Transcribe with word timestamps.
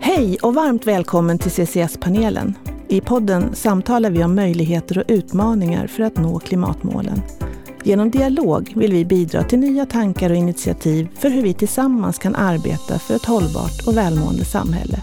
Hej 0.00 0.38
och 0.42 0.54
varmt 0.54 0.86
välkommen 0.86 1.38
till 1.38 1.50
CCS-panelen. 1.50 2.54
I 2.88 3.00
podden 3.00 3.54
samtalar 3.54 4.10
vi 4.10 4.24
om 4.24 4.34
möjligheter 4.34 4.98
och 4.98 5.04
utmaningar 5.08 5.86
för 5.86 6.02
att 6.02 6.16
nå 6.16 6.38
klimatmålen. 6.38 7.22
Genom 7.84 8.10
dialog 8.10 8.72
vill 8.76 8.92
vi 8.92 9.04
bidra 9.04 9.42
till 9.42 9.58
nya 9.58 9.86
tankar 9.86 10.30
och 10.30 10.36
initiativ 10.36 11.08
för 11.14 11.30
hur 11.30 11.42
vi 11.42 11.54
tillsammans 11.54 12.18
kan 12.18 12.34
arbeta 12.34 12.98
för 12.98 13.14
ett 13.14 13.24
hållbart 13.24 13.86
och 13.86 13.96
välmående 13.96 14.44
samhälle. 14.44 15.02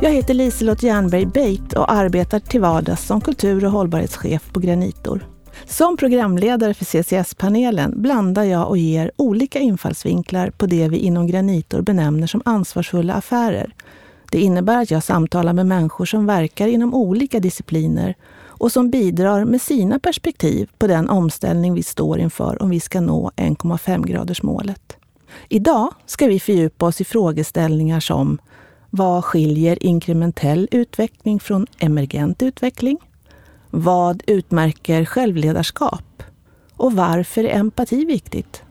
Jag 0.00 0.10
heter 0.10 0.34
Liselott 0.34 0.82
Jernberg 0.82 1.26
Beit 1.26 1.72
och 1.72 1.92
arbetar 1.92 2.40
till 2.40 2.60
vardags 2.60 3.06
som 3.06 3.20
kultur 3.20 3.64
och 3.64 3.70
hållbarhetschef 3.70 4.52
på 4.52 4.60
Granitor. 4.60 5.26
Som 5.66 5.96
programledare 5.96 6.74
för 6.74 6.84
CCS-panelen 6.84 8.02
blandar 8.02 8.44
jag 8.44 8.68
och 8.68 8.78
ger 8.78 9.10
olika 9.16 9.58
infallsvinklar 9.58 10.50
på 10.50 10.66
det 10.66 10.88
vi 10.88 10.96
inom 10.96 11.26
Granitor 11.26 11.82
benämner 11.82 12.26
som 12.26 12.42
ansvarsfulla 12.44 13.14
affärer. 13.14 13.74
Det 14.30 14.40
innebär 14.40 14.82
att 14.82 14.90
jag 14.90 15.02
samtalar 15.02 15.52
med 15.52 15.66
människor 15.66 16.04
som 16.04 16.26
verkar 16.26 16.68
inom 16.68 16.94
olika 16.94 17.40
discipliner 17.40 18.14
och 18.46 18.72
som 18.72 18.90
bidrar 18.90 19.44
med 19.44 19.62
sina 19.62 19.98
perspektiv 19.98 20.70
på 20.78 20.86
den 20.86 21.08
omställning 21.08 21.74
vi 21.74 21.82
står 21.82 22.18
inför 22.18 22.62
om 22.62 22.70
vi 22.70 22.80
ska 22.80 23.00
nå 23.00 23.30
1,5-gradersmålet. 23.36 24.96
Idag 25.48 25.92
ska 26.06 26.26
vi 26.26 26.40
fördjupa 26.40 26.86
oss 26.86 27.00
i 27.00 27.04
frågeställningar 27.04 28.00
som 28.00 28.38
vad 28.90 29.24
skiljer 29.24 29.84
inkrementell 29.86 30.68
utveckling 30.70 31.40
från 31.40 31.66
emergent 31.78 32.42
utveckling? 32.42 32.98
Vad 33.70 34.22
utmärker 34.26 35.04
självledarskap? 35.04 36.22
Och 36.76 36.92
varför 36.92 37.44
är 37.44 37.58
empati 37.58 38.04
viktigt? 38.04 38.62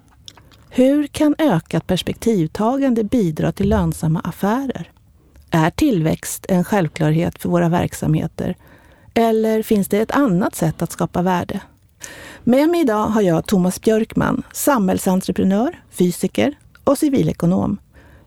Hur 0.69 1.07
kan 1.07 1.35
ökat 1.37 1.87
perspektivtagande 1.87 3.03
bidra 3.03 3.51
till 3.51 3.69
lönsamma 3.69 4.19
affärer? 4.19 4.91
Är 5.51 5.69
tillväxt 5.69 6.45
en 6.49 6.63
självklarhet 6.63 7.41
för 7.41 7.49
våra 7.49 7.69
verksamheter? 7.69 8.55
Eller 9.13 9.63
finns 9.63 9.87
det 9.87 9.97
ett 9.97 10.11
annat 10.11 10.55
sätt 10.55 10.81
att 10.81 10.91
skapa 10.91 11.21
värde? 11.21 11.61
Med 12.43 12.69
mig 12.69 12.81
idag 12.81 13.07
har 13.07 13.21
jag 13.21 13.45
Thomas 13.45 13.81
Björkman, 13.81 14.43
samhällsentreprenör, 14.51 15.81
fysiker 15.91 16.55
och 16.83 16.97
civilekonom. 16.97 17.77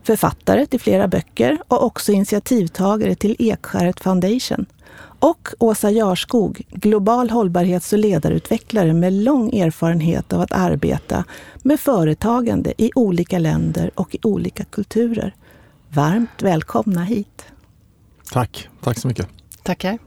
Författare 0.03 0.65
till 0.65 0.79
flera 0.79 1.07
böcker 1.07 1.57
och 1.67 1.85
också 1.85 2.11
initiativtagare 2.11 3.15
till 3.15 3.35
Ekskäret 3.39 3.99
Foundation– 3.99 4.65
och 5.21 5.49
Åsa 5.59 5.91
Jarskog, 5.91 6.61
global 6.69 7.29
hållbarhets 7.29 7.93
och 7.93 7.99
ledarutvecklare 7.99 8.93
med 8.93 9.13
lång 9.13 9.53
erfarenhet 9.53 10.33
av 10.33 10.41
att 10.41 10.51
arbeta 10.51 11.23
med 11.63 11.79
företagande 11.79 12.73
i 12.77 12.91
olika 12.95 13.39
länder 13.39 13.91
och 13.95 14.15
i 14.15 14.19
olika 14.23 14.63
kulturer. 14.63 15.35
Varmt 15.89 16.41
välkomna 16.41 17.03
hit. 17.03 17.45
Tack, 18.31 18.69
tack 18.81 18.99
så 18.99 19.07
mycket. 19.07 19.27
Tackar. 19.63 19.97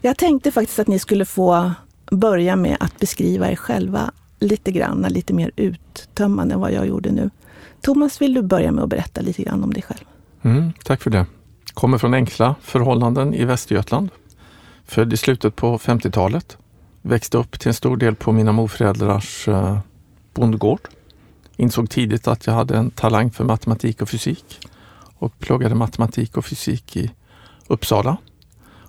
Jag 0.00 0.18
tänkte 0.18 0.50
faktiskt 0.50 0.78
att 0.78 0.88
ni 0.88 0.98
skulle 0.98 1.24
få 1.24 1.72
börja 2.10 2.56
med 2.56 2.76
att 2.80 2.98
beskriva 2.98 3.50
er 3.50 3.56
själva 3.56 4.10
lite 4.38 4.72
grann, 4.72 5.06
lite 5.08 5.34
mer 5.34 5.50
uttömmande 5.56 6.54
än 6.54 6.60
vad 6.60 6.72
jag 6.72 6.86
gjorde 6.86 7.12
nu. 7.12 7.30
Thomas, 7.86 8.20
vill 8.20 8.34
du 8.34 8.42
börja 8.42 8.72
med 8.72 8.84
att 8.84 8.90
berätta 8.90 9.20
lite 9.20 9.42
grann 9.42 9.64
om 9.64 9.72
dig 9.72 9.82
själv? 9.82 10.04
Mm, 10.42 10.72
tack 10.84 11.02
för 11.02 11.10
det. 11.10 11.26
Kommer 11.74 11.98
från 11.98 12.14
enkla 12.14 12.54
förhållanden 12.60 13.34
i 13.34 13.44
Västergötland. 13.44 14.10
Född 14.84 15.12
i 15.12 15.16
slutet 15.16 15.56
på 15.56 15.78
50-talet. 15.78 16.58
Växte 17.02 17.38
upp 17.38 17.60
till 17.60 17.68
en 17.68 17.74
stor 17.74 17.96
del 17.96 18.14
på 18.14 18.32
mina 18.32 18.52
morföräldrars 18.52 19.48
eh, 19.48 19.78
bondgård. 20.34 20.80
Insåg 21.56 21.90
tidigt 21.90 22.28
att 22.28 22.46
jag 22.46 22.54
hade 22.54 22.76
en 22.76 22.90
talang 22.90 23.30
för 23.30 23.44
matematik 23.44 24.02
och 24.02 24.08
fysik 24.08 24.68
och 25.18 25.38
pluggade 25.38 25.74
matematik 25.74 26.36
och 26.36 26.44
fysik 26.44 26.96
i 26.96 27.10
Uppsala. 27.66 28.16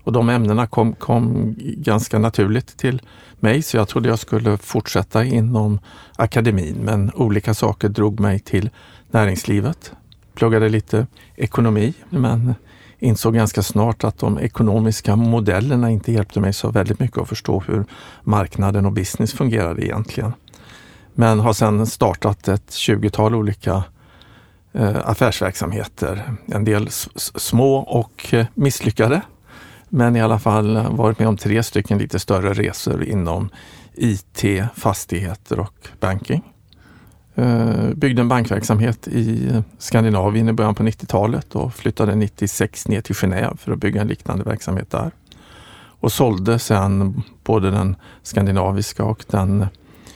Och 0.08 0.14
de 0.14 0.30
ämnena 0.30 0.68
kom, 0.68 0.94
kom 0.94 1.56
ganska 1.60 2.20
naturligt 2.20 2.78
till 2.78 3.02
mig 3.40 3.62
så 3.62 3.78
jag 3.78 3.88
trodde 3.88 4.10
jag 4.10 4.20
skulle 4.20 4.58
fortsätta 4.58 5.24
inom 5.24 5.80
akademin 6.16 6.76
men 6.76 7.12
olika 7.16 7.54
saker 7.54 7.90
drog 7.90 8.20
mig 8.20 8.40
till 8.40 8.70
näringslivet. 9.12 9.92
Pluggade 10.34 10.70
lite 10.70 11.08
ekonomi 11.36 11.94
men 12.10 12.56
insåg 13.00 13.34
ganska 13.34 13.64
snart 13.64 14.04
att 14.04 14.18
de 14.18 14.40
ekonomiska 14.40 15.16
modellerna 15.16 15.90
inte 15.90 16.12
hjälpte 16.12 16.40
mig 16.40 16.54
så 16.54 16.72
väldigt 16.72 17.00
mycket 17.00 17.18
att 17.18 17.30
förstå 17.30 17.64
hur 17.68 17.86
marknaden 18.24 18.86
och 18.86 18.94
business 18.94 19.34
fungerade 19.34 19.86
egentligen. 19.86 20.34
Men 21.14 21.40
har 21.40 21.54
sedan 21.54 21.88
startat 21.88 22.48
ett 22.48 22.70
20-tal 22.70 23.36
olika 23.36 23.84
eh, 24.74 24.98
affärsverksamheter. 25.10 26.34
En 26.46 26.64
del 26.64 26.90
små 27.36 27.76
och 27.76 28.34
eh, 28.34 28.46
misslyckade. 28.54 29.22
Men 29.90 30.16
i 30.16 30.22
alla 30.22 30.40
fall 30.40 30.78
eh, 30.78 30.92
varit 30.92 31.20
med 31.20 31.28
om 31.28 31.38
tre 31.38 31.64
stycken 31.64 31.98
lite 31.98 32.20
större 32.20 32.54
resor 32.54 33.04
inom 33.04 33.50
IT, 33.94 34.44
fastigheter 34.76 35.60
och 35.60 35.88
banking. 36.00 36.54
Eh, 37.36 37.90
byggde 37.96 38.22
en 38.22 38.28
bankverksamhet 38.28 39.08
i 39.08 39.52
Skandinavien 39.78 40.50
i 40.50 40.54
början 40.54 40.76
på 40.76 40.84
90-talet 40.84 41.56
och 41.56 41.74
flyttade 41.74 42.16
96 42.16 42.88
ner 42.88 43.02
till 43.02 43.16
Genève 43.16 43.58
för 43.58 43.72
att 43.72 43.80
bygga 43.80 44.02
en 44.02 44.08
liknande 44.08 44.44
verksamhet 44.44 44.92
där. 44.92 45.12
Och 46.00 46.12
sålde 46.12 46.60
sedan 46.60 47.24
både 47.44 47.72
den 47.72 47.96
skandinaviska 48.24 49.04
och 49.04 49.26
den 49.30 49.68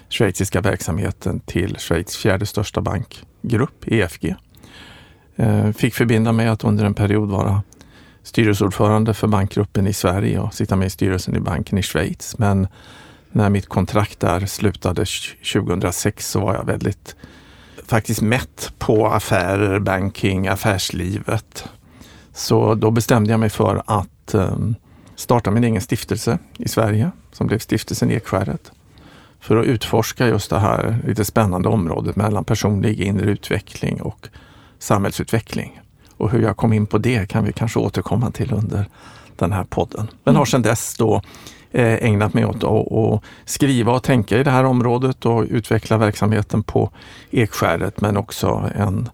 schweiziska 0.09 0.61
verksamheten 0.61 1.39
till 1.39 1.77
Schweiz 1.77 2.15
fjärde 2.15 2.45
största 2.45 2.81
bankgrupp, 2.81 3.87
EFG. 3.87 4.35
Eh, 5.35 5.71
fick 5.71 5.93
förbinda 5.93 6.31
mig 6.31 6.47
att 6.47 6.63
under 6.63 6.85
en 6.85 6.93
period 6.93 7.29
vara 7.29 7.63
styrelseordförande 8.23 9.13
för 9.13 9.27
bankgruppen 9.27 9.87
i 9.87 9.93
Sverige 9.93 10.39
och 10.39 10.53
sitta 10.53 10.75
med 10.75 10.85
i 10.85 10.89
styrelsen 10.89 11.35
i 11.35 11.39
banken 11.39 11.77
i 11.77 11.81
Schweiz. 11.83 12.37
Men 12.37 12.67
när 13.31 13.49
mitt 13.49 13.67
kontrakt 13.67 14.19
där 14.19 14.45
slutade 14.45 15.05
2006 15.53 16.29
så 16.29 16.39
var 16.39 16.55
jag 16.55 16.65
väldigt 16.65 17.15
faktiskt 17.87 18.21
mätt 18.21 18.73
på 18.77 19.07
affärer, 19.07 19.79
banking, 19.79 20.47
affärslivet. 20.47 21.69
Så 22.33 22.75
då 22.75 22.91
bestämde 22.91 23.31
jag 23.31 23.39
mig 23.39 23.49
för 23.49 23.83
att 23.85 24.33
ehm, 24.33 24.75
starta 25.15 25.51
min 25.51 25.63
egen 25.63 25.81
stiftelse 25.81 26.37
i 26.57 26.69
Sverige 26.69 27.11
som 27.31 27.47
blev 27.47 27.59
Stiftelsen 27.59 28.11
Ekskäret. 28.11 28.71
För 29.39 29.57
att 29.57 29.65
utforska 29.65 30.27
just 30.27 30.49
det 30.49 30.59
här 30.59 30.97
lite 31.07 31.25
spännande 31.25 31.69
området 31.69 32.15
mellan 32.15 32.45
personlig 32.45 32.99
inre 32.99 33.31
utveckling 33.31 34.01
och 34.01 34.27
samhällsutveckling. 34.79 35.81
Och 36.21 36.31
hur 36.31 36.41
jag 36.41 36.57
kom 36.57 36.73
in 36.73 36.85
på 36.85 36.97
det 36.97 37.29
kan 37.29 37.45
vi 37.45 37.53
kanske 37.53 37.79
återkomma 37.79 38.31
till 38.31 38.53
under 38.53 38.85
den 39.35 39.51
här 39.51 39.63
podden. 39.63 40.07
Men 40.23 40.35
har 40.35 40.45
sedan 40.45 40.61
dess 40.61 40.95
då 40.97 41.21
Eh, 41.73 42.03
ägnat 42.05 42.33
mig 42.33 42.45
åt 42.45 42.63
att 42.63 43.23
skriva 43.45 43.91
och 43.91 44.03
tänka 44.03 44.39
i 44.39 44.43
det 44.43 44.51
här 44.51 44.63
området 44.63 45.25
och 45.25 45.45
utveckla 45.49 45.97
verksamheten 45.97 46.63
på 46.63 46.91
Ekskäret 47.29 48.01
men 48.01 48.17
också 48.17 48.69
en 48.75 49.09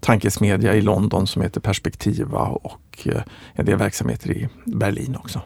tankesmedja 0.00 0.74
i 0.74 0.80
London 0.80 1.26
som 1.26 1.42
heter 1.42 1.60
Perspektiva 1.60 2.38
och 2.38 2.98
eh, 3.04 3.22
en 3.52 3.66
del 3.66 3.78
verksamheter 3.78 4.30
i 4.30 4.48
Berlin 4.64 5.16
också. 5.16 5.40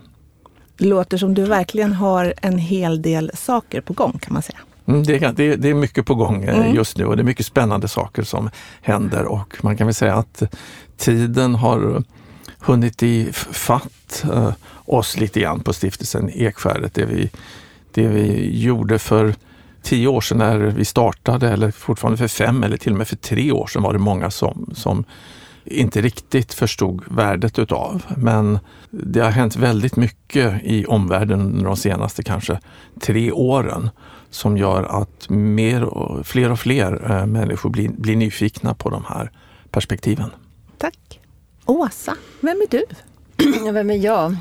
Det 0.76 0.84
låter 0.84 1.18
som 1.18 1.34
du 1.34 1.44
verkligen 1.44 1.92
har 1.92 2.34
en 2.42 2.58
hel 2.58 3.02
del 3.02 3.30
saker 3.34 3.80
på 3.80 3.92
gång 3.92 4.18
kan 4.18 4.32
man 4.32 4.42
säga. 4.42 4.58
Mm, 4.86 5.02
det, 5.02 5.22
är, 5.22 5.56
det, 5.56 5.68
är 5.68 5.74
mycket 5.74 6.06
på 6.06 6.14
gång 6.14 6.44
eh, 6.44 6.58
mm. 6.58 6.74
just 6.74 6.98
nu 6.98 7.04
och 7.04 7.16
det 7.16 7.22
är 7.22 7.24
mycket 7.24 7.46
spännande 7.46 7.88
saker 7.88 8.22
som 8.22 8.50
händer 8.80 9.24
och 9.24 9.56
man 9.62 9.76
kan 9.76 9.86
väl 9.86 9.94
säga 9.94 10.14
att 10.14 10.42
tiden 10.96 11.54
har 11.54 12.02
hunnit 12.58 13.02
i 13.02 13.32
fatt 13.32 14.24
oss 14.86 15.16
lite 15.16 15.40
grann 15.40 15.60
på 15.60 15.72
stiftelsen 15.72 16.30
Ekskäret. 16.34 16.94
Det 16.94 17.04
vi, 17.04 17.30
det 17.94 18.08
vi 18.08 18.58
gjorde 18.60 18.98
för 18.98 19.34
tio 19.82 20.08
år 20.08 20.20
sedan 20.20 20.38
när 20.38 20.58
vi 20.58 20.84
startade 20.84 21.50
eller 21.50 21.70
fortfarande 21.70 22.18
för 22.18 22.28
fem 22.28 22.62
eller 22.62 22.76
till 22.76 22.92
och 22.92 22.98
med 22.98 23.08
för 23.08 23.16
tre 23.16 23.52
år 23.52 23.66
sedan 23.66 23.82
var 23.82 23.92
det 23.92 23.98
många 23.98 24.30
som, 24.30 24.70
som 24.74 25.04
inte 25.64 26.00
riktigt 26.00 26.54
förstod 26.54 27.02
värdet 27.06 27.58
utav. 27.58 28.02
Men 28.16 28.58
det 28.90 29.20
har 29.20 29.30
hänt 29.30 29.56
väldigt 29.56 29.96
mycket 29.96 30.62
i 30.64 30.86
omvärlden 30.86 31.40
under 31.40 31.64
de 31.64 31.76
senaste 31.76 32.22
kanske 32.22 32.60
tre 33.00 33.32
åren 33.32 33.90
som 34.36 34.56
gör 34.56 34.82
att 35.02 35.28
mer 35.28 35.82
och, 35.82 36.26
fler 36.26 36.50
och 36.50 36.60
fler 36.60 37.10
äh, 37.10 37.26
människor 37.26 37.70
blir, 37.70 37.88
blir 37.88 38.16
nyfikna 38.16 38.74
på 38.74 38.90
de 38.90 39.04
här 39.08 39.30
perspektiven. 39.70 40.30
Tack. 40.78 41.20
Åsa, 41.64 42.16
vem 42.40 42.56
är 42.56 42.70
du? 42.70 42.84
Vem 43.72 43.90
är 43.90 43.94
jag? 43.94 44.36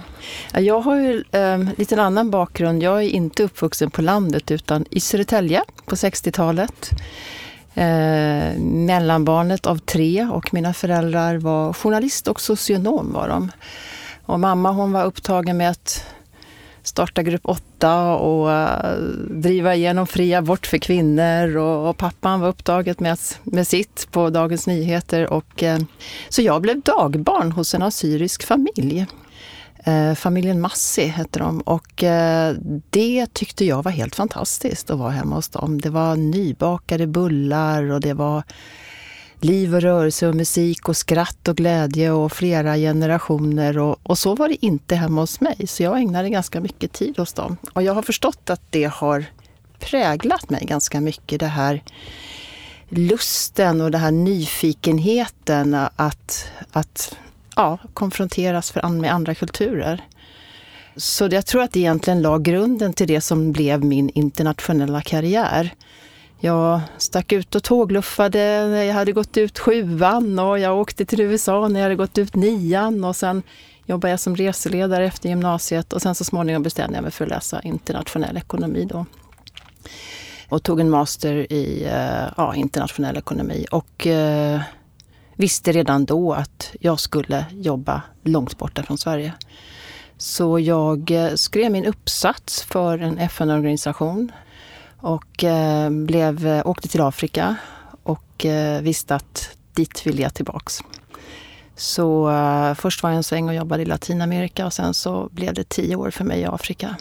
Jag 0.53 0.80
har 0.80 0.95
ju 0.95 1.24
eh, 1.31 1.59
lite 1.77 2.01
annan 2.01 2.31
bakgrund. 2.31 2.83
Jag 2.83 3.03
är 3.03 3.09
inte 3.09 3.44
uppvuxen 3.44 3.92
på 3.92 4.01
landet 4.01 4.51
utan 4.51 4.86
i 4.89 5.00
Södertälje 5.00 5.63
på 5.86 5.95
60-talet. 5.95 6.89
Eh, 7.74 8.59
mellanbarnet 8.59 9.65
av 9.65 9.77
tre 9.77 10.27
och 10.31 10.53
mina 10.53 10.74
föräldrar 10.74 11.38
var 11.38 11.74
journalist 11.74 12.27
och 12.27 12.42
socionom 12.42 13.13
var 13.13 13.30
de. 13.30 13.51
Och 14.25 14.39
mamma 14.39 14.71
hon 14.71 14.92
var 14.92 15.06
upptagen 15.06 15.57
med 15.57 15.69
att 15.69 16.06
starta 16.86 17.24
grupp 17.24 17.42
8 17.44 18.16
och 18.16 18.52
eh, 18.52 18.98
driva 19.30 19.76
igenom 19.76 20.08
fri 20.08 20.34
abort 20.34 20.68
för 20.68 20.78
kvinnor. 20.78 21.58
Och, 21.58 21.90
och, 21.90 21.98
pappan 21.98 22.40
var 22.40 22.48
upptaget 22.48 23.00
med, 23.00 23.18
med 23.44 23.68
sitt 23.68 24.08
på 24.12 24.30
Dagens 24.30 24.68
Nyheter. 24.68 25.34
Och, 25.34 25.64
eh, 25.64 25.80
så 26.30 26.42
jag 26.42 26.62
blev 26.62 26.82
dagbarn 26.82 27.52
hos 27.52 27.74
en 27.74 27.82
assyrisk 27.82 28.44
familj. 28.44 29.06
Eh, 29.86 30.14
familjen 30.14 30.62
Massi 30.62 31.06
hette 31.06 31.40
de 31.40 31.62
och 31.62 32.04
det 32.90 33.34
tyckte 33.34 33.66
jag 33.66 33.84
var 33.84 33.92
helt 33.92 34.16
fantastiskt 34.16 34.90
att 34.90 35.00
vara 35.00 35.12
hemma 35.12 35.36
hos 35.36 35.50
dem. 35.50 35.81
Det 35.81 35.90
var 35.90 36.16
nybakade 36.16 37.08
bullar 37.08 37.92
och 37.92 38.02
det 38.02 38.14
var 38.14 38.44
liv 39.40 39.76
och 39.76 39.82
rörelse 39.82 40.28
och 40.28 40.36
musik 40.36 40.90
och 40.90 40.98
skratt 40.98 41.48
och 41.48 41.58
glädje 41.58 42.12
och 42.12 42.32
flera 42.32 42.76
generationer. 42.76 43.78
Och, 43.78 44.00
och, 44.04 44.18
så 44.18 44.36
var 44.36 44.50
det 44.50 44.66
inte 44.66 44.96
hemma 44.96 45.22
hos 45.22 45.42
mig, 45.42 45.68
så 45.68 45.84
jag 45.84 46.00
ägnade 46.00 46.30
ganska 46.30 46.62
mycket 46.62 46.92
tid 46.94 47.18
hos 47.18 47.34
dem. 47.34 47.58
Och 47.74 47.84
jag 47.84 47.94
har 47.94 48.02
förstått 48.02 48.50
att 48.50 48.62
det 48.70 48.84
har 48.84 49.26
präglat 49.80 50.50
mig 50.50 50.66
ganska 50.66 51.02
mycket, 51.02 51.40
det 51.40 51.48
här 51.48 51.84
lusten 52.90 53.82
och 53.82 53.92
den 53.92 54.02
här 54.02 54.12
nyfikenheten 54.12 55.78
att, 55.96 56.52
att 56.72 57.18
ja, 57.56 57.78
konfronteras 57.94 58.76
med 58.76 59.14
andra 59.14 59.36
kulturer. 59.36 60.04
Så 60.96 61.28
jag 61.31 61.46
tror 61.46 61.62
att 61.62 61.72
det 61.72 61.80
egentligen 61.80 62.22
la 62.22 62.38
grunden 62.38 62.94
till 62.94 63.08
det 63.08 63.22
som 63.22 63.52
blev 63.52 63.84
min 63.84 64.10
internationella 64.10 65.02
karriär. 65.02 65.74
Jag 66.40 66.82
stack 66.98 67.32
ut 67.32 67.56
och 67.56 67.64
tågluffade 67.64 68.68
när 68.68 68.84
jag 68.84 68.94
hade 68.94 69.12
gått 69.12 69.38
ut 69.38 69.60
sjuan 69.60 70.40
och 70.40 70.60
jag 70.60 70.78
åkte 70.78 71.06
till 71.06 71.22
USA 71.22 71.68
när 71.68 71.80
jag 71.80 71.86
hade 71.86 71.96
gått 71.96 72.18
ut 72.18 72.36
nian 72.36 73.04
och 73.04 73.16
sen 73.16 73.44
jobbade 73.86 74.12
jag 74.12 74.20
som 74.20 74.36
reseledare 74.36 75.06
efter 75.06 75.30
gymnasiet 75.30 75.94
och 75.94 76.02
sen 76.02 76.16
så 76.16 76.24
småningom 76.24 76.64
bestämde 76.64 76.98
jag 76.98 77.04
mig 77.04 77.12
för 77.12 77.26
att 77.26 77.30
läsa 77.30 77.62
internationell 77.62 78.38
ekonomi 78.38 78.88
då. 78.90 79.06
Och 80.50 80.64
tog 80.64 80.80
en 80.80 80.90
master 80.90 81.54
i 81.54 81.84
eh, 81.84 82.34
ja, 82.38 82.56
internationell 82.56 83.18
ekonomi 83.18 83.66
och 83.72 84.08
eh, 84.08 84.62
visste 85.36 85.72
redan 85.72 86.06
då 86.06 86.34
att 86.34 86.72
jag 86.80 87.00
skulle 87.00 87.46
jobba 87.52 88.02
långt 88.24 88.58
borta 88.58 88.84
från 88.84 88.98
Sverige. 88.98 89.34
Så 90.18 90.60
jag 90.60 91.12
eh, 91.12 91.34
skrev 91.36 91.72
min 91.72 91.86
uppsats 91.86 92.64
för 92.64 93.00
en 93.00 93.18
FN-organisation 93.18 94.31
och 95.06 95.44
eh, 95.44 95.90
blev, 95.90 96.48
eh, 96.48 96.68
åkte 96.68 96.88
till 96.88 97.02
Afrika 97.02 97.56
och 98.04 98.46
eh, 98.46 98.81
visste 98.81 99.16
att 99.16 99.57
dit 99.74 100.07
vill 100.07 100.19
jag 100.19 100.34
tillbaks. 100.34 100.80
Så 101.75 102.30
uh, 102.30 102.74
först 102.74 103.04
var 103.04 103.10
jag 103.10 103.18
en 103.18 103.24
sväng 103.24 103.50
och 103.50 103.56
jobbade 103.56 103.84
i 103.84 103.86
Latinamerika 103.86 104.66
och 104.66 104.74
sen 104.74 104.94
så 104.94 105.30
blev 105.31 105.54
det 105.54 105.69
tio 105.69 105.96
år 105.96 106.12
för 106.12 106.24
mig 106.24 106.40
i 106.40 106.46
Afrika. 106.46 106.96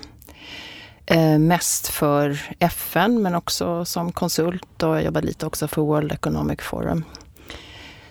Uh, 1.14 1.38
mest 1.38 1.88
för 1.88 2.40
FN 2.58 3.22
men 3.22 3.34
också 3.34 3.84
som 3.84 4.12
konsult 4.12 4.82
och 4.82 4.96
jag 4.96 5.04
jobbade 5.04 5.26
lite 5.26 5.46
också 5.46 5.68
för 5.68 5.82
World 5.82 6.12
Economic 6.12 6.60
Forum. 6.60 7.04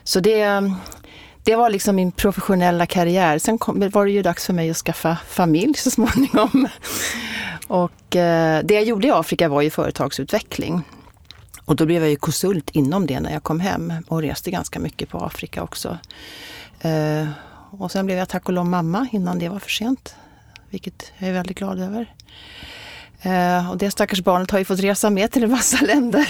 Så 0.04 0.20
det, 0.20 0.72
det 1.44 1.56
var 1.56 1.70
liksom 1.70 1.96
min 1.96 2.12
professionella 2.12 2.86
karriär. 2.86 3.40
Sen 3.40 3.58
kom, 3.58 3.90
var 3.90 4.06
det 4.06 4.12
ju 4.12 4.22
dags 4.22 4.46
för 4.46 4.54
mig 4.54 4.70
att 4.70 4.78
skaffa 4.78 5.18
familj 5.28 5.74
så 5.78 5.92
småningom. 5.92 6.68
Och 7.74 8.16
eh, 8.16 8.64
det 8.64 8.74
jag 8.74 8.84
gjorde 8.84 9.08
i 9.08 9.12
Afrika 9.12 9.50
var 9.50 9.62
ju 9.62 9.70
företagsutveckling. 9.70 10.82
Och 11.66 11.76
då 11.76 11.86
blev 11.86 12.02
jag 12.02 12.10
ju 12.10 12.16
konsult 12.16 12.70
inom 12.70 13.06
det 13.06 13.20
när 13.20 13.32
jag 13.34 13.44
kom 13.44 13.60
hem 13.60 13.94
och 14.08 14.22
reste 14.22 14.52
ganska 14.52 14.80
mycket 14.80 15.10
på 15.10 15.18
Afrika 15.18 15.64
också. 15.64 15.98
Eh, 16.82 17.28
och 17.72 17.92
sen 17.92 18.06
blev 18.06 18.18
jag 18.18 18.30
tack 18.30 18.48
och 18.48 18.54
lov 18.54 18.66
mamma 18.66 19.08
innan 19.12 19.40
det 19.40 19.50
var 19.50 19.60
för 19.60 19.70
sent. 19.70 20.16
Vilket 20.70 21.12
jag 21.18 21.30
är 21.30 21.34
väldigt 21.34 21.58
glad 21.58 21.80
över. 21.80 22.14
Eh, 23.26 23.72
och 23.72 23.78
det 23.78 23.92
stackars 23.92 24.22
barnet 24.22 24.52
har 24.52 24.60
ju 24.60 24.66
fått 24.66 24.80
resa 24.80 25.10
med 25.10 25.32
till 25.32 25.44
en 25.44 25.52
massa 25.52 25.86
länder. 25.86 26.28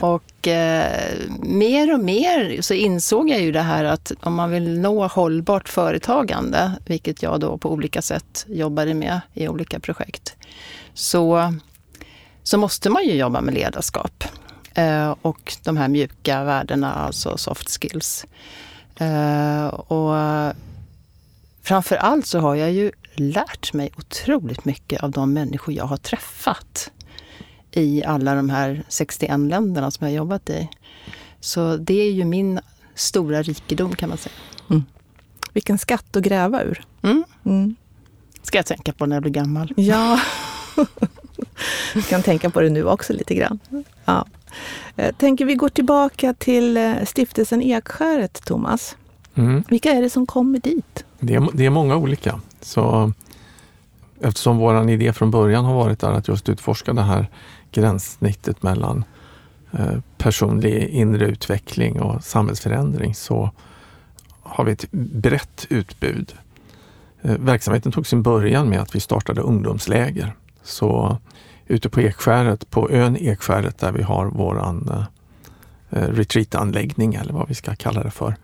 och 0.00 0.48
eh, 0.48 1.12
mer 1.42 1.94
och 1.94 2.00
mer 2.00 2.62
så 2.62 2.74
insåg 2.74 3.30
jag 3.30 3.40
ju 3.40 3.52
det 3.52 3.60
här 3.60 3.84
att 3.84 4.12
om 4.20 4.34
man 4.34 4.50
vill 4.50 4.80
nå 4.80 5.06
hållbart 5.06 5.68
företagande, 5.68 6.72
vilket 6.86 7.22
jag 7.22 7.40
då 7.40 7.58
på 7.58 7.72
olika 7.72 8.02
sätt 8.02 8.44
jobbade 8.48 8.94
med 8.94 9.20
i 9.34 9.48
olika 9.48 9.80
projekt, 9.80 10.36
så, 10.94 11.54
så 12.42 12.58
måste 12.58 12.90
man 12.90 13.04
ju 13.04 13.14
jobba 13.14 13.40
med 13.40 13.54
ledarskap. 13.54 14.24
Eh, 14.74 15.14
och 15.22 15.54
de 15.64 15.76
här 15.76 15.88
mjuka 15.88 16.44
värdena, 16.44 16.92
alltså 16.92 17.36
soft 17.36 17.80
skills. 17.80 18.26
Eh, 18.96 19.66
och 19.66 20.16
framför 21.62 21.96
allt 21.96 22.26
så 22.26 22.38
har 22.38 22.54
jag 22.54 22.72
ju 22.72 22.92
lärt 23.14 23.72
mig 23.72 23.92
otroligt 23.98 24.64
mycket 24.64 25.02
av 25.02 25.10
de 25.10 25.32
människor 25.32 25.74
jag 25.74 25.84
har 25.84 25.96
träffat 25.96 26.90
i 27.70 28.04
alla 28.04 28.34
de 28.34 28.50
här 28.50 28.82
61 28.88 29.40
länderna 29.40 29.90
som 29.90 30.06
jag 30.06 30.12
har 30.12 30.16
jobbat 30.16 30.50
i. 30.50 30.68
Så 31.40 31.76
det 31.76 32.00
är 32.00 32.12
ju 32.12 32.24
min 32.24 32.60
stora 32.94 33.42
rikedom 33.42 33.94
kan 33.94 34.08
man 34.08 34.18
säga. 34.18 34.34
Mm. 34.70 34.82
Vilken 35.52 35.78
skatt 35.78 36.16
att 36.16 36.22
gräva 36.22 36.62
ur. 36.62 36.84
Mm. 37.02 37.24
Mm. 37.44 37.76
Ska 38.42 38.58
jag 38.58 38.66
tänka 38.66 38.92
på 38.92 39.06
när 39.06 39.16
jag 39.16 39.22
blir 39.22 39.32
gammal. 39.32 39.72
Ja. 39.76 40.20
jag 41.94 42.04
kan 42.04 42.22
tänka 42.22 42.50
på 42.50 42.60
det 42.60 42.70
nu 42.70 42.84
också 42.84 43.12
lite 43.12 43.34
grann. 43.34 43.58
Ja. 44.04 44.26
Jag 44.94 45.18
tänker 45.18 45.44
vi 45.44 45.54
går 45.54 45.68
tillbaka 45.68 46.34
till 46.34 46.76
eh, 46.76 47.04
stiftelsen 47.04 47.62
Ekskäret, 47.62 48.44
Thomas. 48.44 48.96
Mm. 49.34 49.64
Vilka 49.68 49.90
är 49.90 50.02
det 50.02 50.10
som 50.10 50.26
kommer 50.26 50.58
dit? 50.58 51.04
Det 51.20 51.34
är, 51.34 51.48
det 51.52 51.66
är 51.66 51.70
många 51.70 51.96
olika. 51.96 52.40
Så 52.62 53.12
eftersom 54.20 54.56
vår 54.56 54.90
idé 54.90 55.12
från 55.12 55.30
början 55.30 55.64
har 55.64 55.74
varit 55.74 56.02
att 56.02 56.28
just 56.28 56.48
utforska 56.48 56.92
det 56.92 57.02
här 57.02 57.26
gränssnittet 57.72 58.62
mellan 58.62 59.04
eh, 59.72 59.98
personlig 60.18 60.88
inre 60.88 61.24
utveckling 61.26 62.00
och 62.00 62.24
samhällsförändring 62.24 63.14
så 63.14 63.50
har 64.42 64.64
vi 64.64 64.72
ett 64.72 64.90
brett 64.92 65.66
utbud. 65.70 66.34
Eh, 67.22 67.36
verksamheten 67.38 67.92
tog 67.92 68.06
sin 68.06 68.22
början 68.22 68.68
med 68.68 68.80
att 68.80 68.94
vi 68.94 69.00
startade 69.00 69.40
ungdomsläger. 69.40 70.32
Så 70.62 71.18
ute 71.66 71.88
på 71.88 72.00
Ekskäret, 72.00 72.70
på 72.70 72.90
ön 72.90 73.16
Ekskäret 73.16 73.78
där 73.78 73.92
vi 73.92 74.02
har 74.02 74.26
våran 74.26 75.06
eh, 75.90 75.98
retreatanläggning 75.98 77.14
eller 77.14 77.32
vad 77.32 77.48
vi 77.48 77.54
ska 77.54 77.74
kalla 77.74 78.02
det 78.02 78.10
för, 78.10 78.36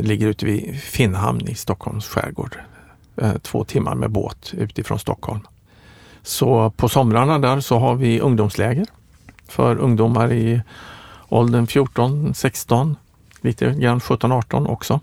ligger 0.00 0.26
ute 0.26 0.46
vid 0.46 0.80
Finnhamn 0.80 1.48
i 1.48 1.54
Stockholms 1.54 2.08
skärgård. 2.08 2.56
Eh, 3.16 3.32
två 3.42 3.64
timmar 3.64 3.94
med 3.94 4.10
båt 4.10 4.54
utifrån 4.56 4.98
Stockholm. 4.98 5.40
Så 6.22 6.70
på 6.70 6.88
somrarna 6.88 7.38
där 7.38 7.60
så 7.60 7.78
har 7.78 7.94
vi 7.94 8.20
ungdomsläger 8.20 8.86
för 9.48 9.78
ungdomar 9.78 10.32
i 10.32 10.60
åldern 11.28 11.66
14, 11.66 12.34
16, 12.34 12.96
lite 13.40 13.70
grann 13.70 14.00
17, 14.00 14.32
18 14.32 14.66
också. 14.66 15.00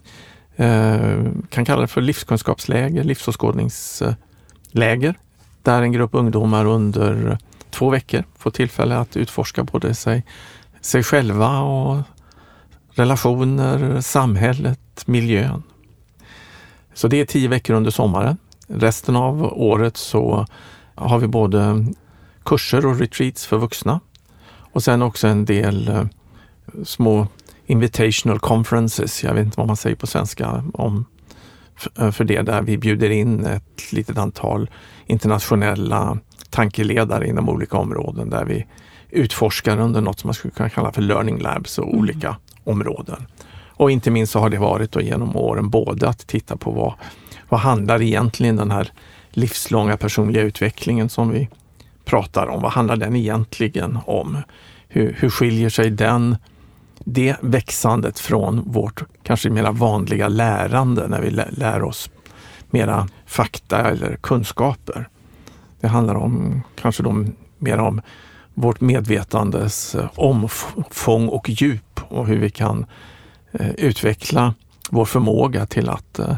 Eh, 0.56 1.18
kan 1.50 1.66
kalla 1.66 1.82
det 1.82 1.88
för 1.88 2.02
livskunskapsläger, 2.02 3.04
livsåskådningsläger 3.04 5.16
där 5.62 5.82
en 5.82 5.92
grupp 5.92 6.14
ungdomar 6.14 6.66
under 6.66 7.38
två 7.70 7.90
veckor 7.90 8.24
får 8.38 8.52
tillfälle 8.52 8.98
att 8.98 9.18
utforska 9.18 9.64
både 9.64 9.96
sig, 9.96 10.24
sig 10.82 11.04
själva 11.04 11.60
och 11.60 12.02
relationer, 12.92 14.02
samhället, 14.02 14.80
miljön. 15.06 15.64
Så 16.94 17.08
det 17.08 17.20
är 17.20 17.26
tio 17.26 17.48
veckor 17.48 17.74
under 17.74 17.92
sommaren. 17.92 18.38
Resten 18.68 19.16
av 19.16 19.44
året 19.44 19.98
så 19.98 20.46
har 20.96 21.20
vi 21.20 21.28
både 21.28 21.86
kurser 22.44 22.86
och 22.86 23.00
retreats 23.00 23.46
för 23.46 23.58
vuxna 23.58 24.00
och 24.74 24.84
sen 24.84 25.02
också 25.02 25.28
en 25.28 25.46
del 25.46 25.88
eh, 25.88 26.06
små 26.84 27.28
invitational 27.66 28.40
conferences, 28.40 29.24
jag 29.24 29.34
vet 29.34 29.46
inte 29.46 29.60
vad 29.60 29.68
man 29.68 29.78
säger 29.78 29.96
på 29.96 30.08
svenska 30.08 30.64
om 30.74 31.06
eh, 32.00 32.12
för 32.12 32.24
det, 32.24 32.42
där 32.42 32.62
vi 32.62 32.78
bjuder 32.78 33.10
in 33.10 33.46
ett 33.46 33.94
litet 33.94 34.18
antal 34.18 34.70
internationella 35.06 36.18
tankeledare 36.50 37.28
inom 37.28 37.50
olika 37.50 37.78
områden 37.78 38.30
där 38.30 38.46
vi 38.46 38.66
utforskar 39.10 39.80
under 39.80 40.02
något 40.02 40.20
som 40.20 40.28
man 40.28 40.34
skulle 40.34 40.52
kunna 40.52 40.70
kalla 40.70 40.92
för 40.92 41.02
learning 41.02 41.40
labs 41.40 41.78
och 41.78 41.88
mm. 41.88 42.00
olika 42.00 42.36
områden. 42.64 43.26
Och 43.84 43.92
inte 43.92 44.12
minst 44.12 44.34
så 44.34 44.40
har 44.40 44.50
det 44.50 44.58
varit 44.58 44.92
då 44.92 45.02
genom 45.02 45.36
åren 45.36 45.70
både 45.70 46.10
att 46.10 46.28
titta 46.28 46.58
på 46.58 46.72
vad, 46.72 46.94
vad 47.50 47.60
handlar 47.60 48.02
egentligen 48.02 48.56
den 48.56 48.72
här 48.72 48.92
livslånga 49.30 49.98
personliga 49.98 50.44
utvecklingen 50.44 51.10
som 51.10 51.30
vi 51.30 51.50
pratar 52.06 52.48
om. 52.48 52.62
Vad 52.62 52.72
handlar 52.72 52.96
den 52.96 53.16
egentligen 53.16 54.00
om? 54.06 54.38
Hur, 54.88 55.16
hur 55.20 55.30
skiljer 55.30 55.70
sig 55.70 55.90
den, 55.90 56.38
det 57.00 57.36
växandet 57.42 58.20
från 58.20 58.72
vårt 58.72 59.04
kanske 59.24 59.50
mera 59.50 59.72
vanliga 59.72 60.28
lärande 60.28 61.08
när 61.08 61.22
vi 61.22 61.30
lär 61.30 61.84
oss 61.84 62.10
mera 62.70 63.08
fakta 63.25 63.90
eller 63.90 64.16
kunskaper? 64.16 65.10
Det 65.80 65.88
handlar 65.88 66.16
om 66.16 66.62
kanske 66.75 67.04
då 67.04 67.25
mer 67.58 67.78
om 67.78 68.02
vårt 68.54 68.82
medvetandes 68.82 69.96
eh, 69.96 70.10
omfång 70.16 71.28
och 71.28 71.50
djup 71.50 72.00
och 72.08 72.28
hur 72.28 72.38
vi 72.38 72.50
kan 72.50 72.86
utveckla 73.60 74.54
vår 74.90 75.06
förmåga 75.06 75.66
till 75.66 75.90
att 75.90 76.20
eh, 76.20 76.36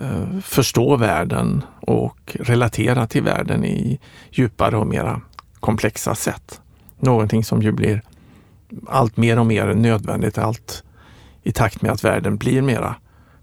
eh, 0.00 0.40
förstå 0.42 0.96
världen 0.96 1.64
och 1.80 2.36
relatera 2.40 3.06
till 3.06 3.22
världen 3.22 3.64
i 3.64 4.00
djupare 4.30 4.76
och 4.76 4.86
mera 4.86 5.20
komplexa 5.60 6.14
sätt. 6.14 6.60
Någonting 6.98 7.44
som 7.44 7.62
ju 7.62 7.72
blir 7.72 8.02
allt 8.88 9.16
mer 9.16 9.38
och 9.38 9.46
mer 9.46 9.74
nödvändigt 9.74 10.38
allt 10.38 10.84
i 11.42 11.52
takt 11.52 11.82
med 11.82 11.92
att 11.92 12.04
världen 12.04 12.36
blir 12.36 12.62
mera 12.62 12.94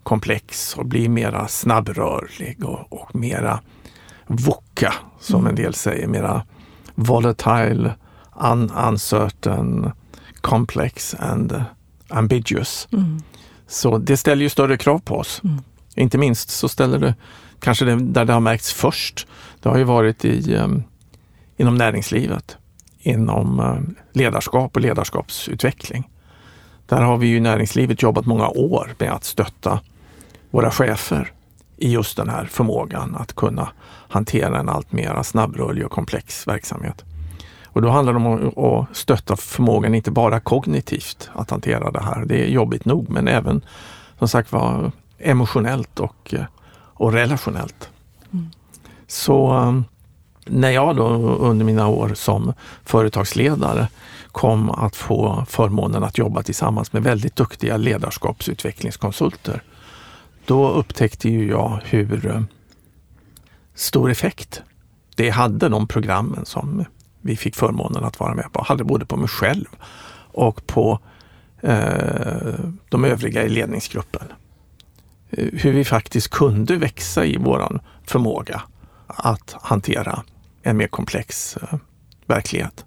komplex 0.03 0.77
och 0.77 0.85
blir 0.85 1.09
mera 1.09 1.47
snabbrörlig 1.47 2.63
och, 2.63 2.93
och 2.93 3.15
mera 3.15 3.59
VUCA, 4.27 4.93
som 5.19 5.39
mm. 5.39 5.49
en 5.49 5.55
del 5.55 5.73
säger, 5.73 6.07
mera 6.07 6.43
volatile, 6.95 7.93
un 8.41 8.71
uncertain, 8.71 9.91
complex 10.41 11.15
and 11.19 11.63
ambiguous. 12.09 12.87
Mm. 12.93 13.21
Så 13.67 13.97
det 13.97 14.17
ställer 14.17 14.43
ju 14.43 14.49
större 14.49 14.77
krav 14.77 14.99
på 14.99 15.15
oss. 15.15 15.41
Mm. 15.43 15.61
Inte 15.95 16.17
minst 16.17 16.49
så 16.49 16.69
ställer 16.69 16.99
det, 16.99 17.15
kanske 17.59 17.85
det, 17.85 17.95
där 17.95 18.25
det 18.25 18.33
har 18.33 18.39
märkts 18.39 18.73
först, 18.73 19.27
det 19.61 19.69
har 19.69 19.77
ju 19.77 19.83
varit 19.83 20.25
i, 20.25 20.55
um, 20.55 20.83
inom 21.57 21.75
näringslivet, 21.75 22.57
inom 22.99 23.59
um, 23.59 23.95
ledarskap 24.13 24.75
och 24.75 24.81
ledarskapsutveckling. 24.81 26.09
Där 26.85 27.01
har 27.01 27.17
vi 27.17 27.27
ju 27.27 27.37
i 27.37 27.39
näringslivet 27.39 28.01
jobbat 28.01 28.25
många 28.25 28.47
år 28.47 28.95
med 28.97 29.11
att 29.11 29.23
stötta 29.23 29.79
våra 30.51 30.71
chefer 30.71 31.31
i 31.77 31.91
just 31.91 32.17
den 32.17 32.29
här 32.29 32.45
förmågan 32.45 33.15
att 33.15 33.33
kunna 33.33 33.69
hantera 34.09 34.59
en 34.59 34.69
allt 34.69 34.91
mer 34.91 35.23
snabbrörlig 35.23 35.85
och 35.85 35.91
komplex 35.91 36.47
verksamhet. 36.47 37.03
Och 37.77 37.81
då 37.83 37.89
handlar 37.89 38.13
det 38.13 38.19
om 38.19 38.65
att 38.65 38.97
stötta 38.97 39.35
förmågan 39.35 39.95
inte 39.95 40.11
bara 40.11 40.39
kognitivt 40.39 41.29
att 41.33 41.49
hantera 41.49 41.91
det 41.91 42.01
här. 42.01 42.25
Det 42.25 42.43
är 42.43 42.47
jobbigt 42.47 42.85
nog, 42.85 43.09
men 43.09 43.27
även 43.27 43.61
som 44.19 44.27
sagt 44.27 44.51
var 44.51 44.91
emotionellt 45.17 45.99
och, 45.99 46.33
och 46.73 47.13
relationellt. 47.13 47.89
Mm. 48.33 48.45
Så 49.07 49.53
um, 49.53 49.85
när 50.45 50.69
jag 50.69 50.95
då 50.95 51.07
under 51.39 51.65
mina 51.65 51.87
år 51.87 52.11
som 52.13 52.53
företagsledare 52.83 53.87
kom 54.31 54.69
att 54.69 54.95
få 54.95 55.45
förmånen 55.49 56.03
att 56.03 56.17
jobba 56.17 56.43
tillsammans 56.43 56.93
med 56.93 57.03
väldigt 57.03 57.35
duktiga 57.35 57.77
ledarskapsutvecklingskonsulter. 57.77 59.63
Då 60.45 60.69
upptäckte 60.69 61.29
ju 61.29 61.47
jag 61.49 61.79
hur 61.83 62.25
um, 62.25 62.47
stor 63.75 64.11
effekt 64.11 64.61
det 65.15 65.29
hade 65.29 65.69
de 65.69 65.87
programmen 65.87 66.45
som 66.45 66.85
vi 67.27 67.35
fick 67.35 67.55
förmånen 67.55 68.03
att 68.03 68.19
vara 68.19 68.35
med 68.35 68.53
på. 68.53 68.63
Hade 68.63 68.83
både 68.83 69.05
på 69.05 69.17
mig 69.17 69.27
själv 69.27 69.65
och 70.31 70.67
på 70.67 70.99
eh, 71.61 72.53
de 72.89 73.05
övriga 73.05 73.43
i 73.43 73.49
ledningsgruppen. 73.49 74.27
Eh, 75.29 75.47
hur 75.53 75.73
vi 75.73 75.85
faktiskt 75.85 76.29
kunde 76.29 76.75
växa 76.75 77.25
i 77.25 77.37
våran 77.37 77.79
förmåga 78.05 78.61
att 79.07 79.55
hantera 79.61 80.23
en 80.63 80.77
mer 80.77 80.87
komplex 80.87 81.57
eh, 81.57 81.79
verklighet. 82.25 82.85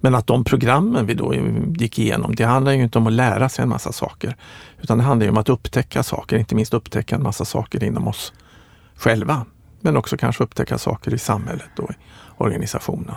Men 0.00 0.14
att 0.14 0.26
de 0.26 0.44
programmen 0.44 1.06
vi 1.06 1.14
då 1.14 1.34
gick 1.78 1.98
igenom, 1.98 2.34
det 2.34 2.44
handlar 2.44 2.72
ju 2.72 2.82
inte 2.82 2.98
om 2.98 3.06
att 3.06 3.12
lära 3.12 3.48
sig 3.48 3.62
en 3.62 3.68
massa 3.68 3.92
saker. 3.92 4.36
Utan 4.80 4.98
det 4.98 5.04
handlar 5.04 5.24
ju 5.24 5.30
om 5.30 5.38
att 5.38 5.48
upptäcka 5.48 6.02
saker, 6.02 6.36
inte 6.36 6.54
minst 6.54 6.74
upptäcka 6.74 7.14
en 7.14 7.22
massa 7.22 7.44
saker 7.44 7.84
inom 7.84 8.08
oss 8.08 8.32
själva. 8.94 9.46
Men 9.80 9.96
också 9.96 10.16
kanske 10.16 10.44
upptäcka 10.44 10.78
saker 10.78 11.14
i 11.14 11.18
samhället 11.18 11.78
och 11.78 11.90
i 11.90 11.94
organisationen. 12.36 13.14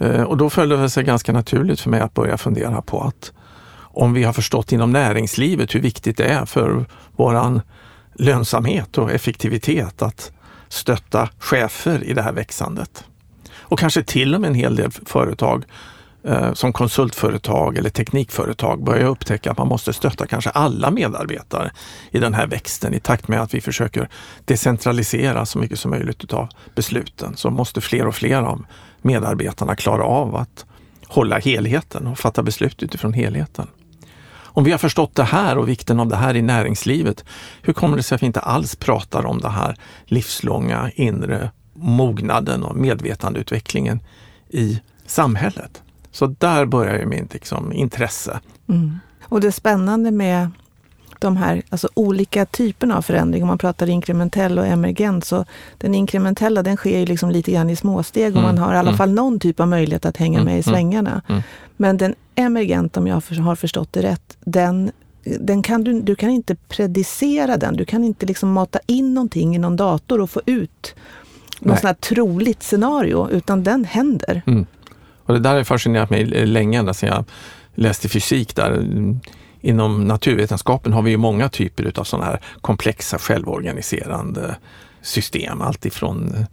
Eh, 0.00 0.22
och 0.22 0.36
då 0.36 0.50
föll 0.50 0.68
det 0.68 0.90
sig 0.90 1.04
ganska 1.04 1.32
naturligt 1.32 1.80
för 1.80 1.90
mig 1.90 2.00
att 2.00 2.14
börja 2.14 2.38
fundera 2.38 2.82
på 2.82 3.00
att 3.00 3.32
om 3.92 4.12
vi 4.12 4.24
har 4.24 4.32
förstått 4.32 4.72
inom 4.72 4.92
näringslivet 4.92 5.74
hur 5.74 5.80
viktigt 5.80 6.16
det 6.16 6.24
är 6.24 6.44
för 6.44 6.84
våran 7.16 7.60
lönsamhet 8.14 8.98
och 8.98 9.10
effektivitet 9.10 10.02
att 10.02 10.32
stötta 10.68 11.28
chefer 11.38 12.04
i 12.04 12.12
det 12.12 12.22
här 12.22 12.32
växandet. 12.32 13.04
Och 13.52 13.78
kanske 13.78 14.02
till 14.02 14.34
och 14.34 14.40
med 14.40 14.48
en 14.48 14.54
hel 14.54 14.76
del 14.76 14.90
företag 14.90 15.64
Eh, 16.24 16.52
som 16.52 16.72
konsultföretag 16.72 17.76
eller 17.76 17.90
teknikföretag 17.90 18.84
börjar 18.84 19.08
upptäcka 19.08 19.50
att 19.50 19.58
man 19.58 19.68
måste 19.68 19.92
stötta 19.92 20.26
kanske 20.26 20.50
alla 20.50 20.90
medarbetare 20.90 21.70
i 22.10 22.18
den 22.18 22.34
här 22.34 22.46
växten 22.46 22.94
i 22.94 23.00
takt 23.00 23.28
med 23.28 23.40
att 23.40 23.54
vi 23.54 23.60
försöker 23.60 24.08
decentralisera 24.44 25.46
så 25.46 25.58
mycket 25.58 25.78
som 25.78 25.90
möjligt 25.90 26.32
av 26.32 26.48
besluten. 26.74 27.36
Så 27.36 27.50
måste 27.50 27.80
fler 27.80 28.06
och 28.06 28.14
fler 28.14 28.42
av 28.42 28.64
medarbetarna 29.02 29.76
klara 29.76 30.04
av 30.04 30.36
att 30.36 30.64
hålla 31.06 31.38
helheten 31.38 32.06
och 32.06 32.18
fatta 32.18 32.42
beslut 32.42 32.82
utifrån 32.82 33.12
helheten. 33.12 33.66
Om 34.52 34.64
vi 34.64 34.70
har 34.70 34.78
förstått 34.78 35.14
det 35.14 35.24
här 35.24 35.58
och 35.58 35.68
vikten 35.68 36.00
av 36.00 36.08
det 36.08 36.16
här 36.16 36.36
i 36.36 36.42
näringslivet, 36.42 37.24
hur 37.62 37.72
kommer 37.72 37.96
det 37.96 38.02
sig 38.02 38.16
att 38.16 38.22
vi 38.22 38.26
inte 38.26 38.40
alls 38.40 38.76
pratar 38.76 39.26
om 39.26 39.40
det 39.40 39.48
här 39.48 39.76
livslånga 40.04 40.90
inre 40.94 41.50
mognaden 41.74 42.62
och 42.62 42.76
medvetandeutvecklingen 42.76 44.00
i 44.48 44.80
samhället? 45.06 45.82
Så 46.12 46.26
där 46.26 46.66
börjar 46.66 46.98
ju 46.98 47.06
mitt 47.06 47.34
liksom, 47.34 47.72
intresse. 47.72 48.40
Mm. 48.68 48.98
Och 49.24 49.40
det 49.40 49.52
spännande 49.52 50.10
med 50.10 50.50
de 51.18 51.36
här 51.36 51.62
alltså 51.68 51.88
olika 51.94 52.46
typerna 52.46 52.96
av 52.96 53.02
förändring, 53.02 53.42
om 53.42 53.48
man 53.48 53.58
pratar 53.58 53.88
inkrementell 53.88 54.58
och 54.58 54.66
emergent, 54.66 55.24
så 55.24 55.44
den 55.78 55.94
inkrementella 55.94 56.62
den 56.62 56.76
sker 56.76 56.98
ju 56.98 57.06
liksom 57.06 57.30
lite 57.30 57.52
grann 57.52 57.70
i 57.70 57.76
småsteg 57.76 58.36
och 58.36 58.42
mm. 58.42 58.54
man 58.54 58.58
har 58.58 58.74
i 58.74 58.76
alla 58.76 58.88
mm. 58.88 58.98
fall 58.98 59.12
någon 59.12 59.40
typ 59.40 59.60
av 59.60 59.68
möjlighet 59.68 60.06
att 60.06 60.16
hänga 60.16 60.38
mm. 60.38 60.44
med 60.44 60.60
i 60.60 60.62
mm. 60.68 60.74
svängarna. 60.74 61.22
Mm. 61.28 61.42
Men 61.76 61.96
den 61.96 62.14
emergent, 62.34 62.96
om 62.96 63.06
jag 63.06 63.22
har 63.40 63.56
förstått 63.56 63.92
det 63.92 64.02
rätt, 64.02 64.36
den 64.40 64.90
den 65.24 65.62
kan 65.62 65.84
du, 65.84 66.00
du 66.00 66.14
kan 66.14 66.30
inte 66.30 66.56
predicera 66.56 67.56
den. 67.56 67.76
Du 67.76 67.84
kan 67.84 68.04
inte 68.04 68.26
liksom 68.26 68.52
mata 68.52 68.78
in 68.86 69.14
någonting 69.14 69.56
i 69.56 69.58
någon 69.58 69.76
dator 69.76 70.20
och 70.20 70.30
få 70.30 70.40
ut 70.46 70.94
något 71.60 71.78
sånt 71.78 71.82
här 71.82 71.94
troligt 71.94 72.62
scenario, 72.62 73.30
utan 73.30 73.62
den 73.62 73.84
händer. 73.84 74.42
Mm. 74.46 74.66
Och 75.30 75.36
det 75.36 75.40
där 75.40 75.54
har 75.54 75.64
fascinerat 75.64 76.10
mig 76.10 76.24
länge, 76.46 76.78
ända 76.78 76.94
sedan 76.94 77.08
jag 77.08 77.24
läste 77.74 78.08
fysik 78.08 78.56
där 78.56 78.84
inom 79.60 80.04
naturvetenskapen 80.04 80.92
har 80.92 81.02
vi 81.02 81.10
ju 81.10 81.16
många 81.16 81.48
typer 81.48 81.92
av 82.00 82.04
sådana 82.04 82.26
här 82.26 82.40
komplexa 82.60 83.18
självorganiserande 83.18 84.56
system. 85.02 85.60
Allt 85.60 85.86
ifrån 85.86 86.46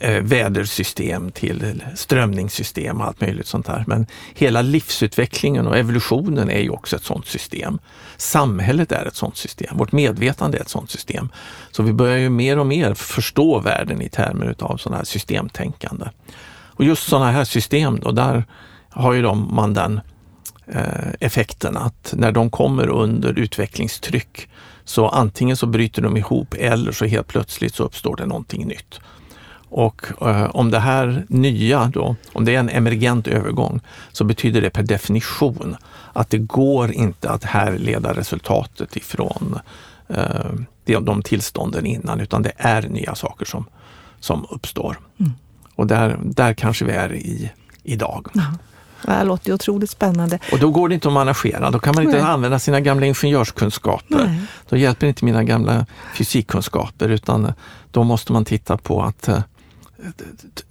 eh, 0.00 0.10
eh, 0.10 0.22
vädersystem 0.22 1.30
till 1.30 1.82
strömningssystem 1.96 3.00
och 3.00 3.06
allt 3.06 3.20
möjligt 3.20 3.46
sånt 3.46 3.66
där. 3.66 3.84
Men 3.86 4.06
hela 4.34 4.62
livsutvecklingen 4.62 5.66
och 5.66 5.78
evolutionen 5.78 6.50
är 6.50 6.60
ju 6.60 6.70
också 6.70 6.96
ett 6.96 7.04
sådant 7.04 7.26
system. 7.26 7.78
Samhället 8.16 8.92
är 8.92 9.06
ett 9.06 9.16
sådant 9.16 9.36
system. 9.36 9.76
Vårt 9.76 9.92
medvetande 9.92 10.58
är 10.58 10.62
ett 10.62 10.68
sådant 10.68 10.90
system. 10.90 11.28
Så 11.70 11.82
vi 11.82 11.92
börjar 11.92 12.18
ju 12.18 12.28
mer 12.28 12.58
och 12.58 12.66
mer 12.66 12.94
förstå 12.94 13.60
världen 13.60 14.02
i 14.02 14.08
termer 14.08 14.54
av 14.58 14.76
sådana 14.76 14.96
här 14.96 15.04
systemtänkande. 15.04 16.06
Och 16.78 16.84
just 16.84 17.08
sådana 17.08 17.30
här 17.30 17.44
system 17.44 18.00
då, 18.00 18.10
där 18.10 18.44
har 18.90 19.12
ju 19.12 19.22
de, 19.22 19.54
man 19.54 19.74
den 19.74 20.00
Eh, 20.72 21.10
effekten 21.20 21.76
att 21.76 22.14
när 22.16 22.32
de 22.32 22.50
kommer 22.50 22.88
under 22.88 23.38
utvecklingstryck 23.38 24.48
så 24.84 25.08
antingen 25.08 25.56
så 25.56 25.66
bryter 25.66 26.02
de 26.02 26.16
ihop 26.16 26.54
eller 26.58 26.92
så 26.92 27.04
helt 27.04 27.26
plötsligt 27.26 27.74
så 27.74 27.84
uppstår 27.84 28.16
det 28.16 28.26
någonting 28.26 28.66
nytt. 28.66 29.00
Och 29.68 30.06
eh, 30.20 30.50
om 30.50 30.70
det 30.70 30.78
här 30.78 31.24
nya 31.28 31.90
då, 31.94 32.16
om 32.32 32.44
det 32.44 32.54
är 32.54 32.58
en 32.58 32.68
emergent 32.68 33.26
övergång, 33.26 33.80
så 34.12 34.24
betyder 34.24 34.60
det 34.60 34.70
per 34.70 34.82
definition 34.82 35.76
att 36.12 36.30
det 36.30 36.38
går 36.38 36.92
inte 36.92 37.30
att 37.30 37.44
härleda 37.44 38.14
resultatet 38.14 38.96
ifrån 38.96 39.58
eh, 40.08 41.00
de 41.00 41.22
tillstånden 41.22 41.86
innan, 41.86 42.20
utan 42.20 42.42
det 42.42 42.52
är 42.56 42.82
nya 42.82 43.14
saker 43.14 43.46
som, 43.46 43.64
som 44.20 44.46
uppstår. 44.50 44.98
Mm. 45.20 45.32
Och 45.78 45.86
där, 45.86 46.18
där 46.22 46.54
kanske 46.54 46.84
vi 46.84 46.92
är 46.92 47.14
i 47.14 47.50
idag. 47.82 48.28
Ja. 48.32 48.42
Det 49.02 49.12
här 49.12 49.24
låter 49.24 49.48
ju 49.48 49.54
otroligt 49.54 49.90
spännande. 49.90 50.38
Och 50.52 50.58
då 50.58 50.70
går 50.70 50.88
det 50.88 50.94
inte 50.94 51.08
att 51.08 51.14
managera, 51.14 51.70
då 51.70 51.78
kan 51.78 51.94
man 51.94 52.04
inte 52.04 52.16
Nej. 52.16 52.26
använda 52.26 52.58
sina 52.58 52.80
gamla 52.80 53.06
ingenjörskunskaper. 53.06 54.24
Nej. 54.26 54.40
Då 54.68 54.76
hjälper 54.76 55.06
inte 55.06 55.24
mina 55.24 55.44
gamla 55.44 55.86
fysikkunskaper 56.14 57.08
utan 57.08 57.52
då 57.90 58.04
måste 58.04 58.32
man 58.32 58.44
titta 58.44 58.76
på 58.76 59.02
att 59.02 59.28
eh, 59.28 59.40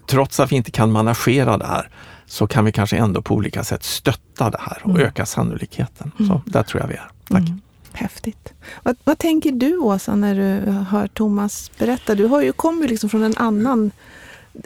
trots 0.05 0.39
att 0.39 0.51
vi 0.51 0.55
inte 0.55 0.71
kan 0.71 0.91
managera 0.91 1.57
det 1.57 1.65
här 1.65 1.89
så 2.25 2.47
kan 2.47 2.65
vi 2.65 2.71
kanske 2.71 2.97
ändå 2.97 3.21
på 3.21 3.35
olika 3.35 3.63
sätt 3.63 3.83
stötta 3.83 4.49
det 4.49 4.59
här 4.61 4.81
och 4.83 4.89
mm. 4.89 5.01
öka 5.01 5.25
sannolikheten. 5.25 6.11
Mm. 6.19 6.29
Så 6.29 6.41
där 6.45 6.63
tror 6.63 6.81
jag 6.81 6.87
vi 6.87 6.95
är. 6.95 7.09
Tack! 7.29 7.39
Mm. 7.39 7.61
Häftigt. 7.91 8.53
Vad, 8.83 8.95
vad, 9.03 9.17
tänker 9.17 9.51
du 9.51 9.77
Åsa 9.77 10.15
när 10.15 10.35
du 10.35 10.71
hör 10.71 11.07
Thomas 11.07 11.71
berätta? 11.77 12.15
Du 12.15 12.25
har 12.25 12.41
ju 12.41 12.51
kommit 12.51 12.89
liksom 12.89 13.09
från 13.09 13.23
en 13.23 13.37
annan 13.37 13.91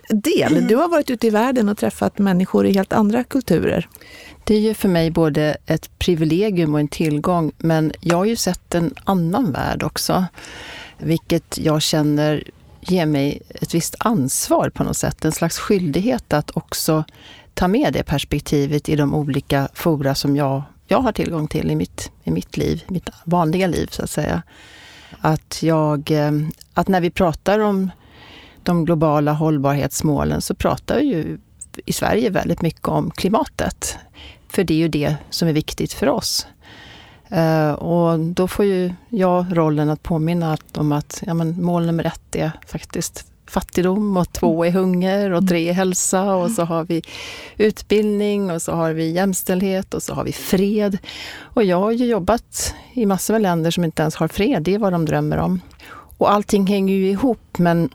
del. 0.10 0.68
Du 0.68 0.76
har 0.76 0.90
varit 0.90 1.10
ute 1.10 1.28
i 1.28 1.30
världen 1.30 1.70
och 1.70 1.78
träffat 1.78 2.18
människor 2.18 2.66
i 2.66 2.74
helt 2.74 2.94
andra 2.94 3.24
kulturer. 3.24 3.88
Det 4.44 4.56
är 4.56 4.60
ju 4.60 4.74
för 4.74 4.90
mig 4.90 5.12
både 5.12 5.58
ett 5.66 6.00
privilegium 6.00 6.74
och 6.74 6.80
en 6.80 6.88
tillgång, 6.88 7.52
men 7.58 7.92
jag 8.02 8.18
har 8.18 8.26
ju 8.26 8.36
sett 8.36 8.76
en 8.76 8.94
annan 9.04 9.52
värld 9.52 9.84
också, 9.84 10.26
vilket 10.98 11.58
jag 11.58 11.82
känner 11.82 12.44
ger 12.82 13.06
mig 13.06 13.42
ett 13.50 13.74
visst 13.74 13.96
ansvar 14.00 14.70
på 14.70 14.84
något 14.84 14.98
sätt, 14.98 15.26
en 15.26 15.32
slags 15.32 15.60
skyldighet 15.60 16.34
att 16.34 16.58
också 16.58 17.04
ta 17.54 17.68
med 17.68 17.94
det 17.94 18.04
perspektivet 18.04 18.90
i 18.90 18.96
de 18.96 19.14
olika 19.14 19.68
fora 19.74 20.16
som 20.16 20.36
jag, 20.36 20.64
jag 20.88 21.02
har 21.02 21.12
tillgång 21.12 21.48
till 21.48 21.72
i 21.72 21.76
mitt, 21.76 22.12
i 22.24 22.32
mitt 22.32 22.58
liv, 22.58 22.84
mitt 22.88 23.10
vanliga 23.26 23.68
liv 23.68 23.88
så 23.92 24.04
att 24.04 24.10
säga. 24.10 24.42
Att, 25.20 25.64
jag, 25.64 26.12
eh, 26.12 26.32
att 26.74 26.88
när 26.88 27.02
vi 27.02 27.10
pratar 27.10 27.60
om 27.60 27.92
de 28.64 28.86
globala 28.86 29.34
hållbarhetsmålen 29.34 30.42
så 30.42 30.56
pratar 30.56 31.00
vi 31.00 31.06
ju 31.06 31.40
i 31.86 31.94
Sverige 31.94 32.30
väldigt 32.30 32.62
mycket 32.62 32.88
om 32.88 33.12
klimatet. 33.12 33.98
För 34.50 34.64
det 34.64 34.74
är 34.74 34.78
ju 34.78 34.88
det 34.88 35.16
som 35.30 35.48
är 35.48 35.54
viktigt 35.54 35.94
för 35.94 36.10
oss. 36.10 36.48
Uh, 37.32 37.72
och 37.72 38.20
då 38.20 38.48
får 38.48 38.66
ju 38.66 38.94
jag 39.10 39.58
rollen 39.58 39.90
att 39.90 40.04
påminna 40.04 40.58
om 40.74 40.92
att 40.92 41.24
ja, 41.26 41.34
men 41.34 41.64
mål 41.64 41.86
nummer 41.86 42.06
ett 42.06 42.36
är 42.36 42.52
faktiskt 42.68 43.26
fattigdom 43.48 44.18
och 44.18 44.34
två 44.34 44.66
är 44.66 44.72
hunger 44.72 45.32
och 45.32 45.48
tre 45.48 45.70
är 45.70 45.74
hälsa 45.74 46.36
och 46.36 46.52
så 46.52 46.64
har 46.64 46.84
vi 46.84 47.02
utbildning 47.58 48.52
och 48.52 48.62
så 48.62 48.72
har 48.72 48.92
vi 48.92 49.12
jämställdhet 49.12 49.94
och 49.94 50.04
så 50.04 50.14
har 50.14 50.24
vi 50.24 50.32
fred. 50.32 50.98
Och 51.40 51.64
jag 51.64 51.80
har 51.80 51.92
ju 51.92 52.06
jobbat 52.06 52.76
i 52.94 53.06
massor 53.06 53.34
med 53.34 53.42
länder 53.42 53.72
som 53.72 53.84
inte 53.84 54.02
ens 54.02 54.16
har 54.16 54.28
fred, 54.28 54.64
det 54.64 54.74
är 54.74 54.80
vad 54.80 54.94
de 54.94 55.06
drömmer 55.06 55.38
om. 55.38 55.62
Och 56.18 56.32
allting 56.32 56.68
hänger 56.68 56.96
ju 56.96 57.10
ihop 57.10 57.58
men 57.58 57.90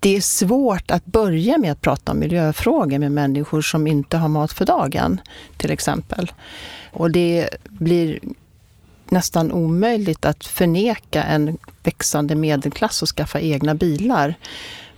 det 0.00 0.16
är 0.16 0.20
svårt 0.20 0.90
att 0.90 1.06
börja 1.06 1.58
med 1.58 1.72
att 1.72 1.80
prata 1.80 2.12
om 2.12 2.18
miljöfrågor 2.18 2.98
med 2.98 3.12
människor 3.12 3.62
som 3.62 3.86
inte 3.86 4.16
har 4.16 4.28
mat 4.28 4.52
för 4.52 4.66
dagen, 4.66 5.20
till 5.56 5.70
exempel. 5.70 6.32
Och 6.92 7.10
det 7.10 7.48
blir 7.68 8.18
nästan 9.10 9.52
omöjligt 9.52 10.24
att 10.24 10.44
förneka 10.44 11.22
en 11.22 11.58
växande 11.82 12.34
medelklass 12.34 13.02
och 13.02 13.08
skaffa 13.08 13.40
egna 13.40 13.74
bilar. 13.74 14.34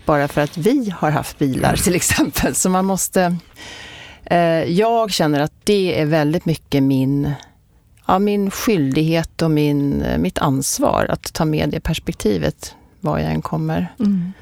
Bara 0.07 0.29
för 0.29 0.41
att 0.41 0.57
vi 0.57 0.91
har 0.91 1.11
haft 1.11 1.39
bilar 1.39 1.77
till 1.77 1.95
exempel. 1.95 2.55
Så 2.55 2.71
man 2.71 2.85
måste... 2.85 3.37
Eh, 4.25 4.65
jag 4.65 5.11
känner 5.11 5.41
att 5.41 5.53
det 5.65 6.01
är 6.01 6.07
väldigt 6.07 6.45
mycket 6.45 6.83
min, 6.83 7.33
ja, 8.07 8.19
min 8.19 8.51
skyldighet 8.51 9.43
och 9.43 9.51
min, 9.51 10.03
eh, 10.03 10.19
mitt 10.19 10.39
ansvar 10.39 11.07
att 11.09 11.33
ta 11.33 11.45
med 11.45 11.71
det 11.71 11.81
perspektivet 11.81 12.75
var 13.01 13.19
jag 13.19 13.33
än 13.33 13.43
kommer. 13.43 13.95
Mm. 13.99 14.33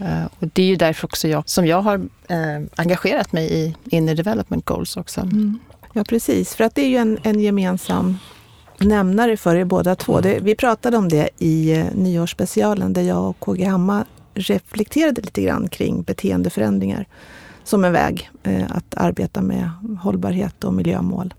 Uh, 0.00 0.24
och 0.38 0.48
det 0.52 0.62
är 0.62 0.66
ju 0.66 0.76
därför 0.76 1.06
också 1.06 1.28
jag, 1.28 1.48
som 1.48 1.66
jag 1.66 1.82
har 1.82 1.98
uh, 1.98 2.66
engagerat 2.76 3.32
mig 3.32 3.52
i 3.52 3.76
Inner 3.84 4.14
Development 4.14 4.64
Goals 4.64 4.96
också. 4.96 5.20
Mm. 5.20 5.58
Ja, 5.92 6.04
precis. 6.04 6.54
För 6.54 6.64
att 6.64 6.74
det 6.74 6.82
är 6.82 6.88
ju 6.88 6.96
en, 6.96 7.18
en 7.22 7.40
gemensam 7.40 8.18
nämnare 8.78 9.36
för 9.36 9.56
er 9.56 9.64
båda 9.64 9.94
två. 9.94 10.20
Det, 10.20 10.38
vi 10.40 10.54
pratade 10.54 10.96
om 10.96 11.08
det 11.08 11.28
i 11.38 11.76
uh, 11.76 11.86
nyårsspecialen 11.94 12.92
där 12.92 13.02
jag 13.02 13.28
och 13.30 13.40
KG 13.40 13.64
Hammar 13.64 14.04
reflekterade 14.34 15.20
lite 15.20 15.42
grann 15.42 15.68
kring 15.68 16.02
beteendeförändringar 16.02 17.06
som 17.64 17.84
en 17.84 17.92
väg 17.92 18.30
att 18.68 18.94
arbeta 18.94 19.42
med 19.42 19.70
hållbarhet 20.02 20.64
och 20.64 20.74
miljömål. 20.74 21.34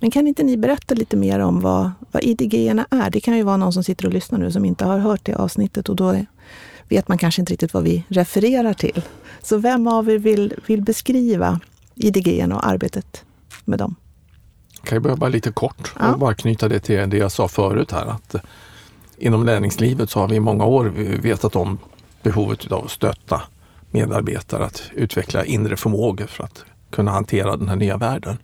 Men 0.00 0.10
kan 0.10 0.26
inte 0.26 0.42
ni 0.42 0.56
berätta 0.56 0.94
lite 0.94 1.16
mer 1.16 1.38
om 1.38 1.60
vad, 1.60 1.90
vad 2.10 2.22
idg 2.22 2.68
är? 2.68 3.10
Det 3.10 3.20
kan 3.20 3.36
ju 3.36 3.42
vara 3.42 3.56
någon 3.56 3.72
som 3.72 3.84
sitter 3.84 4.06
och 4.06 4.12
lyssnar 4.12 4.38
nu 4.38 4.50
som 4.50 4.64
inte 4.64 4.84
har 4.84 4.98
hört 4.98 5.24
det 5.24 5.34
avsnittet 5.34 5.88
och 5.88 5.96
då 5.96 6.16
vet 6.88 7.08
man 7.08 7.18
kanske 7.18 7.42
inte 7.42 7.52
riktigt 7.52 7.74
vad 7.74 7.82
vi 7.82 8.04
refererar 8.08 8.74
till. 8.74 9.02
Så 9.42 9.58
vem 9.58 9.86
av 9.86 10.10
er 10.10 10.18
vill, 10.18 10.54
vill 10.66 10.82
beskriva 10.82 11.60
IDG 11.94 12.52
och 12.52 12.66
arbetet 12.66 13.24
med 13.64 13.78
dem? 13.78 13.94
Jag 14.80 14.88
kan 14.88 14.96
jag 14.96 15.02
börja 15.02 15.16
bara 15.16 15.30
lite 15.30 15.52
kort 15.52 15.92
ja. 15.98 16.12
och 16.12 16.18
bara 16.18 16.34
knyta 16.34 16.68
det 16.68 16.80
till 16.80 17.10
det 17.10 17.16
jag 17.16 17.32
sa 17.32 17.48
förut 17.48 17.92
här 17.92 18.06
att 18.06 18.34
inom 19.18 19.46
näringslivet 19.46 20.10
så 20.10 20.20
har 20.20 20.28
vi 20.28 20.36
i 20.36 20.40
många 20.40 20.64
år 20.64 20.84
vetat 21.22 21.56
om 21.56 21.78
behovet 22.22 22.72
av 22.72 22.84
att 22.84 22.90
stötta 22.90 23.42
medarbetare 23.90 24.64
att 24.64 24.82
utveckla 24.94 25.44
inre 25.44 25.76
förmågor 25.76 26.26
för 26.26 26.44
att 26.44 26.64
kunna 26.90 27.10
hantera 27.10 27.56
den 27.56 27.68
här 27.68 27.76
nya 27.76 27.96
världen. 27.96 28.38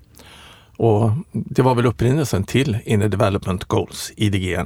Och 0.76 1.11
det 1.32 1.62
var 1.62 1.75
väl 1.75 1.87
upprinnelsen 1.87 2.44
till 2.44 2.78
Inner 2.85 3.09
Development 3.09 3.64
Goals, 3.64 4.12
IDG. 4.16 4.59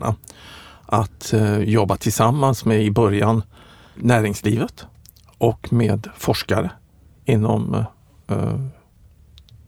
Att 0.86 1.32
eh, 1.32 1.58
jobba 1.58 1.96
tillsammans 1.96 2.64
med 2.64 2.82
i 2.82 2.90
början 2.90 3.42
näringslivet 3.94 4.86
och 5.38 5.72
med 5.72 6.08
forskare 6.16 6.70
inom 7.24 7.84
eh, 8.28 8.60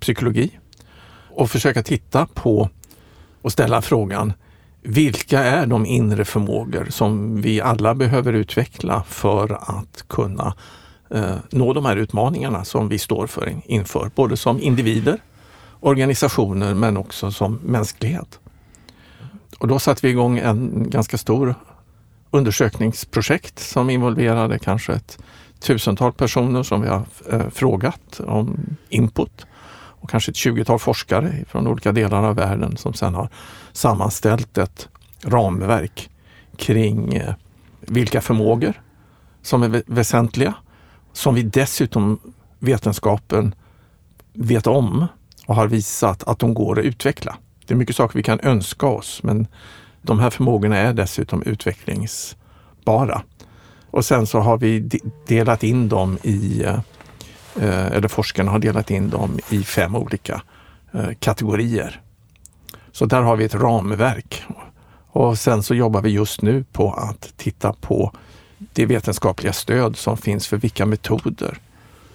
psykologi 0.00 0.58
och 1.30 1.50
försöka 1.50 1.82
titta 1.82 2.26
på 2.34 2.70
och 3.42 3.52
ställa 3.52 3.82
frågan 3.82 4.32
vilka 4.82 5.44
är 5.44 5.66
de 5.66 5.86
inre 5.86 6.24
förmågor 6.24 6.86
som 6.90 7.40
vi 7.42 7.60
alla 7.60 7.94
behöver 7.94 8.32
utveckla 8.32 9.02
för 9.02 9.52
att 9.80 10.04
kunna 10.08 10.54
eh, 11.10 11.36
nå 11.50 11.72
de 11.72 11.84
här 11.84 11.96
utmaningarna 11.96 12.64
som 12.64 12.88
vi 12.88 12.98
står 12.98 13.26
för 13.26 13.60
inför, 13.64 14.10
både 14.14 14.36
som 14.36 14.60
individer, 14.60 15.18
organisationer 15.80 16.74
men 16.74 16.96
också 16.96 17.30
som 17.30 17.54
mänsklighet. 17.54 18.40
Och 19.58 19.68
då 19.68 19.78
satte 19.78 20.06
vi 20.06 20.10
igång 20.10 20.38
en 20.38 20.90
ganska 20.90 21.18
stor 21.18 21.54
undersökningsprojekt 22.30 23.58
som 23.58 23.90
involverade 23.90 24.58
kanske 24.58 24.92
ett 24.92 25.18
tusental 25.60 26.12
personer 26.12 26.62
som 26.62 26.82
vi 26.82 26.88
har 26.88 27.06
eh, 27.30 27.48
frågat 27.48 28.20
om 28.20 28.76
input 28.88 29.46
och 30.00 30.10
kanske 30.10 30.30
ett 30.30 30.36
tjugotal 30.36 30.78
forskare 30.78 31.44
från 31.48 31.66
olika 31.66 31.92
delar 31.92 32.22
av 32.22 32.36
världen 32.36 32.76
som 32.76 32.94
sedan 32.94 33.14
har 33.14 33.28
sammanställt 33.72 34.58
ett 34.58 34.88
ramverk 35.24 36.10
kring 36.56 37.14
eh, 37.14 37.34
vilka 37.80 38.20
förmågor 38.20 38.82
som 39.42 39.62
är 39.62 39.82
väsentliga, 39.86 40.54
som 41.12 41.34
vi 41.34 41.42
dessutom 41.42 42.18
vetenskapen 42.58 43.54
vet 44.32 44.66
om 44.66 45.06
och 45.46 45.54
har 45.54 45.66
visat 45.66 46.24
att 46.24 46.38
de 46.38 46.54
går 46.54 46.78
att 46.78 46.84
utveckla. 46.84 47.36
Det 47.66 47.74
är 47.74 47.78
mycket 47.78 47.96
saker 47.96 48.16
vi 48.16 48.22
kan 48.22 48.40
önska 48.40 48.86
oss 48.86 49.22
men 49.22 49.46
de 50.06 50.18
här 50.18 50.30
förmågorna 50.30 50.76
är 50.76 50.92
dessutom 50.92 51.42
utvecklingsbara. 51.42 53.22
Och 53.90 54.04
sen 54.04 54.26
så 54.26 54.40
har 54.40 54.58
vi 54.58 55.00
delat 55.26 55.62
in 55.62 55.88
dem 55.88 56.18
i, 56.22 56.64
eh, 57.56 57.86
eller 57.86 58.08
forskarna 58.08 58.50
har 58.50 58.58
delat 58.58 58.90
in 58.90 59.10
dem 59.10 59.38
i 59.50 59.62
fem 59.64 59.96
olika 59.96 60.42
eh, 60.92 61.08
kategorier. 61.18 62.00
Så 62.92 63.06
där 63.06 63.22
har 63.22 63.36
vi 63.36 63.44
ett 63.44 63.54
ramverk. 63.54 64.42
Och 65.08 65.38
sen 65.38 65.62
så 65.62 65.74
jobbar 65.74 66.02
vi 66.02 66.10
just 66.10 66.42
nu 66.42 66.64
på 66.72 66.92
att 66.92 67.32
titta 67.36 67.72
på 67.72 68.12
det 68.58 68.86
vetenskapliga 68.86 69.52
stöd 69.52 69.96
som 69.96 70.16
finns 70.16 70.46
för 70.46 70.56
vilka 70.56 70.86
metoder, 70.86 71.58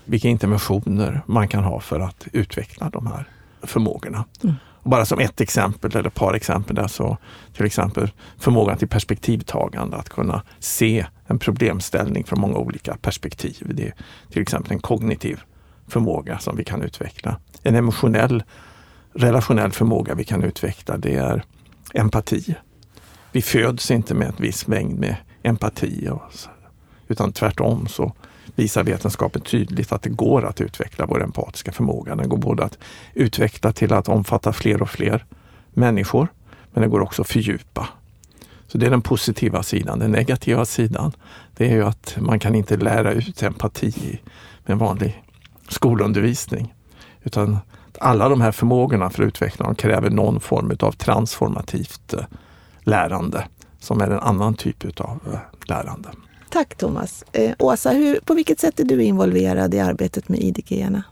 vilka 0.06 0.28
interventioner 0.28 1.22
man 1.26 1.48
kan 1.48 1.64
ha 1.64 1.80
för 1.80 2.00
att 2.00 2.28
utveckla 2.34 2.90
de 2.90 3.08
här 3.08 3.26
förmågorna. 3.64 4.26
Mm. 4.44 4.56
Bara 4.84 5.06
som 5.06 5.20
ett 5.20 5.42
exempel 5.42 5.96
eller 5.96 6.08
ett 6.08 6.16
par 6.16 6.34
exempel 6.34 6.76
där 6.76 6.88
så 6.88 7.18
till 7.54 7.66
exempel 7.66 8.12
förmågan 8.38 8.78
till 8.78 8.88
perspektivtagande, 8.88 9.98
att 9.98 10.10
kunna 10.10 10.44
se 10.60 11.06
en 11.28 11.40
problemställning 11.40 12.24
från 12.24 12.42
många 12.42 12.58
olika 12.58 12.98
perspektiv. 12.98 13.72
Det 13.76 13.88
är 13.88 13.94
till 14.30 14.42
exempel 14.42 14.72
en 14.72 14.80
kognitiv 14.80 15.42
förmåga 15.88 16.40
som 16.40 16.56
vi 16.56 16.64
kan 16.64 16.82
utveckla. 16.82 17.38
En 17.64 17.76
emotionell, 17.76 18.44
relationell 19.14 19.72
förmåga 19.72 20.16
vi 20.16 20.24
kan 20.24 20.44
utveckla 20.44 20.98
det 20.98 21.16
är 21.16 21.44
empati. 21.94 22.56
Vi 23.32 23.42
föds 23.42 23.92
inte 23.92 24.14
med 24.14 24.28
en 24.28 24.36
viss 24.38 24.68
mängd 24.68 25.00
med 25.00 25.16
empati 25.44 26.10
utan 27.08 27.32
tvärtom 27.34 27.88
så 27.88 28.14
visar 28.56 28.84
vetenskapen 28.84 29.42
tydligt 29.42 29.92
att 29.92 30.02
det 30.02 30.10
går 30.10 30.46
att 30.46 30.62
utveckla 30.62 31.06
vår 31.06 31.24
empatiska 31.24 31.72
förmåga. 31.72 32.16
Den 32.16 32.30
går 32.30 32.38
både 32.38 32.64
att 32.64 32.78
utveckla 33.14 33.72
till 33.72 33.94
att 33.94 34.10
omfatta 34.10 34.54
fler 34.54 34.82
och 34.82 34.90
fler 34.90 35.26
människor, 35.74 36.28
men 36.72 36.82
den 36.82 36.90
går 36.90 37.00
också 37.00 37.22
att 37.22 37.28
fördjupa. 37.28 37.90
Så 38.68 38.78
det 38.78 38.86
är 38.86 38.90
den 38.90 39.02
positiva 39.02 39.64
sidan. 39.64 40.00
Den 40.00 40.12
negativa 40.12 40.66
sidan, 40.66 41.12
det 41.58 41.66
är 41.70 41.76
ju 41.76 41.84
att 41.84 42.18
man 42.20 42.40
kan 42.40 42.56
inte 42.56 42.78
lära 42.78 43.12
ut 43.12 43.44
empati 43.44 44.20
med 44.66 44.74
en 44.74 44.78
vanlig 44.78 45.24
skolundervisning. 45.68 46.74
Utan 47.24 47.58
alla 48.00 48.30
de 48.30 48.42
här 48.42 48.52
förmågorna 48.52 49.10
för 49.10 49.24
att 49.24 49.28
utveckla 49.28 49.66
dem 49.66 49.76
kräver 49.76 50.10
någon 50.10 50.40
form 50.40 50.78
av 50.80 50.92
transformativt 50.92 52.14
eh, 52.14 52.24
lärande 52.84 53.48
som 53.80 54.02
är 54.02 54.10
en 54.10 54.20
annan 54.20 54.54
typ 54.54 55.00
av 55.00 55.20
eh, 55.34 55.40
lärande. 55.66 56.10
Tack 56.52 56.76
Thomas. 56.76 57.24
Eh, 57.32 57.52
Åsa, 57.60 57.92
hur, 57.92 58.20
på 58.20 58.34
vilket 58.34 58.60
sätt 58.60 58.80
är 58.80 58.84
du 58.84 59.04
involverad 59.04 59.74
i 59.74 59.80
arbetet 59.80 60.30
med 60.30 60.40
IDG-erna? 60.40 61.04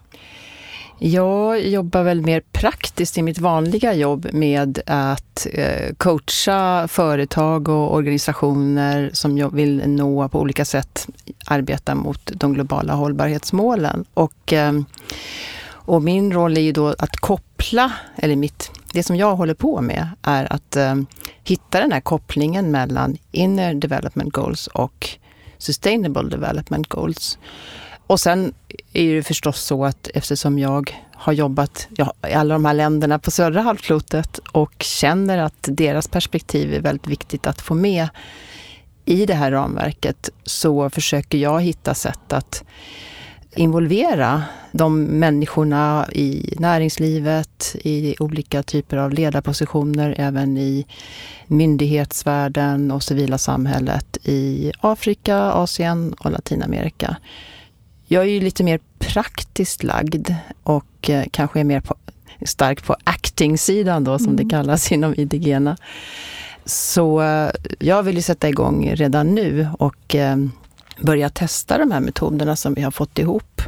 Jag 0.98 1.66
jobbar 1.66 2.02
väl 2.02 2.22
mer 2.22 2.42
praktiskt 2.52 3.18
i 3.18 3.22
mitt 3.22 3.38
vanliga 3.38 3.94
jobb 3.94 4.26
med 4.32 4.80
att 4.86 5.46
eh, 5.52 5.94
coacha 5.96 6.88
företag 6.88 7.68
och 7.68 7.94
organisationer 7.94 9.10
som 9.12 9.38
jag 9.38 9.54
vill 9.54 9.82
nå 9.86 10.28
på 10.28 10.40
olika 10.40 10.64
sätt 10.64 11.08
arbeta 11.46 11.94
mot 11.94 12.30
de 12.34 12.54
globala 12.54 12.94
hållbarhetsmålen. 12.94 14.04
Och, 14.14 14.52
eh, 14.52 14.72
och 15.70 16.02
min 16.02 16.32
roll 16.32 16.56
är 16.56 16.60
ju 16.60 16.72
då 16.72 16.88
att 16.98 17.16
koppla, 17.16 17.92
eller 18.16 18.36
mitt, 18.36 18.70
det 18.92 19.02
som 19.02 19.16
jag 19.16 19.36
håller 19.36 19.54
på 19.54 19.80
med 19.80 20.08
är 20.22 20.52
att 20.52 20.76
eh, 20.76 20.94
hitta 21.44 21.80
den 21.80 21.92
här 21.92 22.00
kopplingen 22.00 22.70
mellan 22.70 23.16
inner 23.32 23.74
development 23.74 24.32
goals 24.32 24.66
och 24.66 25.19
Sustainable 25.60 26.28
Development 26.28 26.88
Goals. 26.88 27.38
och 28.06 28.20
sen 28.20 28.54
är 28.92 29.14
det 29.14 29.22
förstås 29.22 29.60
så 29.60 29.84
att 29.84 30.08
eftersom 30.14 30.58
jag 30.58 30.96
har 31.14 31.32
jobbat 31.32 31.88
ja, 31.96 32.12
i 32.28 32.32
alla 32.32 32.54
de 32.54 32.64
här 32.64 32.74
länderna 32.74 33.18
på 33.18 33.30
södra 33.30 33.60
halvklotet 33.60 34.38
och 34.38 34.74
känner 34.78 35.38
att 35.38 35.68
deras 35.68 36.08
perspektiv 36.08 36.74
är 36.74 36.80
väldigt 36.80 37.06
viktigt 37.06 37.46
att 37.46 37.60
få 37.60 37.74
med 37.74 38.08
i 39.04 39.26
det 39.26 39.34
här 39.34 39.50
ramverket 39.50 40.30
så 40.44 40.90
försöker 40.90 41.38
jag 41.38 41.62
hitta 41.62 41.94
sätt 41.94 42.32
att 42.32 42.64
involvera 43.56 44.42
de 44.72 45.04
människorna 45.04 46.08
i 46.12 46.54
näringslivet, 46.58 47.76
i 47.84 48.16
olika 48.18 48.62
typer 48.62 48.96
av 48.96 49.12
ledarpositioner, 49.12 50.14
även 50.18 50.58
i 50.58 50.86
myndighetsvärlden 51.46 52.90
och 52.90 53.02
civila 53.02 53.38
samhället 53.38 54.18
i 54.24 54.72
Afrika, 54.80 55.36
Asien 55.36 56.12
och 56.12 56.30
Latinamerika. 56.30 57.16
Jag 58.06 58.22
är 58.22 58.28
ju 58.28 58.40
lite 58.40 58.64
mer 58.64 58.80
praktiskt 58.98 59.82
lagd 59.82 60.34
och 60.62 61.10
eh, 61.10 61.24
kanske 61.30 61.60
är 61.60 61.64
mer 61.64 61.80
på, 61.80 61.94
stark 62.46 62.84
på 62.84 62.96
acting-sidan 63.04 64.04
då, 64.04 64.18
som 64.18 64.26
mm. 64.26 64.36
det 64.36 64.50
kallas 64.50 64.92
inom 64.92 65.14
IDGena. 65.16 65.76
Så 66.64 67.22
eh, 67.22 67.50
jag 67.78 68.02
vill 68.02 68.16
ju 68.16 68.22
sätta 68.22 68.48
igång 68.48 68.90
redan 68.94 69.34
nu 69.34 69.68
och 69.78 70.14
eh, 70.14 70.36
börja 71.00 71.30
testa 71.30 71.78
de 71.78 71.90
här 71.90 72.00
metoderna 72.00 72.56
som 72.56 72.74
vi 72.74 72.82
har 72.82 72.90
fått 72.90 73.18
ihop 73.18 73.62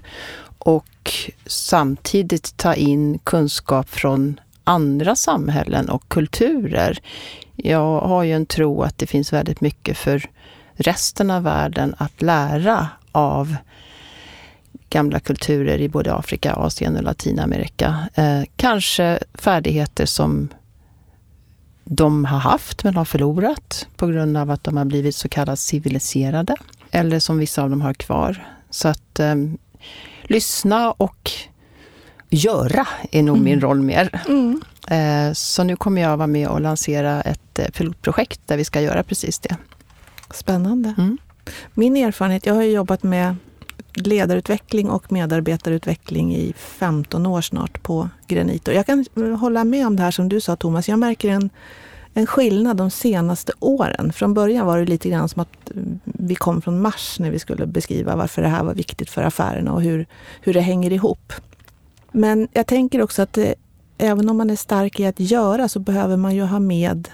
och 0.59 1.13
samtidigt 1.47 2.57
ta 2.57 2.75
in 2.75 3.19
kunskap 3.19 3.89
från 3.89 4.41
andra 4.65 5.17
samhällen 5.17 5.89
och 5.89 6.09
kulturer. 6.09 6.99
Jag 7.57 8.01
har 8.01 8.23
ju 8.23 8.33
en 8.33 8.47
tro 8.47 8.83
att 8.83 8.99
det 8.99 9.07
finns 9.07 9.33
väldigt 9.33 9.61
mycket 9.61 9.99
för 9.99 10.31
resten 10.75 11.31
av 11.31 11.43
världen 11.43 11.95
att 11.99 12.23
lära 12.23 12.89
av 13.13 13.57
gamla 14.91 15.21
kulturer 15.21 15.81
i 15.81 15.89
både 15.89 16.15
Afrika, 16.15 16.53
Asien 16.53 16.97
och 16.97 17.03
Latinamerika. 17.03 18.09
Eh, 18.15 18.43
kanske 18.57 19.19
färdigheter 19.35 20.07
som 20.07 20.49
de 21.85 22.25
har 22.25 22.39
haft 22.39 22.85
men 22.85 22.97
har 22.97 23.05
förlorat 23.05 23.87
på 23.97 24.07
grund 24.07 24.37
av 24.37 24.51
att 24.51 24.65
de 24.65 24.77
har 24.77 24.85
blivit 24.85 25.17
så 25.17 25.29
kallat 25.29 25.59
civiliserade. 25.59 26.57
Eller 26.93 27.19
som 27.19 27.39
vissa 27.39 27.63
av 27.63 27.71
dem 27.71 27.81
har 27.81 27.95
kvar. 27.95 28.47
Så 28.71 28.89
att 28.89 29.21
eh, 29.21 29.35
lyssna 30.23 30.93
och 30.93 31.31
göra 32.31 32.89
är 33.11 33.23
nog 33.23 33.37
mm. 33.37 33.45
min 33.45 33.61
roll 33.61 33.83
mer. 33.83 34.23
Mm. 34.29 34.63
Eh, 34.89 35.33
så 35.33 35.65
nu 35.65 35.77
kommer 35.77 36.03
jag 36.03 36.17
vara 36.17 36.27
med 36.27 36.49
och 36.49 36.61
lansera 36.61 37.21
ett 37.21 37.59
eh, 37.59 37.69
pilotprojekt 37.69 38.41
där 38.47 38.57
vi 38.57 38.65
ska 38.65 38.81
göra 38.81 39.03
precis 39.03 39.39
det. 39.39 39.57
Spännande. 40.31 40.95
Mm. 40.99 41.19
Min 41.75 41.97
erfarenhet, 41.97 42.47
jag 42.47 42.55
har 42.55 42.63
jobbat 42.63 43.03
med 43.03 43.37
ledarutveckling 43.95 44.91
och 44.91 45.13
medarbetarutveckling 45.13 46.37
i 46.37 46.53
15 46.57 47.27
år 47.27 47.41
snart 47.41 47.83
på 47.83 48.09
Granito. 48.27 48.73
Jag 48.73 48.87
kan 48.87 49.07
hålla 49.41 49.65
med 49.65 49.87
om 49.87 49.97
det 49.97 50.03
här 50.03 50.11
som 50.11 50.29
du 50.29 50.41
sa 50.41 50.57
Thomas. 50.57 50.89
Jag 50.89 50.99
märker 50.99 51.29
en, 51.29 51.51
en 52.15 52.27
skillnad 52.27 52.77
de 52.77 52.91
senaste 52.91 53.53
åren. 53.59 54.13
Från 54.13 54.35
början 54.35 54.67
var 54.67 54.79
det 54.79 54.85
lite 54.85 55.09
grann 55.09 55.29
som 55.29 55.43
att 55.43 55.71
eh, 55.71 55.83
vi 56.05 56.35
kom 56.35 56.63
från 56.63 56.81
Mars 56.81 57.19
när 57.19 57.31
vi 57.31 57.39
skulle 57.39 57.67
beskriva 57.67 58.17
varför 58.17 58.43
det 58.43 58.49
här 58.49 58.65
var 58.65 58.75
viktigt 58.75 59.11
för 59.11 59.23
affärerna 59.23 59.73
och 59.73 59.83
hur, 59.83 60.07
hur 60.41 60.55
det 60.55 60.61
hänger 60.61 60.93
ihop. 60.93 61.33
Men 62.13 62.49
jag 62.53 62.67
tänker 62.67 63.03
också 63.03 63.23
att 63.23 63.33
det, 63.33 63.55
även 63.99 64.29
om 64.29 64.37
man 64.37 64.51
är 64.51 64.57
stark 64.57 65.01
i 65.01 65.07
att 65.07 65.21
göra 65.21 65.69
så 65.69 65.79
behöver 65.79 66.17
man 66.17 66.35
ju 66.35 66.43
ha 66.43 66.59
med 66.59 67.09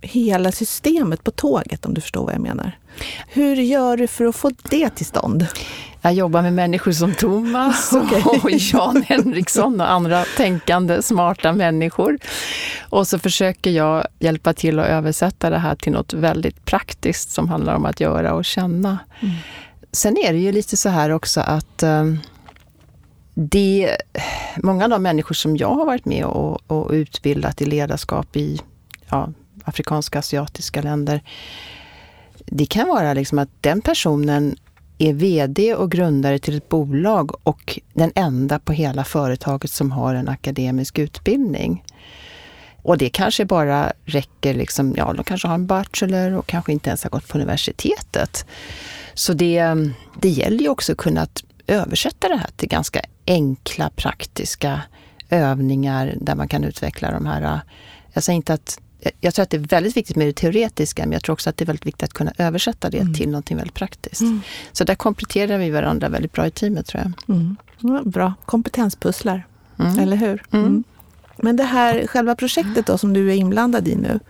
hela 0.00 0.52
systemet 0.52 1.24
på 1.24 1.30
tåget 1.30 1.86
om 1.86 1.94
du 1.94 2.00
förstår 2.00 2.24
vad 2.24 2.34
jag 2.34 2.40
menar. 2.40 2.78
Hur 3.28 3.56
gör 3.56 3.96
du 3.96 4.06
för 4.06 4.24
att 4.24 4.36
få 4.36 4.50
det 4.62 4.90
till 4.90 5.06
stånd? 5.06 5.46
Jag 6.04 6.14
jobbar 6.14 6.42
med 6.42 6.52
människor 6.52 6.92
som 6.92 7.14
Thomas 7.14 7.92
okay. 7.92 8.22
och 8.22 8.50
Jan 8.50 9.02
Henriksson 9.02 9.80
och 9.80 9.90
andra 9.90 10.24
tänkande, 10.36 11.02
smarta 11.02 11.52
människor. 11.52 12.18
Och 12.80 13.08
så 13.08 13.18
försöker 13.18 13.70
jag 13.70 14.06
hjälpa 14.18 14.52
till 14.52 14.78
att 14.78 14.86
översätta 14.86 15.50
det 15.50 15.58
här 15.58 15.74
till 15.74 15.92
något 15.92 16.12
väldigt 16.12 16.64
praktiskt 16.64 17.30
som 17.30 17.48
handlar 17.48 17.74
om 17.74 17.84
att 17.84 18.00
göra 18.00 18.34
och 18.34 18.44
känna. 18.44 18.98
Mm. 19.20 19.34
Sen 19.92 20.16
är 20.16 20.32
det 20.32 20.38
ju 20.38 20.52
lite 20.52 20.76
så 20.76 20.88
här 20.88 21.10
också 21.10 21.40
att 21.40 21.82
um, 21.82 22.20
det, 23.34 23.96
många 24.56 24.84
av 24.84 24.90
de 24.90 25.02
människor 25.02 25.34
som 25.34 25.56
jag 25.56 25.74
har 25.74 25.84
varit 25.84 26.04
med 26.04 26.24
och, 26.24 26.70
och 26.70 26.90
utbildat 26.90 27.62
i 27.62 27.64
ledarskap 27.64 28.36
i 28.36 28.60
ja, 29.08 29.28
afrikanska, 29.64 30.18
asiatiska 30.18 30.82
länder. 30.82 31.22
Det 32.46 32.66
kan 32.66 32.88
vara 32.88 33.14
liksom 33.14 33.38
att 33.38 33.50
den 33.60 33.80
personen 33.80 34.56
är 34.98 35.12
VD 35.12 35.74
och 35.74 35.90
grundare 35.90 36.38
till 36.38 36.56
ett 36.56 36.68
bolag 36.68 37.30
och 37.42 37.78
den 37.92 38.12
enda 38.14 38.58
på 38.58 38.72
hela 38.72 39.04
företaget 39.04 39.70
som 39.70 39.92
har 39.92 40.14
en 40.14 40.28
akademisk 40.28 40.98
utbildning. 40.98 41.84
Och 42.82 42.98
det 42.98 43.08
kanske 43.08 43.44
bara 43.44 43.92
räcker, 44.04 44.54
liksom, 44.54 44.94
ja 44.96 45.12
de 45.12 45.24
kanske 45.24 45.48
har 45.48 45.54
en 45.54 45.66
bachelor 45.66 46.32
och 46.32 46.46
kanske 46.46 46.72
inte 46.72 46.90
ens 46.90 47.02
har 47.02 47.10
gått 47.10 47.28
på 47.28 47.38
universitetet. 47.38 48.46
Så 49.14 49.32
det, 49.32 49.64
det 50.20 50.28
gäller 50.28 50.58
ju 50.58 50.68
också 50.68 50.92
att 50.92 50.98
kunna 50.98 51.26
översätta 51.66 52.28
det 52.28 52.36
här 52.36 52.50
till 52.56 52.68
ganska 52.68 53.00
enkla, 53.26 53.90
praktiska 53.96 54.82
övningar 55.30 56.14
där 56.20 56.34
man 56.34 56.48
kan 56.48 56.64
utveckla 56.64 57.10
de 57.10 57.26
här... 57.26 57.60
Jag 58.12 58.22
säger 58.22 58.36
inte 58.36 58.54
att 58.54 58.80
jag 59.20 59.34
tror 59.34 59.42
att 59.42 59.50
det 59.50 59.56
är 59.56 59.68
väldigt 59.68 59.96
viktigt 59.96 60.16
med 60.16 60.26
det 60.26 60.32
teoretiska, 60.32 61.02
men 61.02 61.12
jag 61.12 61.22
tror 61.22 61.32
också 61.32 61.50
att 61.50 61.56
det 61.56 61.64
är 61.64 61.66
väldigt 61.66 61.86
viktigt 61.86 62.02
att 62.02 62.12
kunna 62.12 62.32
översätta 62.38 62.90
det 62.90 62.98
mm. 62.98 63.14
till 63.14 63.28
någonting 63.28 63.56
väldigt 63.56 63.74
praktiskt. 63.74 64.20
Mm. 64.20 64.40
Så 64.72 64.84
där 64.84 64.94
kompletterar 64.94 65.58
vi 65.58 65.70
varandra 65.70 66.08
väldigt 66.08 66.32
bra 66.32 66.46
i 66.46 66.50
teamet 66.50 66.86
tror 66.86 67.02
jag. 67.02 67.36
Mm. 67.36 67.56
Bra, 68.10 68.34
kompetenspusslar, 68.44 69.46
mm. 69.78 69.98
eller 69.98 70.16
hur? 70.16 70.42
Mm. 70.50 70.66
Mm. 70.66 70.84
Men 71.36 71.56
det 71.56 71.64
här 71.64 72.06
själva 72.06 72.34
projektet 72.34 72.86
då 72.86 72.98
som 72.98 73.12
du 73.12 73.30
är 73.30 73.34
inblandad 73.34 73.88
i 73.88 73.96
nu, 73.96 74.20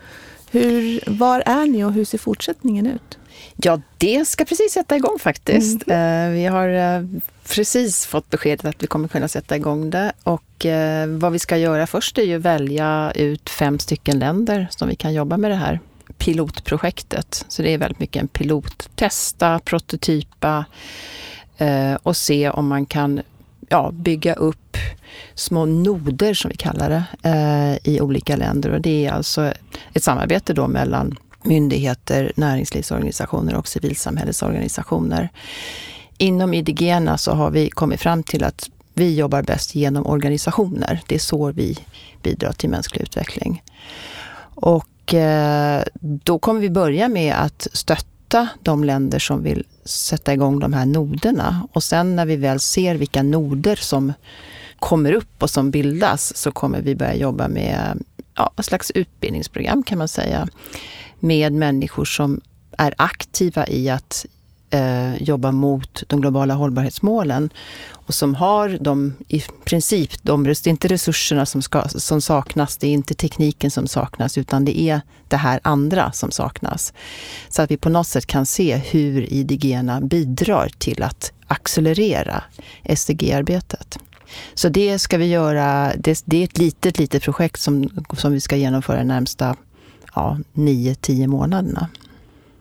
hur, 0.50 1.00
var 1.06 1.42
är 1.46 1.66
ni 1.66 1.84
och 1.84 1.92
hur 1.92 2.04
ser 2.04 2.18
fortsättningen 2.18 2.87
ut? 2.87 3.18
Ja, 3.57 3.81
det 3.99 4.29
ska 4.29 4.45
precis 4.45 4.73
sätta 4.73 4.97
igång 4.97 5.19
faktiskt. 5.19 5.88
Mm. 5.88 6.33
Vi 6.33 6.47
har 6.47 6.69
eh, 6.69 7.03
precis 7.49 8.07
fått 8.07 8.31
beskedet 8.31 8.64
att 8.64 8.83
vi 8.83 8.87
kommer 8.87 9.09
kunna 9.09 9.29
sätta 9.29 9.57
igång 9.57 9.90
det. 9.90 10.12
Och 10.23 10.67
eh, 10.67 11.07
vad 11.07 11.33
vi 11.33 11.38
ska 11.38 11.57
göra 11.57 11.87
först 11.87 12.19
är 12.19 12.23
ju 12.23 12.38
välja 12.38 13.12
ut 13.14 13.51
fem 13.51 13.79
stycken 13.79 14.19
länder 14.19 14.67
som 14.71 14.88
vi 14.88 14.97
kan 14.97 15.14
jobba 15.14 15.37
med 15.37 15.51
det 15.51 15.55
här 15.55 15.81
pilotprojektet. 16.19 17.45
Så 17.49 17.62
det 17.62 17.71
är 17.71 17.79
väldigt 17.79 17.99
mycket 17.99 18.23
en 18.23 18.29
pilot. 18.29 18.88
Testa, 18.95 19.59
prototypa 19.59 20.64
och 22.03 22.17
se 22.17 22.51
om 22.51 22.69
man 22.69 22.87
kan 22.87 23.23
ja, 23.69 23.90
bygga 23.93 24.35
upp 24.35 24.77
små 25.35 25.67
noder, 25.67 26.35
som 26.35 26.49
vi 26.49 26.57
kallar 26.57 26.90
det, 26.90 27.79
i 27.85 28.01
olika 28.01 28.37
länder. 28.37 28.71
Och 28.71 28.81
det 28.81 29.07
är 29.07 29.12
alltså 29.12 29.53
ett 29.93 30.03
samarbete 30.03 30.53
då 30.53 30.69
mellan 30.69 31.19
myndigheter, 31.44 32.33
näringslivsorganisationer 32.37 33.54
och 33.54 33.68
civilsamhällesorganisationer. 33.68 35.28
Inom 36.18 36.54
IDGena 36.54 37.18
så 37.18 37.33
har 37.33 37.50
vi 37.50 37.70
kommit 37.70 38.00
fram 38.00 38.22
till 38.22 38.44
att 38.44 38.70
vi 38.94 39.14
jobbar 39.14 39.42
bäst 39.42 39.74
genom 39.74 40.07
organisationer. 40.07 41.00
Det 41.07 41.14
är 41.14 41.18
så 41.18 41.52
vi 41.52 41.78
bidrar 42.22 42.52
till 42.52 42.70
mänsklig 42.70 43.02
utveckling. 43.02 43.62
Och 44.54 45.14
eh, 45.14 45.83
då 46.00 46.38
kommer 46.38 46.61
vi 46.61 46.70
börja 46.70 47.09
med 47.09 47.35
att 47.35 47.68
stötta 47.72 48.48
de 48.62 48.85
länder 48.85 49.18
som 49.18 49.42
vill 49.42 49.64
sätta 49.85 50.33
igång 50.33 50.59
de 50.59 50.72
här 50.72 50.87
noderna. 50.87 51.68
Och 51.72 51.83
sen 51.83 52.16
när 52.16 52.26
vi 52.26 52.37
väl 52.37 52.61
ser 52.61 52.94
vilka 52.94 53.22
noder 53.22 53.76
som 53.76 54.12
kommer 54.78 55.12
upp 55.12 55.42
och 55.42 55.50
som 55.50 55.70
bildas 55.70 56.37
så 56.37 56.52
kommer 56.52 56.80
vi 56.80 56.94
börja 56.94 57.14
jobba 57.14 57.48
med 57.48 58.02
ja, 58.35 58.52
ett 58.59 58.64
slags 58.64 58.90
utbildningsprogram 58.90 59.83
kan 59.83 59.98
man 59.98 60.09
säga 60.09 60.48
med 61.24 61.52
människor 61.52 62.04
som 62.04 62.40
är 62.78 62.94
aktiva 62.98 63.66
i 63.68 63.90
att 63.90 64.26
eh, 64.70 65.22
jobba 65.22 65.52
mot 65.52 66.02
de 66.06 66.20
globala 66.20 66.54
hållbarhetsmålen 66.54 67.50
och 67.90 68.14
som 68.14 68.34
har 68.34 68.78
de, 68.80 69.14
i 69.28 69.42
princip, 69.64 70.22
de, 70.22 70.44
det 70.44 70.66
är 70.66 70.68
inte 70.68 70.88
resurserna 70.88 71.46
som, 71.46 71.62
ska, 71.62 71.88
som 71.88 72.20
saknas, 72.20 72.76
det 72.76 72.87
är 72.87 72.92
inte 72.92 73.14
tekniken 73.14 73.70
som 73.70 73.87
saknas, 73.87 74.38
utan 74.38 74.64
det 74.64 74.80
är 74.80 75.00
det 75.28 75.37
här 75.37 75.60
andra 75.62 76.12
som 76.12 76.30
saknas. 76.30 76.92
Så 77.48 77.62
att 77.62 77.70
vi 77.70 77.76
på 77.76 77.88
något 77.88 78.08
sätt 78.08 78.26
kan 78.26 78.46
se 78.46 78.76
hur 78.76 79.32
IDG 79.32 79.78
bidrar 80.02 80.68
till 80.78 81.02
att 81.02 81.32
accelerera 81.46 82.42
SDG-arbetet. 82.96 83.98
Så 84.54 84.68
det 84.68 84.98
ska 84.98 85.18
vi 85.18 85.26
göra, 85.26 85.92
det, 85.96 86.22
det, 86.24 86.37
är 86.37 86.44
ett 86.44 86.58
litet, 86.58 86.98
litet 86.98 87.22
projekt 87.22 87.60
som, 87.60 88.04
som 88.16 88.32
vi 88.32 88.40
ska 88.40 88.56
genomföra 88.56 88.98
de 88.98 89.04
närmsta 89.04 89.56
ja, 90.14 90.38
nio, 90.53 90.94
tio 90.94 91.27
månaderna. 91.27 91.88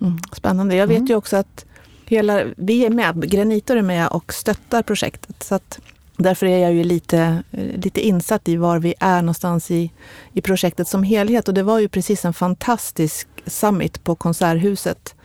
Mm, 0.02 0.18
spännande. 0.34 0.76
Jag 0.76 0.88
vet 0.88 0.98
mm. 0.98 1.08
ju 1.08 1.16
också 1.16 1.38
att 1.38 1.66
hela, 2.06 2.44
vi 2.58 2.86
är 2.86 2.90
med, 2.90 3.32
Granitor 3.32 3.78
är 3.78 3.82
med 3.82 4.08
och 4.08 4.34
stöttar 4.34 4.84
projektet. 4.84 5.44
Så 5.44 5.56
att 5.56 5.80
därför 6.18 6.46
är 6.46 6.58
jag 6.58 6.74
ju 6.74 6.84
lite, 6.84 7.44
lite 7.76 8.02
insatt 8.08 8.48
i 8.48 8.56
var 8.56 8.80
vi 8.80 8.94
är 9.00 9.22
någonstans 9.22 9.72
i, 9.72 9.92
i 10.34 10.42
projektet 10.42 10.88
som 10.88 11.04
helhet. 11.04 11.48
Och 11.48 11.54
det 11.54 11.64
var 11.64 11.80
ju 11.80 11.88
precis 11.88 12.26
en 12.26 12.34
fantastisk 12.34 13.28
summit 13.46 14.04
på 14.04 14.16
Konserthuset 14.16 15.16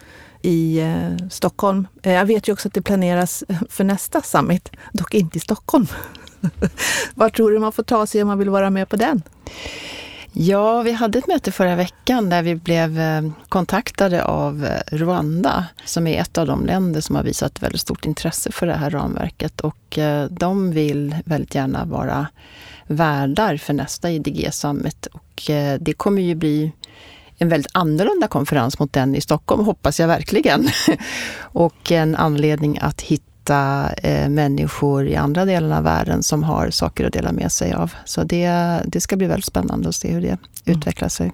i 0.42 0.80
eh, 0.80 1.28
Stockholm. 1.30 1.86
Eh, 2.02 2.12
jag 2.12 2.26
vet 2.26 2.48
ju 2.48 2.52
också 2.52 2.68
att 2.68 2.74
det 2.74 2.82
planeras 2.82 3.44
för 3.68 3.84
nästa 3.84 4.22
summit, 4.22 4.70
dock 4.92 5.14
inte 5.14 5.38
i 5.38 5.40
Stockholm. 5.40 5.86
Var 7.14 7.28
tror 7.28 7.50
du 7.50 7.58
man 7.58 7.72
får 7.72 7.82
ta 7.82 8.06
sig 8.06 8.22
om 8.22 8.28
man 8.28 8.38
vill 8.38 8.50
vara 8.50 8.70
med 8.70 8.88
på 8.88 8.96
den? 8.96 9.22
Ja, 10.40 10.82
vi 10.82 10.92
hade 10.92 11.18
ett 11.18 11.26
möte 11.26 11.52
förra 11.52 11.76
veckan 11.76 12.28
där 12.28 12.42
vi 12.42 12.54
blev 12.54 13.00
eh, 13.00 13.22
kontaktade 13.48 14.24
av 14.24 14.64
eh, 14.64 14.96
Rwanda, 14.96 15.66
som 15.84 16.06
är 16.06 16.20
ett 16.20 16.38
av 16.38 16.46
de 16.46 16.66
länder 16.66 17.00
som 17.00 17.16
har 17.16 17.22
visat 17.22 17.62
väldigt 17.62 17.80
stort 17.80 18.06
intresse 18.06 18.52
för 18.52 18.66
det 18.66 18.74
här 18.74 18.90
ramverket. 18.90 19.60
Och 19.60 19.98
eh, 19.98 20.24
de 20.30 20.70
vill 20.70 21.16
väldigt 21.24 21.54
gärna 21.54 21.84
vara 21.84 22.26
värdar 22.86 23.56
för 23.56 23.72
nästa 23.72 24.10
IDG 24.10 24.48
Summit. 24.52 25.06
Och 25.06 25.42
det 25.80 25.92
kommer 25.96 26.22
ju 26.22 26.34
bli 26.34 26.72
en 27.38 27.48
väldigt 27.48 27.72
annorlunda 27.74 28.28
konferens 28.28 28.78
mot 28.78 28.92
den 28.92 29.14
i 29.14 29.20
Stockholm, 29.20 29.64
hoppas 29.64 30.00
jag 30.00 30.08
verkligen. 30.08 30.68
och 31.40 31.92
en 31.92 32.16
anledning 32.16 32.78
att 32.80 33.00
hitta 33.00 33.28
hitta 33.48 33.92
eh, 34.02 34.28
människor 34.28 35.06
i 35.06 35.16
andra 35.16 35.44
delar 35.44 35.76
av 35.76 35.84
världen 35.84 36.22
som 36.22 36.42
har 36.42 36.70
saker 36.70 37.06
att 37.06 37.12
dela 37.12 37.32
med 37.32 37.52
sig 37.52 37.72
av. 37.72 37.92
Så 38.04 38.24
det, 38.24 38.48
det 38.86 39.00
ska 39.00 39.16
bli 39.16 39.26
väldigt 39.26 39.44
spännande 39.44 39.88
att 39.88 39.94
se 39.94 40.12
hur 40.12 40.20
det 40.20 40.28
mm. 40.28 40.38
utvecklar 40.64 41.08
sig. 41.08 41.32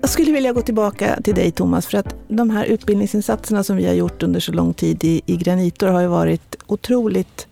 Jag 0.00 0.10
skulle 0.10 0.32
vilja 0.32 0.52
gå 0.52 0.62
tillbaka 0.62 1.20
till 1.24 1.34
dig 1.34 1.50
Thomas, 1.50 1.86
för 1.86 1.98
att 1.98 2.14
de 2.28 2.50
här 2.50 2.64
utbildningsinsatserna 2.64 3.64
som 3.64 3.76
vi 3.76 3.86
har 3.86 3.94
gjort 3.94 4.22
under 4.22 4.40
så 4.40 4.52
lång 4.52 4.74
tid 4.74 5.04
i, 5.04 5.22
i 5.26 5.36
Granitor 5.36 5.86
har 5.86 6.00
ju 6.00 6.06
varit 6.06 6.56
otroligt 6.66 7.46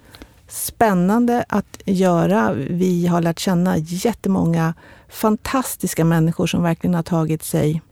spännande 0.49 1.45
att 1.49 1.79
göra. 1.85 2.53
Vi 2.53 3.07
har 3.07 3.23
lärt 3.23 3.39
känna 3.39 3.77
jättemånga 3.79 4.75
fantastiska 5.09 6.05
människor 6.05 6.47
som 6.47 6.63
verkligen 6.63 6.95
har 6.95 7.03
tagit 7.03 7.43
sig 7.43 7.83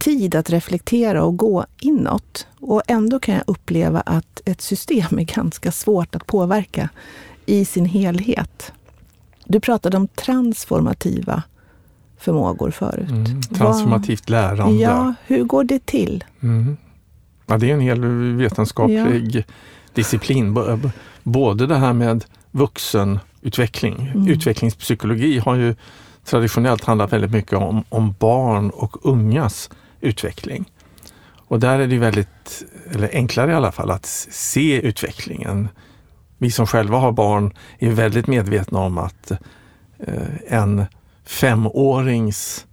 tid 0.00 0.34
att 0.34 0.50
reflektera 0.50 1.24
och 1.24 1.36
gå 1.36 1.66
inåt. 1.80 2.46
Och 2.60 2.82
ändå 2.86 3.18
kan 3.18 3.34
jag 3.34 3.44
uppleva 3.46 4.00
att 4.00 4.40
ett 4.44 4.60
system 4.60 5.18
är 5.18 5.24
ganska 5.24 5.72
svårt 5.72 6.14
att 6.14 6.26
påverka 6.26 6.88
i 7.46 7.64
sin 7.64 7.84
helhet. 7.84 8.72
Du 9.44 9.60
pratade 9.60 9.96
om 9.96 10.08
transformativa 10.08 11.42
förmågor 12.18 12.70
förut. 12.70 13.10
Mm, 13.10 13.42
transformativt 13.42 14.28
lärande. 14.30 14.82
Ja, 14.82 15.14
hur 15.26 15.44
går 15.44 15.64
det 15.64 15.86
till? 15.86 16.24
Mm. 16.40 16.76
Ja, 17.46 17.58
det 17.58 17.70
är 17.70 17.74
en 17.74 17.80
hel 17.80 18.00
vetenskaplig 18.36 19.36
ja. 19.36 19.42
disciplin. 19.94 20.56
Både 21.22 21.66
det 21.66 21.76
här 21.76 21.92
med 21.92 22.24
vuxenutveckling, 22.50 24.12
mm. 24.14 24.28
utvecklingspsykologi 24.28 25.38
har 25.38 25.54
ju 25.54 25.74
traditionellt 26.24 26.84
handlat 26.84 27.12
väldigt 27.12 27.30
mycket 27.30 27.58
om, 27.58 27.84
om 27.88 28.14
barn 28.18 28.70
och 28.70 29.06
ungas 29.06 29.70
utveckling. 30.00 30.64
Och 31.48 31.60
där 31.60 31.78
är 31.78 31.86
det 31.86 31.98
väldigt, 31.98 32.64
eller 32.92 33.10
enklare 33.12 33.50
i 33.50 33.54
alla 33.54 33.72
fall, 33.72 33.90
att 33.90 34.06
se 34.30 34.80
utvecklingen. 34.80 35.68
Vi 36.38 36.50
som 36.50 36.66
själva 36.66 36.98
har 36.98 37.12
barn 37.12 37.54
är 37.78 37.90
väldigt 37.90 38.26
medvetna 38.26 38.78
om 38.78 38.98
att 38.98 39.30
eh, 39.98 40.36
en 40.48 40.84
femårings 41.24 42.66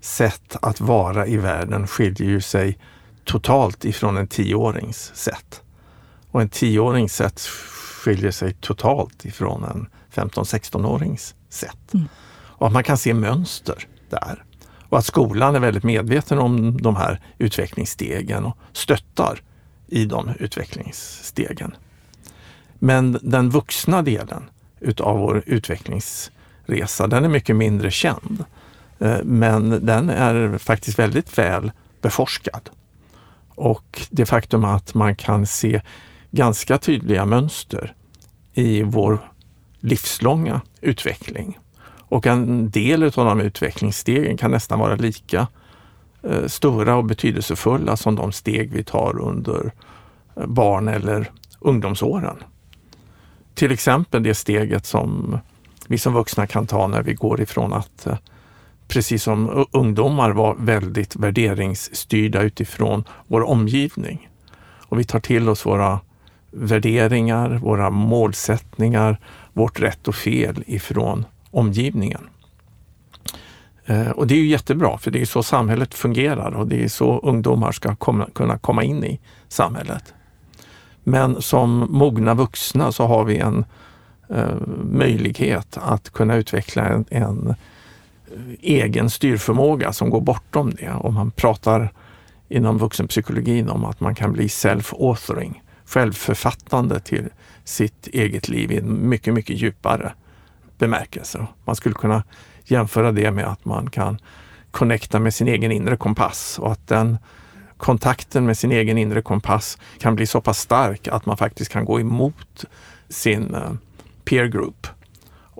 sätt 0.00 0.56
att 0.62 0.80
vara 0.80 1.26
i 1.26 1.36
världen 1.36 1.86
skiljer 1.86 2.28
ju 2.28 2.40
sig 2.40 2.78
totalt 3.24 3.84
ifrån 3.84 4.16
en 4.16 4.26
tioårings 4.28 5.12
sätt. 5.14 5.62
Och 6.30 6.42
en 6.42 6.48
tioårings 6.48 7.14
sätt 7.14 7.40
skiljer 8.04 8.30
sig 8.30 8.54
totalt 8.60 9.24
ifrån 9.24 9.64
en 9.64 9.86
15-16-årings 10.14 11.34
sätt. 11.48 11.94
Mm. 11.94 12.08
Och 12.58 12.66
att 12.66 12.72
man 12.72 12.84
kan 12.84 12.98
se 12.98 13.14
mönster 13.14 13.86
där. 14.10 14.44
Och 14.88 14.98
att 14.98 15.06
skolan 15.06 15.54
är 15.56 15.60
väldigt 15.60 15.84
medveten 15.84 16.38
om 16.38 16.82
de 16.82 16.96
här 16.96 17.20
utvecklingsstegen 17.38 18.44
och 18.44 18.56
stöttar 18.72 19.42
i 19.86 20.04
de 20.04 20.30
utvecklingsstegen. 20.38 21.74
Men 22.78 23.18
den 23.22 23.50
vuxna 23.50 24.02
delen 24.02 24.50
utav 24.80 25.18
vår 25.18 25.42
utvecklingsresa, 25.46 27.06
den 27.06 27.24
är 27.24 27.28
mycket 27.28 27.56
mindre 27.56 27.90
känd. 27.90 28.44
Eh, 28.98 29.18
men 29.24 29.86
den 29.86 30.10
är 30.10 30.58
faktiskt 30.58 30.98
väldigt 30.98 31.38
väl 31.38 31.72
beforskad. 32.00 32.70
Och 33.48 34.02
det 34.10 34.26
faktum 34.26 34.64
att 34.64 34.94
man 34.94 35.16
kan 35.16 35.46
se 35.46 35.82
ganska 36.30 36.78
tydliga 36.78 37.24
mönster 37.24 37.94
i 38.54 38.82
vår 38.82 39.32
livslånga 39.80 40.60
utveckling 40.80 41.58
och 42.08 42.26
en 42.26 42.70
del 42.70 43.02
av 43.02 43.10
de 43.10 43.40
utvecklingsstegen 43.40 44.36
kan 44.36 44.50
nästan 44.50 44.78
vara 44.78 44.96
lika 44.96 45.46
eh, 46.22 46.46
stora 46.46 46.96
och 46.96 47.04
betydelsefulla 47.04 47.96
som 47.96 48.14
de 48.14 48.32
steg 48.32 48.72
vi 48.72 48.84
tar 48.84 49.20
under 49.20 49.72
eh, 50.36 50.46
barn 50.46 50.88
eller 50.88 51.30
ungdomsåren. 51.60 52.36
Till 53.54 53.72
exempel 53.72 54.22
det 54.22 54.34
steget 54.34 54.86
som 54.86 55.38
vi 55.86 55.98
som 55.98 56.14
vuxna 56.14 56.46
kan 56.46 56.66
ta 56.66 56.86
när 56.86 57.02
vi 57.02 57.14
går 57.14 57.40
ifrån 57.40 57.72
att 57.72 58.06
eh, 58.06 58.16
precis 58.88 59.22
som 59.22 59.66
ungdomar 59.72 60.30
var 60.30 60.54
väldigt 60.58 61.16
värderingsstyrda 61.16 62.42
utifrån 62.42 63.04
vår 63.26 63.42
omgivning. 63.42 64.28
Och 64.88 64.98
vi 64.98 65.04
tar 65.04 65.20
till 65.20 65.48
oss 65.48 65.66
våra 65.66 66.00
värderingar, 66.50 67.50
våra 67.50 67.90
målsättningar, 67.90 69.18
vårt 69.52 69.80
rätt 69.80 70.08
och 70.08 70.14
fel 70.14 70.64
ifrån 70.66 71.24
omgivningen. 71.50 72.28
Eh, 73.88 74.10
och 74.10 74.26
det 74.26 74.34
är 74.34 74.38
ju 74.38 74.46
jättebra, 74.46 74.98
för 74.98 75.10
det 75.10 75.20
är 75.20 75.24
så 75.24 75.42
samhället 75.42 75.94
fungerar 75.94 76.50
och 76.50 76.66
det 76.66 76.84
är 76.84 76.88
så 76.88 77.18
ungdomar 77.18 77.72
ska 77.72 77.96
komma, 77.96 78.28
kunna 78.34 78.58
komma 78.58 78.84
in 78.84 79.04
i 79.04 79.20
samhället. 79.48 80.14
Men 81.04 81.42
som 81.42 81.86
mogna 81.90 82.34
vuxna 82.34 82.92
så 82.92 83.06
har 83.06 83.24
vi 83.24 83.38
en 83.38 83.64
eh, 84.30 84.54
möjlighet 84.84 85.78
att 85.80 86.10
kunna 86.10 86.36
utveckla 86.36 86.84
en, 86.86 87.04
en, 87.10 87.48
eh, 87.48 87.54
egen 88.60 89.10
styrförmåga 89.10 89.92
som 89.92 90.10
går 90.10 90.20
bortom 90.20 90.70
det. 90.70 90.90
Och 90.90 91.12
man 91.12 91.30
pratar 91.30 91.92
inom 92.48 92.78
vuxenpsykologin 92.78 93.68
om 93.68 93.84
att 93.84 94.00
man 94.00 94.14
kan 94.14 94.32
bli 94.32 94.46
self-authoring, 94.46 95.62
självförfattande 95.84 97.00
till 97.00 97.28
sitt 97.64 98.06
eget 98.06 98.48
liv 98.48 98.72
i 98.72 98.78
en 98.78 99.08
mycket, 99.08 99.34
mycket 99.34 99.56
djupare 99.56 100.12
bemärkelse. 100.78 101.46
Man 101.64 101.76
skulle 101.76 101.94
kunna 101.94 102.22
jämföra 102.64 103.12
det 103.12 103.30
med 103.30 103.46
att 103.46 103.64
man 103.64 103.90
kan 103.90 104.18
connecta 104.70 105.18
med 105.18 105.34
sin 105.34 105.48
egen 105.48 105.72
inre 105.72 105.96
kompass 105.96 106.58
och 106.58 106.72
att 106.72 106.86
den 106.86 107.18
kontakten 107.76 108.46
med 108.46 108.58
sin 108.58 108.72
egen 108.72 108.98
inre 108.98 109.22
kompass 109.22 109.78
kan 109.98 110.14
bli 110.14 110.26
så 110.26 110.40
pass 110.40 110.58
stark 110.58 111.08
att 111.08 111.26
man 111.26 111.36
faktiskt 111.36 111.72
kan 111.72 111.84
gå 111.84 112.00
emot 112.00 112.64
sin 113.08 113.54
eh, 113.54 113.72
peer 114.24 114.46
group. 114.46 114.86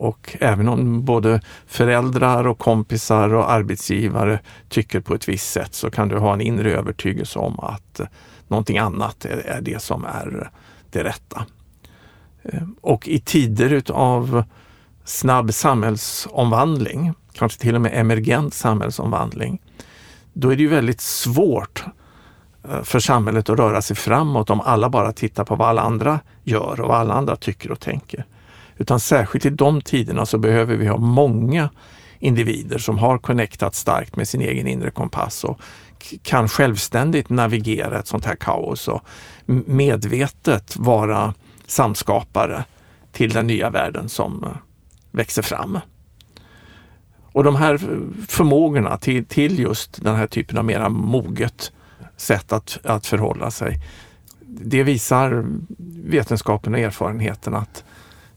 Och 0.00 0.36
även 0.40 0.68
om 0.68 1.04
både 1.04 1.40
föräldrar 1.66 2.46
och 2.46 2.58
kompisar 2.58 3.34
och 3.34 3.50
arbetsgivare 3.50 4.40
tycker 4.68 5.00
på 5.00 5.14
ett 5.14 5.28
visst 5.28 5.52
sätt 5.52 5.74
så 5.74 5.90
kan 5.90 6.08
du 6.08 6.18
ha 6.18 6.32
en 6.32 6.40
inre 6.40 6.72
övertygelse 6.72 7.38
om 7.38 7.60
att 7.60 8.00
eh, 8.00 8.06
någonting 8.48 8.78
annat 8.78 9.24
är 9.24 9.60
det 9.60 9.82
som 9.82 10.04
är 10.04 10.50
det 10.90 11.04
rätta. 11.04 11.46
Eh, 12.42 12.62
och 12.80 13.08
i 13.08 13.18
tider 13.18 13.72
utav 13.72 14.44
snabb 15.08 15.54
samhällsomvandling, 15.54 17.12
kanske 17.32 17.60
till 17.60 17.74
och 17.74 17.80
med 17.80 18.00
emergent 18.00 18.54
samhällsomvandling, 18.54 19.60
då 20.32 20.52
är 20.52 20.56
det 20.56 20.62
ju 20.62 20.68
väldigt 20.68 21.00
svårt 21.00 21.84
eh, 22.68 22.82
för 22.82 23.00
samhället 23.00 23.48
att 23.48 23.58
röra 23.58 23.82
sig 23.82 23.96
framåt 23.96 24.50
om 24.50 24.60
alla 24.60 24.90
bara 24.90 25.12
tittar 25.12 25.44
på 25.44 25.56
vad 25.56 25.68
alla 25.68 25.82
andra 25.82 26.20
gör 26.44 26.80
och 26.80 26.88
vad 26.88 26.96
alla 26.96 27.14
andra 27.14 27.36
tycker 27.36 27.72
och 27.72 27.80
tänker. 27.80 28.24
Utan 28.76 29.00
särskilt 29.00 29.46
i 29.46 29.50
de 29.50 29.80
tiderna 29.80 30.26
så 30.26 30.38
behöver 30.38 30.76
vi 30.76 30.86
ha 30.86 30.96
många 30.96 31.70
individer 32.18 32.78
som 32.78 32.98
har 32.98 33.18
connectat 33.18 33.74
starkt 33.74 34.16
med 34.16 34.28
sin 34.28 34.40
egen 34.40 34.66
inre 34.66 34.90
kompass 34.90 35.44
och 35.44 35.60
kan 36.22 36.48
självständigt 36.48 37.28
navigera 37.28 37.98
ett 37.98 38.06
sånt 38.06 38.24
här 38.24 38.36
kaos 38.36 38.88
och 38.88 39.02
medvetet 39.66 40.76
vara 40.76 41.34
samskapare 41.66 42.64
till 43.12 43.30
den 43.30 43.46
nya 43.46 43.70
världen 43.70 44.08
som 44.08 44.44
eh, 44.44 44.50
växer 45.18 45.42
fram. 45.42 45.78
Och 47.32 47.44
de 47.44 47.56
här 47.56 47.78
förmågorna 48.28 48.98
till, 48.98 49.24
till 49.24 49.58
just 49.58 50.02
den 50.02 50.16
här 50.16 50.26
typen 50.26 50.58
av 50.58 50.64
mera 50.64 50.88
moget 50.88 51.72
sätt 52.16 52.52
att, 52.52 52.78
att 52.84 53.06
förhålla 53.06 53.50
sig, 53.50 53.80
det 54.40 54.82
visar 54.82 55.44
vetenskapen 56.04 56.74
och 56.74 56.80
erfarenheten 56.80 57.54
att 57.54 57.84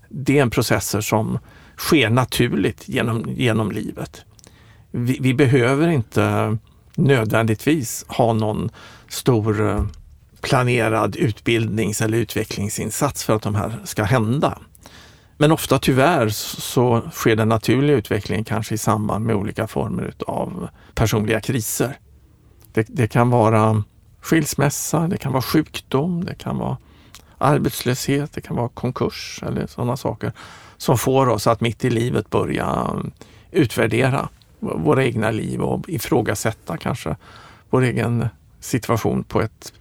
det 0.10 0.38
är 0.38 0.42
en 0.42 0.50
processer 0.50 1.02
som 1.02 1.40
sker 1.78 2.10
naturligt 2.10 2.90
genom, 2.90 3.26
genom 3.28 3.72
livet. 3.72 4.26
Vi, 4.92 5.18
vi 5.22 5.34
behöver 5.34 5.88
inte 5.88 6.58
nödvändigtvis 6.96 8.06
ha 8.08 8.34
någon 8.34 8.70
stor 9.10 9.70
eh, 9.70 9.84
planerad 10.42 11.16
utbildnings 11.16 12.02
eller 12.02 12.18
utvecklingsinsats 12.18 13.24
för 13.24 13.36
att 13.36 13.42
de 13.42 13.56
här 13.56 13.80
ska 13.84 14.04
hända. 14.04 14.58
Men 15.42 15.52
ofta 15.52 15.80
tyvärr 15.80 16.30
så 16.30 17.02
sker 17.12 17.36
den 17.36 17.50
naturliga 17.50 17.98
utvecklingen 17.98 18.44
kanske 18.44 18.76
i 18.76 18.78
samband 18.78 19.26
med 19.26 19.36
olika 19.36 19.68
former 19.68 20.14
av 20.28 20.68
personliga 20.96 21.42
kriser. 21.42 21.98
Det, 22.74 22.86
det, 22.90 23.08
kan 23.08 23.30
vara 23.30 23.84
skilsmässa, 24.22 25.08
det 25.08 25.18
kan 25.18 25.32
vara 25.32 25.42
sjukdom, 25.42 26.26
det 26.26 26.36
kan 26.36 26.58
vara 26.58 26.78
arbetslöshet, 27.38 28.34
det 28.34 28.42
kan 28.42 28.56
vara 28.56 28.70
konkurs 28.70 29.44
eller 29.48 29.68
sådana 29.68 29.98
saker 29.98 30.32
som 30.78 30.98
får 30.98 31.30
oss 31.30 31.48
att 31.48 31.62
mitt 31.62 31.86
i 31.86 31.90
livet 31.90 32.30
börja 32.30 32.88
mm, 32.92 33.12
utvärdera 33.52 34.30
våra 34.60 35.06
egna 35.06 35.32
liv 35.32 35.62
och 35.62 35.90
ifrågasätta 35.90 36.78
kanske 36.78 37.16
vår 37.70 37.82
egen 37.82 38.28
situation 38.60 39.24
på 39.24 39.42
ett 39.42 39.74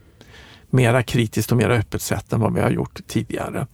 mera 0.71 1.03
kritiskt 1.03 1.53
och 1.53 1.59
mera 1.59 1.75
öppet 1.75 2.03
sätt 2.03 2.33
än 2.33 2.41
vad 2.41 2.55
vi 2.55 2.61
har 2.61 2.71
gjort 2.71 3.01
tidigare 3.07 3.67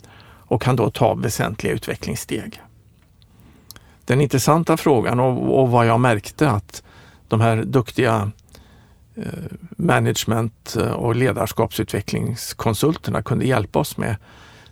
och 0.46 0.62
kan 0.62 0.76
då 0.76 0.90
ta 0.90 1.14
väsentliga 1.14 1.72
utvecklingssteg. 1.72 2.60
Den 4.04 4.20
intressanta 4.20 4.76
frågan 4.76 5.20
och, 5.20 5.60
och 5.60 5.70
vad 5.70 5.86
jag 5.86 6.00
märkte 6.00 6.50
att 6.50 6.82
de 7.28 7.40
här 7.40 7.56
duktiga 7.56 8.30
eh, 9.14 9.24
management 9.76 10.76
eh, 10.76 10.92
och 10.92 11.16
ledarskapsutvecklingskonsulterna 11.16 13.22
kunde 13.22 13.46
hjälpa 13.46 13.78
oss 13.78 13.96
med, 13.96 14.16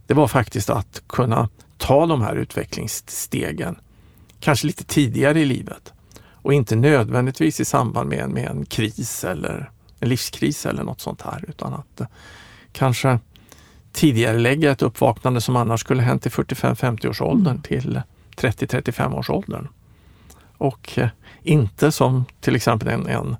det 0.07 0.15
var 0.15 0.29
faktiskt 0.29 0.71
att 0.71 1.03
kunna 1.07 1.49
ta 1.77 2.07
de 2.07 2.23
här 2.23 2.37
utvecklingsstegen, 2.37 3.77
kanske 4.41 4.67
lite 4.67 4.85
tidigare 4.85 5.41
i 5.41 5.45
livet 5.45 5.93
och 6.45 6.55
inte 6.55 6.77
nödvändigtvis 6.77 7.61
i 7.61 7.65
samband 7.65 8.09
med 8.09 8.19
en, 8.19 8.33
med 8.33 8.49
en 8.49 8.67
kris 8.67 9.25
eller 9.25 9.71
en 10.01 10.09
livskris 10.09 10.67
eller 10.67 10.83
något 10.83 11.01
sånt 11.01 11.23
här, 11.23 11.45
utan 11.49 11.75
att 11.75 12.01
eh, 12.01 12.07
kanske 12.73 13.19
tidigare 13.95 14.39
lägga 14.39 14.71
ett 14.71 14.83
uppvaknande 14.83 15.41
som 15.41 15.57
annars 15.57 15.81
skulle 15.81 16.03
hänt 16.03 16.27
i 16.27 16.29
45-50 16.29 17.09
års 17.09 17.21
åldern 17.21 17.47
mm. 17.47 17.63
till 17.63 18.03
30-35 18.37 19.19
års 19.19 19.31
åldern. 19.31 19.69
Och 20.59 20.99
eh, 20.99 21.09
inte 21.43 21.93
som 21.93 22.25
till 22.41 22.57
exempel 22.57 22.89
en, 22.89 23.07
en 23.07 23.37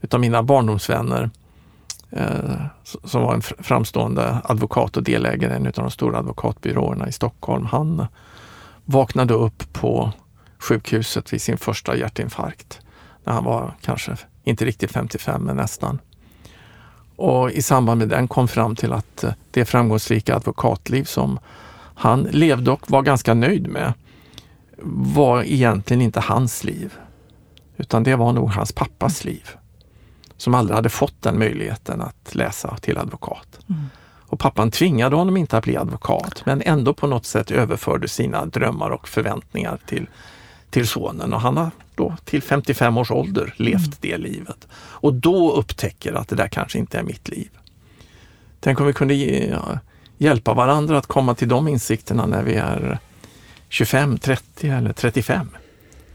utav 0.00 0.20
mina 0.20 0.42
barndomsvänner 0.42 1.30
eh, 2.10 2.64
som 3.04 3.22
var 3.22 3.34
en 3.34 3.42
framstående 3.42 4.40
advokat 4.44 4.96
och 4.96 5.02
delägare 5.02 5.52
i 5.52 5.56
en 5.56 5.66
av 5.66 5.72
de 5.72 5.90
stora 5.90 6.18
advokatbyråerna 6.18 7.08
i 7.08 7.12
Stockholm. 7.12 7.66
Han 7.66 8.06
vaknade 8.84 9.34
upp 9.34 9.72
på 9.72 10.12
sjukhuset 10.58 11.32
vid 11.32 11.42
sin 11.42 11.58
första 11.58 11.96
hjärtinfarkt 11.96 12.80
när 13.24 13.32
han 13.32 13.44
var 13.44 13.74
kanske 13.80 14.16
inte 14.44 14.64
riktigt 14.64 14.92
55 14.92 15.42
men 15.42 15.56
nästan. 15.56 15.98
Och 17.18 17.50
i 17.50 17.62
samband 17.62 17.98
med 17.98 18.08
den 18.08 18.28
kom 18.28 18.48
fram 18.48 18.76
till 18.76 18.92
att 18.92 19.24
eh, 19.24 19.32
det 19.50 19.64
framgångsrika 19.64 20.36
advokatliv 20.36 21.04
som 21.04 21.38
han 21.94 22.22
levde 22.22 22.70
och 22.70 22.90
var 22.90 23.02
ganska 23.02 23.34
nöjd 23.34 23.68
med 23.68 23.92
var 24.82 25.42
egentligen 25.42 26.02
inte 26.02 26.20
hans 26.20 26.64
liv. 26.64 26.94
Utan 27.76 28.02
det 28.02 28.16
var 28.16 28.32
nog 28.32 28.50
hans 28.50 28.72
pappas 28.72 29.24
liv. 29.24 29.48
Som 30.36 30.54
aldrig 30.54 30.76
hade 30.76 30.88
fått 30.88 31.22
den 31.22 31.38
möjligheten 31.38 32.00
att 32.00 32.34
läsa 32.34 32.76
till 32.76 32.98
advokat. 32.98 33.58
Mm. 33.68 33.84
Och 34.26 34.38
pappan 34.38 34.70
tvingade 34.70 35.16
honom 35.16 35.36
inte 35.36 35.58
att 35.58 35.64
bli 35.64 35.76
advokat 35.76 36.42
men 36.46 36.62
ändå 36.62 36.94
på 36.94 37.06
något 37.06 37.26
sätt 37.26 37.50
överförde 37.50 38.08
sina 38.08 38.46
drömmar 38.46 38.90
och 38.90 39.08
förväntningar 39.08 39.78
till 39.86 40.06
till 40.70 40.88
sonen 40.88 41.32
och 41.32 41.40
han 41.40 41.56
har 41.56 41.70
då 41.98 42.16
till 42.24 42.42
55 42.42 42.98
års 42.98 43.10
ålder 43.10 43.54
levt 43.56 43.86
mm. 43.86 43.96
det 44.00 44.18
livet. 44.18 44.68
Och 44.74 45.14
då 45.14 45.52
upptäcker 45.52 46.12
att 46.12 46.28
det 46.28 46.36
där 46.36 46.48
kanske 46.48 46.78
inte 46.78 46.98
är 46.98 47.02
mitt 47.02 47.28
liv. 47.28 47.50
Tänk 48.60 48.80
om 48.80 48.86
vi 48.86 48.92
kunde 48.92 49.14
hjälpa 50.18 50.54
varandra 50.54 50.98
att 50.98 51.06
komma 51.06 51.34
till 51.34 51.48
de 51.48 51.68
insikterna 51.68 52.26
när 52.26 52.42
vi 52.42 52.54
är 52.54 52.98
25, 53.68 54.18
30 54.18 54.68
eller 54.68 54.92
35 54.92 55.48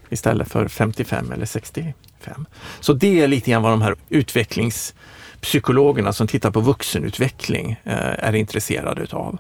istället 0.10 0.52
för 0.52 0.68
55 0.68 1.32
eller 1.32 1.46
65. 1.46 2.46
Så 2.80 2.94
det 2.94 3.22
är 3.22 3.28
lite 3.28 3.52
grann 3.52 3.62
vad 3.62 3.72
de 3.72 3.82
här 3.82 3.96
utvecklingspsykologerna 4.10 6.14
som 6.14 6.28
tittar 6.28 6.52
på 6.52 6.60
vuxenutveckling 6.60 7.72
eh, 7.84 8.28
är 8.28 8.36
intresserade 8.36 9.02
utav. 9.02 9.38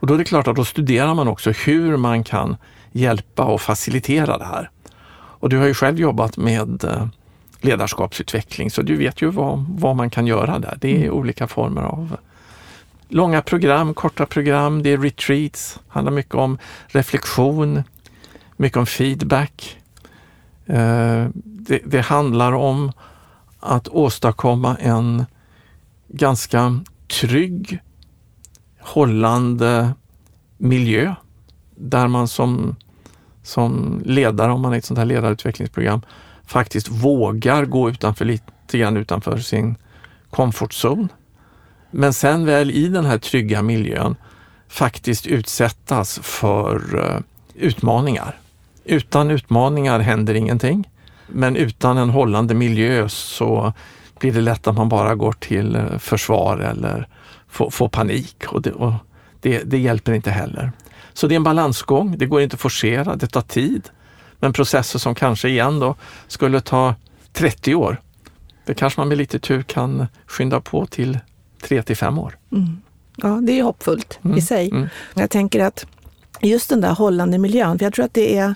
Och 0.00 0.06
då 0.06 0.14
är 0.14 0.18
det 0.18 0.24
klart 0.24 0.48
att 0.48 0.56
då 0.56 0.64
studerar 0.64 1.14
man 1.14 1.28
också 1.28 1.50
hur 1.50 1.96
man 1.96 2.24
kan 2.24 2.56
hjälpa 2.92 3.44
och 3.44 3.60
facilitera 3.60 4.38
det 4.38 4.44
här. 4.44 4.70
Och 5.40 5.48
du 5.48 5.58
har 5.58 5.66
ju 5.66 5.74
själv 5.74 6.00
jobbat 6.00 6.36
med 6.36 6.84
eh, 6.84 7.06
ledarskapsutveckling 7.60 8.70
så 8.70 8.82
du 8.82 8.96
vet 8.96 9.22
ju 9.22 9.30
vad, 9.30 9.66
vad 9.68 9.96
man 9.96 10.10
kan 10.10 10.26
göra 10.26 10.58
där. 10.58 10.78
Det 10.80 10.90
är 10.90 11.04
mm. 11.04 11.14
olika 11.14 11.46
former 11.46 11.82
av 11.82 12.16
långa 13.08 13.42
program, 13.42 13.94
korta 13.94 14.26
program, 14.26 14.82
det 14.82 14.92
är 14.92 14.98
retreats, 14.98 15.80
handlar 15.88 16.12
mycket 16.12 16.34
om 16.34 16.58
reflektion, 16.86 17.82
mycket 18.56 18.78
om 18.78 18.86
feedback. 18.86 19.76
Eh, 20.66 21.26
det, 21.34 21.80
det 21.84 22.00
handlar 22.00 22.52
om 22.52 22.92
att 23.60 23.88
åstadkomma 23.88 24.76
en 24.76 25.26
ganska 26.08 26.80
trygg, 27.20 27.78
hållande 28.80 29.92
miljö 30.56 31.14
där 31.76 32.08
man 32.08 32.28
som, 32.28 32.76
som 33.48 34.02
ledare, 34.04 34.52
om 34.52 34.60
man 34.60 34.72
är 34.72 34.78
ett 34.78 34.84
sånt 34.84 34.98
här 34.98 35.06
ledarutvecklingsprogram, 35.06 36.02
faktiskt 36.46 36.88
vågar 36.88 37.64
gå 37.64 37.90
utanför 37.90 38.24
lite 38.24 38.78
grann 38.78 38.96
utanför 38.96 39.38
sin 39.38 39.76
comfort 40.30 40.84
zone. 40.84 41.08
Men 41.90 42.12
sen 42.12 42.46
väl 42.46 42.70
i 42.70 42.88
den 42.88 43.04
här 43.04 43.18
trygga 43.18 43.62
miljön 43.62 44.16
faktiskt 44.68 45.26
utsättas 45.26 46.20
för 46.22 47.04
eh, 47.04 47.20
utmaningar. 47.54 48.38
Utan 48.84 49.30
utmaningar 49.30 50.00
händer 50.00 50.34
ingenting. 50.34 50.88
Men 51.28 51.56
utan 51.56 51.98
en 51.98 52.10
hållande 52.10 52.54
miljö 52.54 53.08
så 53.08 53.72
blir 54.18 54.32
det 54.32 54.40
lätt 54.40 54.66
att 54.66 54.76
man 54.76 54.88
bara 54.88 55.14
går 55.14 55.32
till 55.32 55.76
eh, 55.76 55.98
försvar 55.98 56.58
eller 56.58 57.08
får, 57.48 57.70
får 57.70 57.88
panik 57.88 58.44
och, 58.48 58.62
det, 58.62 58.72
och 58.72 58.92
det, 59.40 59.62
det 59.64 59.78
hjälper 59.78 60.12
inte 60.12 60.30
heller. 60.30 60.72
Så 61.18 61.26
det 61.26 61.34
är 61.34 61.36
en 61.36 61.42
balansgång. 61.42 62.18
Det 62.18 62.26
går 62.26 62.40
inte 62.40 62.54
att 62.54 62.60
forcera, 62.60 63.16
det 63.16 63.26
tar 63.26 63.40
tid. 63.40 63.88
Men 64.40 64.52
processer 64.52 64.98
som 64.98 65.14
kanske 65.14 65.48
igen 65.48 65.80
då 65.80 65.94
skulle 66.28 66.60
ta 66.60 66.94
30 67.32 67.74
år, 67.74 68.00
det 68.64 68.74
kanske 68.74 69.00
man 69.00 69.08
med 69.08 69.18
lite 69.18 69.38
tur 69.38 69.62
kan 69.62 70.06
skynda 70.26 70.60
på 70.60 70.86
till 70.86 71.18
3 71.62 71.82
till 71.82 71.96
5 71.96 72.18
år. 72.18 72.38
Mm. 72.52 72.80
Ja, 73.16 73.28
det 73.42 73.58
är 73.58 73.62
hoppfullt 73.62 74.18
mm. 74.24 74.38
i 74.38 74.42
sig. 74.42 74.70
Mm. 74.70 74.88
Jag 75.14 75.30
tänker 75.30 75.64
att 75.64 75.86
just 76.40 76.68
den 76.68 76.80
där 76.80 76.94
hållande 76.94 77.38
miljön, 77.38 77.78
för 77.78 77.86
jag 77.86 77.94
tror 77.94 78.04
att 78.04 78.14
det 78.14 78.36
är 78.36 78.54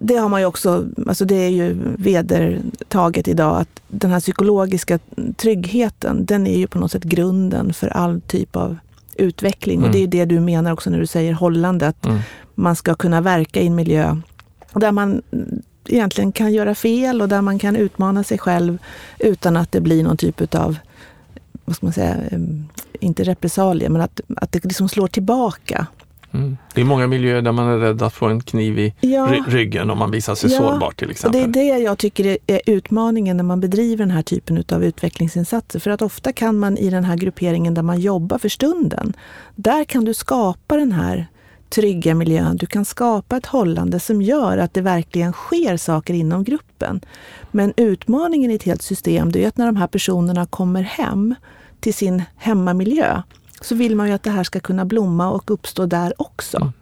det 0.00 0.16
har 0.16 0.28
man 0.28 0.40
ju 0.40 0.46
också, 0.46 0.86
alltså 1.08 1.24
det 1.24 1.36
är 1.36 1.48
ju 1.48 1.76
vedertaget 1.98 3.28
idag 3.28 3.60
att 3.60 3.80
den 3.88 4.10
här 4.10 4.20
psykologiska 4.20 4.98
tryggheten, 5.36 6.24
den 6.24 6.46
är 6.46 6.58
ju 6.58 6.66
på 6.66 6.78
något 6.78 6.92
sätt 6.92 7.04
grunden 7.04 7.72
för 7.72 7.88
all 7.88 8.20
typ 8.20 8.56
av 8.56 8.78
utveckling. 9.18 9.76
Mm. 9.78 9.88
Och 9.88 9.92
det 9.92 10.02
är 10.02 10.06
det 10.06 10.24
du 10.24 10.40
menar 10.40 10.72
också 10.72 10.90
när 10.90 10.98
du 10.98 11.06
säger 11.06 11.32
hållande, 11.32 11.86
att 11.86 12.06
mm. 12.06 12.18
man 12.54 12.76
ska 12.76 12.94
kunna 12.94 13.20
verka 13.20 13.60
i 13.60 13.66
en 13.66 13.74
miljö 13.74 14.16
där 14.72 14.92
man 14.92 15.22
egentligen 15.88 16.32
kan 16.32 16.52
göra 16.52 16.74
fel 16.74 17.22
och 17.22 17.28
där 17.28 17.42
man 17.42 17.58
kan 17.58 17.76
utmana 17.76 18.24
sig 18.24 18.38
själv 18.38 18.78
utan 19.18 19.56
att 19.56 19.72
det 19.72 19.80
blir 19.80 20.04
någon 20.04 20.16
typ 20.16 20.54
av, 20.54 20.76
vad 21.64 21.76
ska 21.76 21.86
man 21.86 21.92
säga, 21.92 22.16
inte 23.00 23.24
repressalier, 23.24 23.88
men 23.88 24.02
att, 24.02 24.20
att 24.36 24.52
det 24.52 24.64
liksom 24.64 24.88
slår 24.88 25.08
tillbaka. 25.08 25.86
Mm. 26.36 26.56
Det 26.74 26.80
är 26.80 26.84
många 26.84 27.06
miljöer 27.06 27.42
där 27.42 27.52
man 27.52 27.68
är 27.68 27.78
rädd 27.78 28.02
att 28.02 28.14
få 28.14 28.26
en 28.26 28.40
kniv 28.40 28.78
i 28.78 28.94
ja. 29.00 29.28
ryggen 29.46 29.90
om 29.90 29.98
man 29.98 30.10
visar 30.10 30.34
sig 30.34 30.52
ja. 30.52 30.58
sårbar 30.58 30.90
till 30.90 31.10
exempel. 31.10 31.42
Och 31.42 31.48
det 31.48 31.60
är 31.60 31.64
det 31.64 31.78
jag 31.78 31.98
tycker 31.98 32.38
är 32.46 32.60
utmaningen 32.66 33.36
när 33.36 33.44
man 33.44 33.60
bedriver 33.60 33.96
den 33.96 34.10
här 34.10 34.22
typen 34.22 34.64
av 34.72 34.84
utvecklingsinsatser. 34.84 35.78
För 35.78 35.90
att 35.90 36.02
ofta 36.02 36.32
kan 36.32 36.58
man 36.58 36.78
i 36.78 36.90
den 36.90 37.04
här 37.04 37.16
grupperingen 37.16 37.74
där 37.74 37.82
man 37.82 38.00
jobbar 38.00 38.38
för 38.38 38.48
stunden, 38.48 39.12
där 39.54 39.84
kan 39.84 40.04
du 40.04 40.14
skapa 40.14 40.76
den 40.76 40.92
här 40.92 41.26
trygga 41.68 42.14
miljön. 42.14 42.56
Du 42.56 42.66
kan 42.66 42.84
skapa 42.84 43.36
ett 43.36 43.46
hållande 43.46 44.00
som 44.00 44.22
gör 44.22 44.58
att 44.58 44.74
det 44.74 44.80
verkligen 44.80 45.32
sker 45.32 45.76
saker 45.76 46.14
inom 46.14 46.44
gruppen. 46.44 47.00
Men 47.50 47.72
utmaningen 47.76 48.50
i 48.50 48.54
ett 48.54 48.62
helt 48.62 48.82
system, 48.82 49.32
det 49.32 49.44
är 49.44 49.48
att 49.48 49.56
när 49.56 49.66
de 49.66 49.76
här 49.76 49.86
personerna 49.86 50.46
kommer 50.46 50.82
hem 50.82 51.34
till 51.80 51.94
sin 51.94 52.22
hemmamiljö, 52.36 53.22
så 53.60 53.74
vill 53.74 53.96
man 53.96 54.08
ju 54.08 54.12
att 54.12 54.22
det 54.22 54.30
här 54.30 54.44
ska 54.44 54.60
kunna 54.60 54.84
blomma 54.84 55.30
och 55.30 55.50
uppstå 55.50 55.86
där 55.86 56.14
också. 56.18 56.56
Mm. 56.56 56.72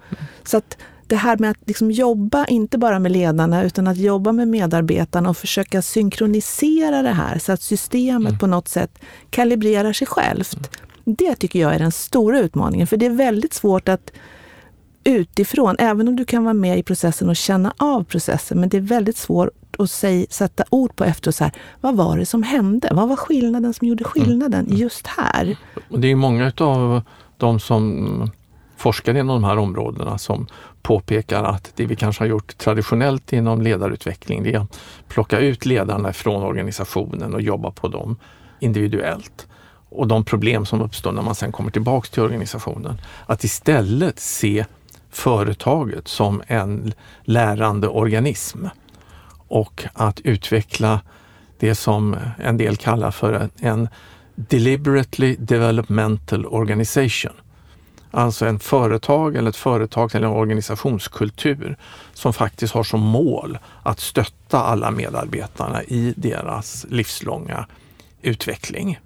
Så 0.45 0.57
att 0.57 0.77
det 1.07 1.17
här 1.17 1.37
med 1.37 1.51
att 1.51 1.59
liksom 1.67 1.91
jobba, 1.91 2.45
inte 2.45 2.79
bara 2.79 2.99
med 2.99 3.13
ledarna, 3.13 3.65
utan 3.65 3.87
att 3.87 3.97
jobba 3.97 4.33
med 4.33 4.49
medarbetarna 4.49 5.31
och 5.31 5.37
försöka 5.37 5.83
synkronisera 5.83 7.03
det 7.03 7.13
här 7.13 7.39
så 7.39 7.53
att 7.53 7.63
systemet 7.63 8.29
mm. 8.29 8.39
på 8.39 8.47
något 8.47 8.69
sätt 8.69 8.99
kalibrerar 9.31 9.93
sig 9.93 10.07
självt. 10.07 10.57
Mm. 10.57 11.17
Det 11.19 11.35
tycker 11.35 11.59
jag 11.59 11.75
är 11.75 11.79
den 11.79 11.93
stora 11.93 12.41
utmaningen, 12.41 12.87
för 12.87 12.97
det 12.97 13.07
är 13.07 13.11
väldigt 13.11 13.55
svårt 13.55 13.89
att 13.89 14.13
utifrån, 15.05 15.77
även 15.79 16.09
om 16.09 16.17
du 16.17 16.25
kan 16.25 16.45
vara 16.45 16.55
med 16.55 16.79
i 16.79 16.83
processen 16.83 17.29
och 17.29 17.37
känna 17.37 17.75
av 17.77 18.05
processen, 18.05 18.61
men 18.61 18.69
det 18.69 18.77
är 18.77 18.81
väldigt 18.81 19.17
svårt 19.75 19.85
att 19.85 19.91
säg, 19.91 20.27
sätta 20.31 20.65
ord 20.71 20.97
på 20.97 21.05
efteråt. 21.05 21.35
Så 21.35 21.45
här, 21.45 21.53
vad 21.81 21.97
var 21.97 22.19
det 22.19 22.27
som 22.27 22.43
hände? 22.43 22.89
Vad 22.93 23.09
var 23.09 23.17
skillnaden 23.17 23.75
som 23.75 23.89
gjorde 23.89 24.05
skillnaden 24.05 24.67
mm. 24.67 24.77
just 24.77 25.07
här? 25.07 25.57
Det 25.89 26.09
är 26.09 26.17
många 26.17 26.53
av 26.59 27.03
de 27.39 27.61
som 27.61 28.31
forskare 28.77 29.19
inom 29.19 29.43
de 29.43 29.45
här 29.45 29.59
områdena 29.59 30.19
som 30.19 30.47
påpekar 30.83 31.45
att 31.45 31.73
det 31.77 31.87
vi 31.87 31.97
kanske 31.97 32.23
har 32.23 32.29
gjort 32.29 32.59
traditionellt 32.59 33.33
inom 33.33 33.63
ledarutveckling, 33.63 34.43
det 34.43 34.55
är 34.55 34.59
att 34.59 34.81
plocka 35.09 35.39
ut 35.39 35.67
ledarna 35.67 36.13
från 36.13 36.43
organisationen 36.43 37.35
och 37.35 37.41
jobba 37.41 37.71
på 37.71 37.89
dem 37.89 38.17
individuellt. 38.61 39.47
Och 39.91 40.09
de 40.09 40.25
problem 40.25 40.67
som 40.67 40.83
uppstår 40.83 41.13
när 41.13 41.23
man 41.23 41.35
sen 41.35 41.53
kommer 41.53 41.71
tillbaks 41.71 42.11
till 42.11 42.23
organisationen. 42.23 42.97
Att 43.27 43.45
istället 43.45 44.21
se 44.21 44.65
företaget 45.11 46.09
som 46.09 46.43
en 46.47 46.93
lärande 47.25 47.89
organism 47.89 48.67
och 49.55 49.85
att 49.93 50.21
utveckla 50.21 51.01
det 51.59 51.75
som 51.75 52.17
en 52.39 52.57
del 52.57 52.77
kallar 52.77 53.11
för 53.11 53.49
en 53.61 53.89
deliberately 54.35 55.37
developmental 55.39 56.47
organization. 56.47 57.33
Alltså 58.11 58.47
en 58.47 58.59
företag 58.59 59.37
eller 59.37 59.51
ett 59.51 59.57
företag 59.57 60.15
eller 60.15 60.27
en 60.27 60.33
organisationskultur 60.33 61.77
som 62.13 62.33
faktiskt 62.33 62.75
har 62.75 62.85
som 62.85 63.01
mål 63.01 63.59
att 63.83 64.01
stötta 64.01 64.59
alla 64.59 64.91
medarbetarna 64.91 65.83
i 65.83 66.15
deras 66.17 66.87
livslånga 66.89 67.67
utveckling. 68.23 69.01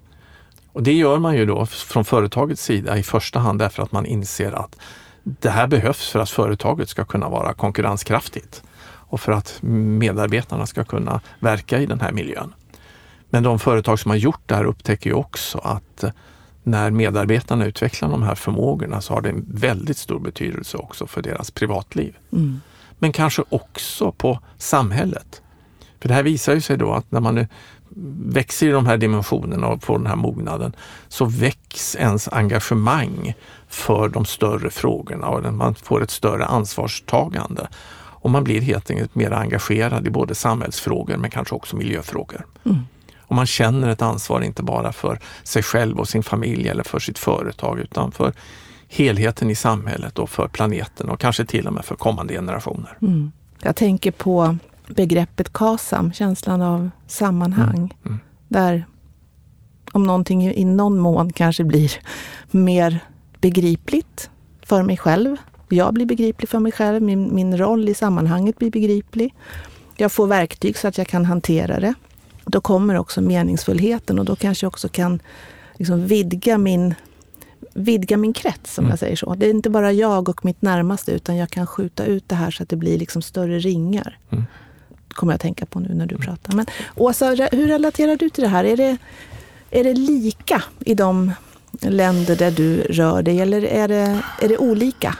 Och 0.71 0.83
det 0.83 0.93
gör 0.93 1.19
man 1.19 1.35
ju 1.35 1.45
då 1.45 1.65
från 1.65 2.05
företagets 2.05 2.63
sida 2.63 2.97
i 2.97 3.03
första 3.03 3.39
hand 3.39 3.59
därför 3.59 3.83
att 3.83 3.91
man 3.91 4.05
inser 4.05 4.51
att 4.51 4.75
det 5.23 5.49
här 5.49 5.67
behövs 5.67 6.09
för 6.09 6.19
att 6.19 6.29
företaget 6.29 6.89
ska 6.89 7.05
kunna 7.05 7.29
vara 7.29 7.53
konkurrenskraftigt 7.53 8.63
och 9.09 9.21
för 9.21 9.31
att 9.31 9.59
medarbetarna 9.61 10.65
ska 10.65 10.83
kunna 10.83 11.21
verka 11.39 11.79
i 11.79 11.85
den 11.85 11.99
här 11.99 12.11
miljön. 12.11 12.53
Men 13.29 13.43
de 13.43 13.59
företag 13.59 13.99
som 13.99 14.11
har 14.11 14.17
gjort 14.17 14.41
det 14.45 14.55
här 14.55 14.63
upptäcker 14.63 15.09
ju 15.09 15.15
också 15.15 15.57
att 15.57 16.03
när 16.63 16.91
medarbetarna 16.91 17.65
utvecklar 17.65 18.09
de 18.09 18.23
här 18.23 18.35
förmågorna 18.35 19.01
så 19.01 19.13
har 19.13 19.21
det 19.21 19.29
en 19.29 19.45
väldigt 19.47 19.97
stor 19.97 20.19
betydelse 20.19 20.77
också 20.77 21.07
för 21.07 21.21
deras 21.21 21.51
privatliv. 21.51 22.17
Mm. 22.31 22.61
Men 22.99 23.11
kanske 23.11 23.43
också 23.49 24.11
på 24.11 24.39
samhället. 24.57 25.41
För 26.01 26.07
det 26.07 26.13
här 26.13 26.23
visar 26.23 26.53
ju 26.53 26.61
sig 26.61 26.77
då 26.77 26.93
att 26.93 27.11
när 27.11 27.19
man 27.19 27.47
växer 28.25 28.67
i 28.67 28.71
de 28.71 28.85
här 28.85 28.97
dimensionerna 28.97 29.67
och 29.67 29.83
får 29.83 29.97
den 29.97 30.07
här 30.07 30.15
mognaden 30.15 30.75
så 31.07 31.25
väcks 31.25 31.95
ens 31.95 32.27
engagemang 32.27 33.33
för 33.67 34.09
de 34.09 34.25
större 34.25 34.69
frågorna 34.69 35.27
och 35.27 35.53
man 35.53 35.75
får 35.75 36.03
ett 36.03 36.11
större 36.11 36.45
ansvarstagande. 36.45 37.67
Och 38.21 38.29
man 38.29 38.43
blir 38.43 38.61
helt 38.61 38.91
enkelt 38.91 39.15
mer 39.15 39.31
engagerad 39.31 40.07
i 40.07 40.09
både 40.09 40.35
samhällsfrågor 40.35 41.17
men 41.17 41.29
kanske 41.29 41.55
också 41.55 41.75
miljöfrågor. 41.75 42.45
Mm. 42.65 42.77
Och 43.17 43.35
man 43.35 43.45
känner 43.45 43.89
ett 43.89 44.01
ansvar 44.01 44.41
inte 44.41 44.63
bara 44.63 44.91
för 44.91 45.19
sig 45.43 45.63
själv 45.63 45.99
och 45.99 46.09
sin 46.09 46.23
familj 46.23 46.67
eller 46.67 46.83
för 46.83 46.99
sitt 46.99 47.19
företag 47.19 47.79
utan 47.79 48.11
för 48.11 48.33
helheten 48.87 49.49
i 49.49 49.55
samhället 49.55 50.19
och 50.19 50.29
för 50.29 50.47
planeten 50.47 51.09
och 51.09 51.19
kanske 51.19 51.45
till 51.45 51.67
och 51.67 51.73
med 51.73 51.85
för 51.85 51.95
kommande 51.95 52.33
generationer. 52.33 52.97
Mm. 53.01 53.31
Jag 53.61 53.75
tänker 53.75 54.11
på 54.11 54.57
begreppet 54.87 55.53
KASAM, 55.53 56.13
känslan 56.13 56.61
av 56.61 56.89
sammanhang. 57.07 57.77
Mm. 57.77 57.89
Mm. 58.05 58.19
Där 58.47 58.85
om 59.91 60.03
någonting 60.03 60.51
i 60.53 60.65
någon 60.65 60.99
mån 60.99 61.33
kanske 61.33 61.63
blir 61.63 61.91
mer 62.51 62.99
begripligt 63.41 64.29
för 64.61 64.83
mig 64.83 64.97
själv. 64.97 65.37
Jag 65.69 65.93
blir 65.93 66.05
begriplig 66.05 66.49
för 66.49 66.59
mig 66.59 66.71
själv, 66.71 67.01
min, 67.01 67.35
min 67.35 67.57
roll 67.57 67.89
i 67.89 67.93
sammanhanget 67.93 68.57
blir 68.57 68.71
begriplig. 68.71 69.33
Jag 69.97 70.11
får 70.11 70.27
verktyg 70.27 70.77
så 70.77 70.87
att 70.87 70.97
jag 70.97 71.07
kan 71.07 71.25
hantera 71.25 71.79
det. 71.79 71.93
Då 72.45 72.61
kommer 72.61 72.97
också 72.97 73.21
meningsfullheten 73.21 74.19
och 74.19 74.25
då 74.25 74.35
kanske 74.35 74.65
jag 74.65 74.69
också 74.69 74.89
kan 74.89 75.21
liksom 75.77 76.07
vidga 76.07 76.57
min 76.57 76.95
vidga 77.73 78.17
min 78.17 78.33
krets, 78.33 78.77
om 78.77 78.83
mm. 78.83 78.89
jag 78.89 78.99
säger 78.99 79.15
så. 79.15 79.35
Det 79.35 79.45
är 79.45 79.49
inte 79.49 79.69
bara 79.69 79.91
jag 79.91 80.29
och 80.29 80.45
mitt 80.45 80.61
närmaste, 80.61 81.11
utan 81.11 81.37
jag 81.37 81.49
kan 81.49 81.67
skjuta 81.67 82.05
ut 82.05 82.29
det 82.29 82.35
här 82.35 82.51
så 82.51 82.63
att 82.63 82.69
det 82.69 82.75
blir 82.75 82.97
liksom 82.99 83.21
större 83.21 83.59
ringar. 83.59 84.17
Mm. 84.29 84.45
kommer 85.09 85.33
jag 85.33 85.35
att 85.35 85.41
tänka 85.41 85.65
på 85.65 85.79
nu 85.79 85.93
när 85.93 86.05
du 86.05 86.15
mm. 86.15 86.25
pratar. 86.25 86.53
Men 86.53 86.65
Åsa, 86.95 87.25
hur 87.51 87.67
relaterar 87.67 88.15
du 88.15 88.29
till 88.29 88.43
det 88.43 88.49
här? 88.49 88.63
Är 88.63 88.77
det, 88.77 88.97
är 89.71 89.83
det 89.83 89.93
lika 89.93 90.63
i 90.79 90.93
de 90.93 91.31
länder 91.71 92.35
där 92.35 92.51
du 92.51 92.81
rör 92.81 93.21
dig, 93.21 93.39
eller 93.39 93.63
är 93.63 93.87
det, 93.87 94.21
är 94.41 94.47
det 94.47 94.57
olika? 94.57 95.17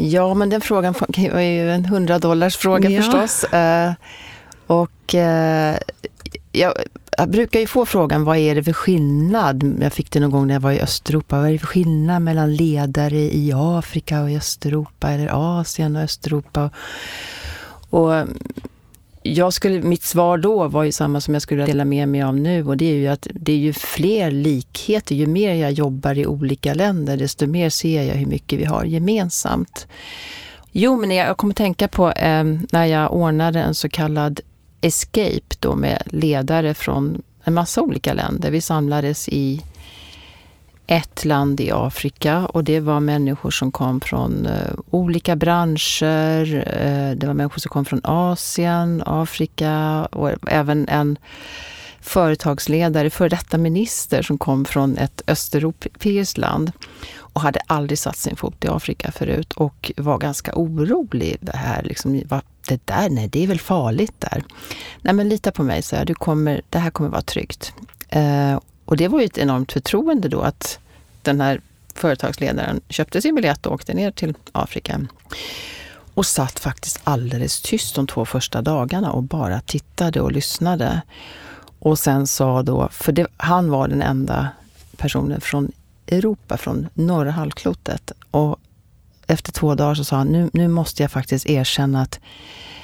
Ja, 0.00 0.34
men 0.34 0.50
den 0.50 0.60
frågan 0.60 0.94
var 1.32 1.40
ju 1.40 1.70
en 1.70 1.84
hundradollars 1.84 2.56
fråga 2.56 2.90
ja. 2.90 3.02
förstås. 3.02 3.44
Uh, 3.54 3.92
och 4.66 5.14
jag, 6.52 6.74
jag, 7.18 7.28
brukar 7.28 7.60
ju 7.60 7.66
få 7.66 7.86
frågan, 7.86 8.24
vad 8.24 8.36
är 8.36 8.54
det 8.54 8.64
för 8.64 8.72
skillnad? 8.72 9.76
Jag 9.80 9.92
fick 9.92 10.10
det 10.10 10.20
någon 10.20 10.30
gång 10.30 10.46
när 10.46 10.54
jag 10.54 10.60
var 10.60 10.72
i 10.72 10.80
Östeuropa. 10.80 11.38
Vad 11.38 11.48
är 11.48 11.52
det 11.52 11.58
för 11.58 11.66
skillnad 11.66 12.22
mellan 12.22 12.54
ledare 12.54 13.18
i 13.18 13.52
Afrika 13.54 14.22
och 14.22 14.30
i 14.30 14.36
Östeuropa 14.36 15.10
eller 15.10 15.60
Asien 15.60 15.96
och 15.96 16.02
Östeuropa? 16.02 16.70
Och 17.90 18.12
jag 19.22 19.52
skulle, 19.52 19.82
mitt 19.82 20.02
svar 20.02 20.38
då 20.38 20.68
var 20.68 20.84
ju 20.84 20.92
samma 20.92 21.20
som 21.20 21.34
jag 21.34 21.42
skulle 21.42 21.66
dela 21.66 21.84
med 21.84 22.08
mig 22.08 22.22
av 22.22 22.36
nu 22.36 22.66
och 22.66 22.76
det 22.76 22.84
är 22.84 22.94
ju 22.94 23.08
att 23.08 23.26
det 23.34 23.52
är 23.52 23.56
ju 23.56 23.72
fler 23.72 24.30
likheter. 24.30 25.14
Ju 25.14 25.26
mer 25.26 25.54
jag 25.54 25.72
jobbar 25.72 26.18
i 26.18 26.26
olika 26.26 26.74
länder 26.74 27.16
desto 27.16 27.46
mer 27.46 27.70
ser 27.70 28.02
jag 28.02 28.14
hur 28.14 28.26
mycket 28.26 28.58
vi 28.58 28.64
har 28.64 28.84
gemensamt. 28.84 29.86
Jo, 30.72 31.00
men 31.00 31.10
jag 31.10 31.36
kommer 31.36 31.54
tänka 31.54 31.88
på 31.88 32.10
eh, 32.10 32.44
när 32.72 32.86
jag 32.86 33.12
ordnade 33.12 33.60
en 33.60 33.74
så 33.74 33.88
kallad 33.88 34.40
Escape 34.80 35.56
då 35.58 35.74
med 35.74 36.02
ledare 36.06 36.74
från 36.74 37.22
en 37.44 37.54
massa 37.54 37.82
olika 37.82 38.12
länder. 38.12 38.50
Vi 38.50 38.60
samlades 38.60 39.28
i 39.28 39.62
ett 40.90 41.24
land 41.24 41.60
i 41.60 41.70
Afrika 41.70 42.46
och 42.46 42.64
det 42.64 42.80
var 42.80 43.00
människor 43.00 43.50
som 43.50 43.72
kom 43.72 44.00
från 44.00 44.46
eh, 44.46 44.74
olika 44.90 45.36
branscher. 45.36 46.54
Eh, 46.54 47.16
det 47.16 47.26
var 47.26 47.34
människor 47.34 47.60
som 47.60 47.68
kom 47.68 47.84
från 47.84 48.00
Asien, 48.04 49.02
Afrika 49.06 50.04
och 50.12 50.30
även 50.46 50.88
en 50.88 51.18
företagsledare, 52.00 53.10
före 53.10 53.28
detta 53.28 53.58
minister 53.58 54.22
som 54.22 54.38
kom 54.38 54.64
från 54.64 54.98
ett 54.98 55.22
östeuropeiskt 55.26 56.38
land 56.38 56.72
och 57.16 57.40
hade 57.40 57.60
aldrig 57.66 57.98
satt 57.98 58.16
sin 58.16 58.36
fot 58.36 58.64
i 58.64 58.68
Afrika 58.68 59.12
förut 59.12 59.52
och 59.52 59.92
var 59.96 60.18
ganska 60.18 60.52
orolig. 60.54 61.36
Det 61.40 61.56
här, 61.56 61.82
liksom, 61.82 62.22
det 62.68 62.86
där, 62.86 63.10
nej 63.10 63.28
det 63.28 63.42
är 63.42 63.46
väl 63.46 63.60
farligt 63.60 64.14
där. 64.18 64.44
Nej 65.02 65.14
men 65.14 65.28
lita 65.28 65.52
på 65.52 65.62
mig, 65.62 65.82
så 65.82 65.94
jag, 65.94 66.06
du 66.06 66.14
kommer, 66.14 66.62
det 66.70 66.78
här 66.78 66.90
kommer 66.90 67.10
vara 67.10 67.22
tryggt. 67.22 67.72
Eh, 68.08 68.58
och 68.90 68.96
det 68.96 69.08
var 69.08 69.20
ju 69.20 69.26
ett 69.26 69.38
enormt 69.38 69.72
förtroende 69.72 70.28
då 70.28 70.40
att 70.40 70.78
den 71.22 71.40
här 71.40 71.60
företagsledaren 71.94 72.80
köpte 72.88 73.22
sin 73.22 73.34
biljett 73.34 73.66
och 73.66 73.72
åkte 73.72 73.94
ner 73.94 74.10
till 74.10 74.34
Afrika. 74.52 75.00
Och 76.14 76.26
satt 76.26 76.58
faktiskt 76.58 77.00
alldeles 77.04 77.60
tyst 77.60 77.94
de 77.94 78.06
två 78.06 78.24
första 78.24 78.62
dagarna 78.62 79.12
och 79.12 79.22
bara 79.22 79.60
tittade 79.60 80.20
och 80.20 80.32
lyssnade. 80.32 81.02
Och 81.78 81.98
sen 81.98 82.26
sa 82.26 82.62
då, 82.62 82.88
för 82.92 83.12
det, 83.12 83.26
han 83.36 83.70
var 83.70 83.88
den 83.88 84.02
enda 84.02 84.48
personen 84.96 85.40
från 85.40 85.72
Europa, 86.06 86.56
från 86.56 86.88
norra 86.94 87.30
halvklotet. 87.30 88.12
Och 88.30 88.60
efter 89.26 89.52
två 89.52 89.74
dagar 89.74 89.94
så 89.94 90.04
sa 90.04 90.16
han, 90.16 90.28
nu, 90.28 90.50
nu 90.52 90.68
måste 90.68 91.02
jag 91.02 91.10
faktiskt 91.10 91.46
erkänna 91.46 92.02
att 92.02 92.20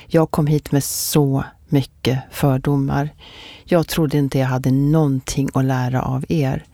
jag 0.06 0.30
kom 0.30 0.46
hit 0.46 0.72
med 0.72 0.84
så 0.84 1.44
mycket 1.68 2.18
fördomar. 2.30 3.10
Jag 3.68 3.88
trodde 3.88 4.18
inte 4.18 4.38
jag 4.38 4.46
hade 4.46 4.70
någonting 4.70 5.48
att 5.54 5.64
lära 5.64 6.02
av 6.02 6.24
er. 6.28 6.64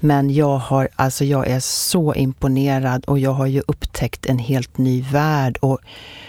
Men 0.00 0.34
jag, 0.34 0.58
har, 0.58 0.88
alltså 0.96 1.24
jag 1.24 1.46
är 1.46 1.60
så 1.60 2.14
imponerad 2.14 3.04
och 3.04 3.18
jag 3.18 3.32
har 3.32 3.46
ju 3.46 3.62
upptäckt 3.66 4.26
en 4.26 4.38
helt 4.38 4.78
ny 4.78 5.02
värld. 5.02 5.58
Och 5.60 5.78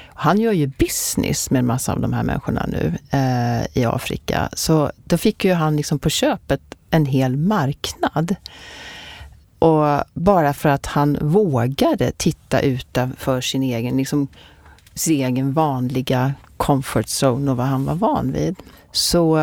han 0.06 0.40
gör 0.40 0.52
ju 0.52 0.68
business 0.68 1.52
med 1.52 1.60
en 1.60 1.66
massa 1.66 1.94
av 1.94 2.00
de 2.00 2.14
här 2.14 2.24
människorna 2.24 2.66
nu 2.68 2.98
eh, 3.10 3.82
i 3.82 3.86
Afrika. 3.86 4.50
Så 4.54 4.92
då 5.04 5.18
fick 5.18 5.46
ju 5.46 5.54
han 5.54 5.76
liksom 5.76 6.00
på 6.00 6.10
köpet 6.10 6.62
en 6.90 7.06
hel 7.06 7.38
marknad. 7.38 8.36
Och 9.60 10.04
bara 10.14 10.54
för 10.54 10.70
att 10.70 10.86
han 10.86 11.18
vågade 11.22 12.12
titta 12.18 12.60
utanför 12.62 13.42
sin 13.42 13.64
egen, 13.64 13.98
liksom, 13.98 14.28
sin 14.94 15.26
egen 15.26 15.54
vanliga 15.54 16.34
comfort 16.58 17.06
zone 17.06 17.52
och 17.52 17.58
vad 17.58 17.66
han 17.66 17.86
var 17.86 17.96
van 17.96 18.32
vid. 18.32 18.56
Så 18.92 19.38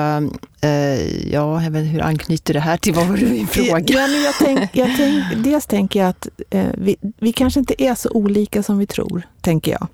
eh, 0.61 1.28
ja, 1.32 1.62
jag 1.62 1.70
vet, 1.70 1.86
hur 1.86 2.03
anknyter 2.03 2.55
det 2.55 2.61
här 2.61 2.76
till, 2.76 2.94
vad 2.94 3.07
var 3.07 3.16
min 3.16 3.46
fråga? 3.46 3.84
Ja, 3.86 4.07
men 4.07 4.22
jag 4.22 4.34
tänk, 4.38 4.76
jag 4.76 4.90
tänk, 4.96 5.24
dels 5.44 5.66
tänker 5.66 6.01
jag 6.01 6.09
att 6.09 6.28
eh, 6.51 6.66
vi, 6.74 6.96
vi 7.18 7.32
kanske 7.32 7.61
inte 7.61 7.82
är 7.82 7.94
så 7.94 8.11
olika 8.11 8.62
som 8.62 8.78
vi 8.78 8.86
tror, 8.86 9.22
tänker 9.40 9.72
jag. 9.72 9.88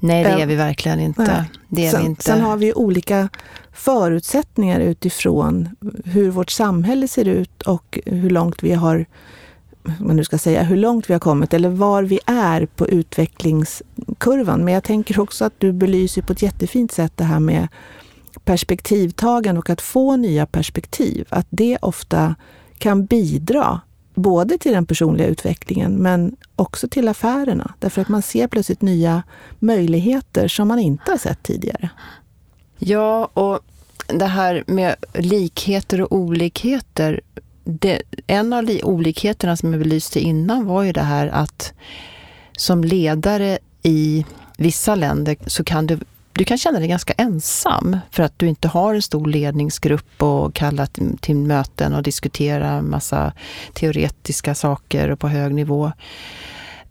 Nej, 0.00 0.24
det 0.24 0.30
är 0.30 0.46
vi 0.46 0.54
verkligen 0.54 1.00
inte. 1.00 1.44
Det 1.68 1.86
är 1.86 1.90
sen, 1.90 2.00
vi 2.00 2.06
inte. 2.06 2.22
sen 2.22 2.40
har 2.40 2.56
vi 2.56 2.72
olika 2.72 3.28
förutsättningar 3.72 4.80
utifrån 4.80 5.68
hur 6.04 6.30
vårt 6.30 6.50
samhälle 6.50 7.08
ser 7.08 7.24
ut 7.24 7.62
och 7.62 7.98
hur 8.06 8.30
långt 8.30 8.62
vi 8.62 8.72
har 8.72 9.06
man 10.00 10.16
nu 10.16 10.24
ska 10.24 10.38
säga, 10.38 10.62
hur 10.62 10.76
långt 10.76 11.10
vi 11.10 11.12
har 11.12 11.20
kommit 11.20 11.54
eller 11.54 11.68
var 11.68 12.02
vi 12.02 12.20
är 12.26 12.66
på 12.66 12.88
utvecklingskurvan. 12.88 14.64
Men 14.64 14.74
jag 14.74 14.84
tänker 14.84 15.20
också 15.20 15.44
att 15.44 15.52
du 15.58 15.72
belyser 15.72 16.22
på 16.22 16.32
ett 16.32 16.42
jättefint 16.42 16.92
sätt 16.92 17.12
det 17.16 17.24
här 17.24 17.40
med 17.40 17.68
perspektivtagande 18.44 19.58
och 19.58 19.70
att 19.70 19.80
få 19.80 20.16
nya 20.16 20.46
perspektiv. 20.46 21.26
Att 21.28 21.46
det 21.50 21.78
ofta 21.82 22.34
kan 22.78 23.06
bidra 23.06 23.80
både 24.14 24.58
till 24.58 24.72
den 24.72 24.86
personliga 24.86 25.26
utvecklingen 25.26 25.94
men 25.94 26.36
också 26.56 26.88
till 26.88 27.08
affärerna. 27.08 27.74
Därför 27.78 28.02
att 28.02 28.08
man 28.08 28.22
ser 28.22 28.48
plötsligt 28.48 28.82
nya 28.82 29.22
möjligheter 29.58 30.48
som 30.48 30.68
man 30.68 30.78
inte 30.78 31.10
har 31.10 31.18
sett 31.18 31.42
tidigare. 31.42 31.90
Ja, 32.78 33.30
och 33.34 33.60
det 34.06 34.26
här 34.26 34.64
med 34.66 34.96
likheter 35.14 36.00
och 36.00 36.12
olikheter. 36.12 37.20
Det, 37.64 38.02
en 38.26 38.52
av 38.52 38.70
olikheterna 38.82 39.56
som 39.56 39.72
jag 39.72 39.82
belyste 39.82 40.20
innan 40.20 40.66
var 40.66 40.82
ju 40.82 40.92
det 40.92 41.00
här 41.02 41.26
att 41.28 41.72
som 42.56 42.84
ledare 42.84 43.58
i 43.82 44.24
vissa 44.56 44.94
länder 44.94 45.36
så 45.46 45.64
kan 45.64 45.86
du 45.86 45.98
du 46.38 46.44
kan 46.44 46.58
känna 46.58 46.78
dig 46.78 46.88
ganska 46.88 47.12
ensam 47.12 47.98
för 48.10 48.22
att 48.22 48.38
du 48.38 48.46
inte 48.46 48.68
har 48.68 48.94
en 48.94 49.02
stor 49.02 49.26
ledningsgrupp 49.26 50.22
och 50.22 50.54
kalla 50.54 50.86
till 51.20 51.36
möten 51.36 51.94
och 51.94 52.02
diskutera 52.02 52.82
massa 52.82 53.32
teoretiska 53.72 54.54
saker 54.54 55.14
på 55.14 55.28
hög 55.28 55.54
nivå. 55.54 55.92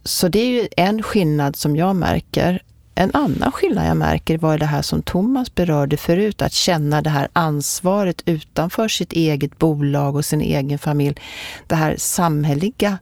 Så 0.03 0.27
det 0.27 0.39
är 0.39 0.47
ju 0.47 0.67
en 0.77 1.03
skillnad 1.03 1.55
som 1.55 1.75
jag 1.75 1.95
märker. 1.95 2.61
En 2.95 3.11
annan 3.13 3.51
skillnad 3.51 3.87
jag 3.87 3.97
märker 3.97 4.37
var 4.37 4.57
det 4.57 4.65
här 4.65 4.81
som 4.81 5.01
Thomas 5.01 5.55
berörde 5.55 5.97
förut, 5.97 6.41
att 6.41 6.53
känna 6.53 7.01
det 7.01 7.09
här 7.09 7.27
ansvaret 7.33 8.21
utanför 8.25 8.87
sitt 8.87 9.13
eget 9.13 9.57
bolag 9.57 10.15
och 10.15 10.25
sin 10.25 10.41
egen 10.41 10.79
familj. 10.79 11.15
Det 11.67 11.75
här 11.75 11.95
samhälleliga 11.97 12.97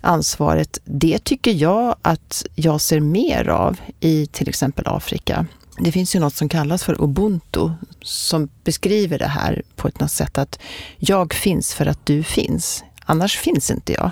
ansvaret, 0.00 0.78
det 0.84 1.18
tycker 1.24 1.52
jag 1.52 1.96
att 2.02 2.46
jag 2.54 2.80
ser 2.80 3.00
mer 3.00 3.48
av 3.48 3.80
i 4.00 4.26
till 4.26 4.48
exempel 4.48 4.84
Afrika. 4.88 5.46
Det 5.78 5.92
finns 5.92 6.14
ju 6.16 6.20
något 6.20 6.34
som 6.34 6.48
kallas 6.48 6.84
för 6.84 7.02
ubuntu 7.02 7.70
som 8.02 8.48
beskriver 8.64 9.18
det 9.18 9.26
här 9.26 9.62
på 9.76 9.88
ett 9.88 10.00
något 10.00 10.10
sätt 10.10 10.38
att 10.38 10.58
jag 10.96 11.34
finns 11.34 11.74
för 11.74 11.86
att 11.86 12.06
du 12.06 12.22
finns. 12.22 12.84
Annars 13.04 13.38
finns 13.38 13.70
inte 13.70 13.92
jag. 13.92 14.10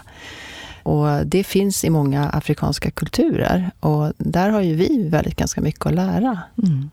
Och 0.83 1.27
det 1.27 1.45
finns 1.45 1.85
i 1.85 1.91
många 1.91 2.29
afrikanska 2.29 2.91
kulturer 2.91 3.71
och 3.81 4.13
där 4.19 4.51
har 4.51 4.61
ju 4.61 4.75
vi 4.75 5.09
väldigt 5.09 5.37
ganska 5.37 5.61
mycket 5.61 5.87
att 5.87 5.95
lära. 5.95 6.39
Mm. 6.63 6.91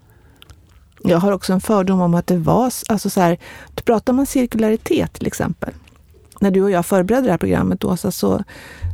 Jag 1.04 1.18
har 1.18 1.32
också 1.32 1.54
en 1.54 1.62
fördom 1.62 2.02
om 2.02 2.14
att 2.14 2.28
det 2.28 2.38
var, 2.38 2.72
alltså 2.88 3.10
så 3.10 3.22
här, 3.22 3.38
då 3.74 3.82
pratar 3.82 4.14
man 4.14 4.26
cirkularitet 4.26 5.14
till 5.14 5.28
exempel. 5.28 5.74
När 6.46 6.52
du 6.52 6.64
och 6.64 6.72
jag 6.72 6.86
förberedde 6.86 7.28
det 7.28 7.32
här 7.32 7.38
programmet, 7.38 7.84
Åsa, 7.84 8.12
så 8.12 8.44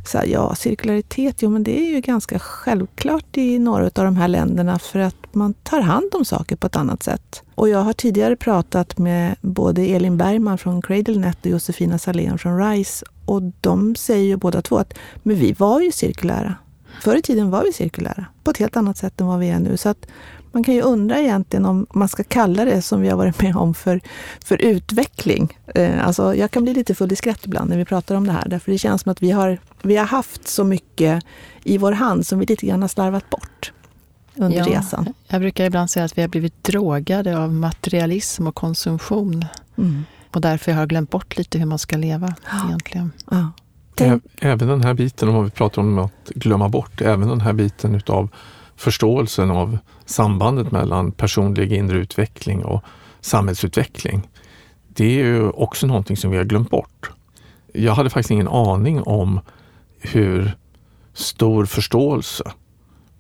sa 0.06 0.20
här, 0.20 0.26
ja, 0.26 0.56
cirkularitet, 0.56 1.42
jo 1.42 1.50
men 1.50 1.64
det 1.64 1.80
är 1.80 1.94
ju 1.94 2.02
ganska 2.02 2.40
självklart 2.40 3.38
i 3.38 3.60
några 3.60 3.86
av 3.86 3.92
de 3.94 4.16
här 4.16 4.28
länderna 4.28 4.80
för 4.80 5.00
att 5.00 5.16
man 5.32 5.54
tar 5.54 5.82
hand 5.82 6.16
om 6.16 6.26
saker 6.26 6.56
på 6.56 6.68
ett 6.68 6.76
annat 6.76 7.04
sätt. 7.04 7.44
Och 7.56 7.70
jag 7.70 7.80
har 7.80 7.94
tidigare 7.94 8.36
pratat 8.36 8.98
med 8.98 9.36
både 9.42 9.82
Elin 9.82 10.18
Bergman 10.18 10.58
från 10.58 10.82
CradleNet 10.82 11.46
och 11.46 11.52
Josefina 11.52 11.98
Salén 11.98 12.38
från 12.38 12.72
RISE 12.72 13.06
och 13.26 13.42
de 13.62 13.96
säger 13.96 14.26
ju 14.26 14.38
båda 14.38 14.62
två 14.62 14.78
att 14.78 14.94
men 15.24 15.36
vi 15.36 15.54
var 15.54 15.82
ju 15.82 15.92
cirkulära. 15.92 16.56
Förr 17.02 17.16
i 17.16 17.22
tiden 17.22 17.50
var 17.50 17.64
vi 17.64 17.74
cirkulära 17.74 18.26
på 18.44 18.52
ett 18.52 18.58
helt 18.58 18.78
annat 18.78 18.98
sätt 18.98 19.22
än 19.22 19.28
vad 19.28 19.40
vi 19.40 19.50
är 19.50 19.60
nu. 19.60 19.78
Så 19.78 19.90
att 19.90 20.08
man 20.52 20.64
kan 20.64 20.74
ju 20.74 20.82
undra 20.82 21.20
egentligen 21.20 21.66
om 21.66 21.88
man 21.94 22.08
ska 22.10 22.24
kalla 22.24 22.66
det 22.66 22.82
som 22.82 23.02
vi 23.02 23.10
har 23.10 23.18
varit 23.18 23.42
med 23.42 23.56
om 23.56 23.74
för, 23.74 24.02
för 24.46 24.62
utveckling. 24.62 25.58
Eh, 25.76 26.08
alltså 26.08 26.36
jag 26.36 26.52
kan 26.52 26.64
bli 26.64 26.74
lite 26.74 26.96
full 26.96 27.14
i 27.14 27.16
skratt 27.16 27.46
ibland 27.46 27.70
när 27.70 27.78
vi 27.78 27.86
pratar 27.86 28.16
om 28.16 28.28
det 28.28 28.34
här, 28.34 28.50
därför 28.50 28.72
det 28.72 28.78
känns 28.78 29.02
som 29.02 29.12
att 29.12 29.22
vi 29.22 29.32
har, 29.32 29.58
vi 29.82 29.98
har 29.98 30.06
haft 30.06 30.48
så 30.48 30.64
mycket 30.64 31.24
i 31.64 31.78
vår 31.78 31.92
hand 31.92 32.26
som 32.26 32.40
vi 32.40 32.46
lite 32.46 32.66
grann 32.66 32.82
har 32.82 32.90
slarvat 32.90 33.30
bort 33.30 33.72
under 34.36 34.58
ja, 34.58 34.66
resan. 34.66 35.14
Jag 35.28 35.42
brukar 35.42 35.66
ibland 35.66 35.90
säga 35.90 36.06
att 36.06 36.18
vi 36.18 36.22
har 36.22 36.30
blivit 36.30 36.64
drogade 36.64 37.38
av 37.38 37.54
materialism 37.54 38.48
och 38.48 38.56
konsumtion. 38.56 39.46
Mm. 39.78 40.04
Och 40.34 40.42
därför 40.42 40.72
har 40.72 40.80
jag 40.80 40.90
glömt 40.90 41.10
bort 41.10 41.38
lite 41.38 41.60
hur 41.60 41.66
man 41.66 41.80
ska 41.80 41.98
leva 41.98 42.36
ja. 42.52 42.68
egentligen. 42.68 43.12
Ja. 43.32 43.52
Även 44.40 44.68
den 44.68 44.84
här 44.84 44.94
biten, 44.94 45.30
om 45.30 45.44
vi 45.44 45.52
pratar 45.52 45.82
om 45.82 46.00
att 46.00 46.30
glömma 46.30 46.70
bort, 46.70 47.02
även 47.02 47.28
den 47.28 47.42
här 47.42 47.54
biten 47.54 47.96
utav 47.96 48.30
förståelsen 48.82 49.52
av 49.52 49.78
sambandet 50.06 50.72
mellan 50.72 51.12
personlig 51.12 51.74
inre 51.74 51.98
utveckling 51.98 52.66
och 52.66 52.84
samhällsutveckling. 53.20 54.30
Det 54.88 55.06
är 55.06 55.26
ju 55.26 55.50
också 55.50 55.88
någonting 55.88 56.18
som 56.18 56.32
vi 56.32 56.38
har 56.38 56.44
glömt 56.44 56.70
bort. 56.70 57.12
Jag 57.74 57.94
hade 57.94 58.10
faktiskt 58.10 58.32
ingen 58.32 58.48
aning 58.48 59.04
om 59.04 59.40
hur 60.00 60.58
stor 61.14 61.66
förståelse 61.66 62.52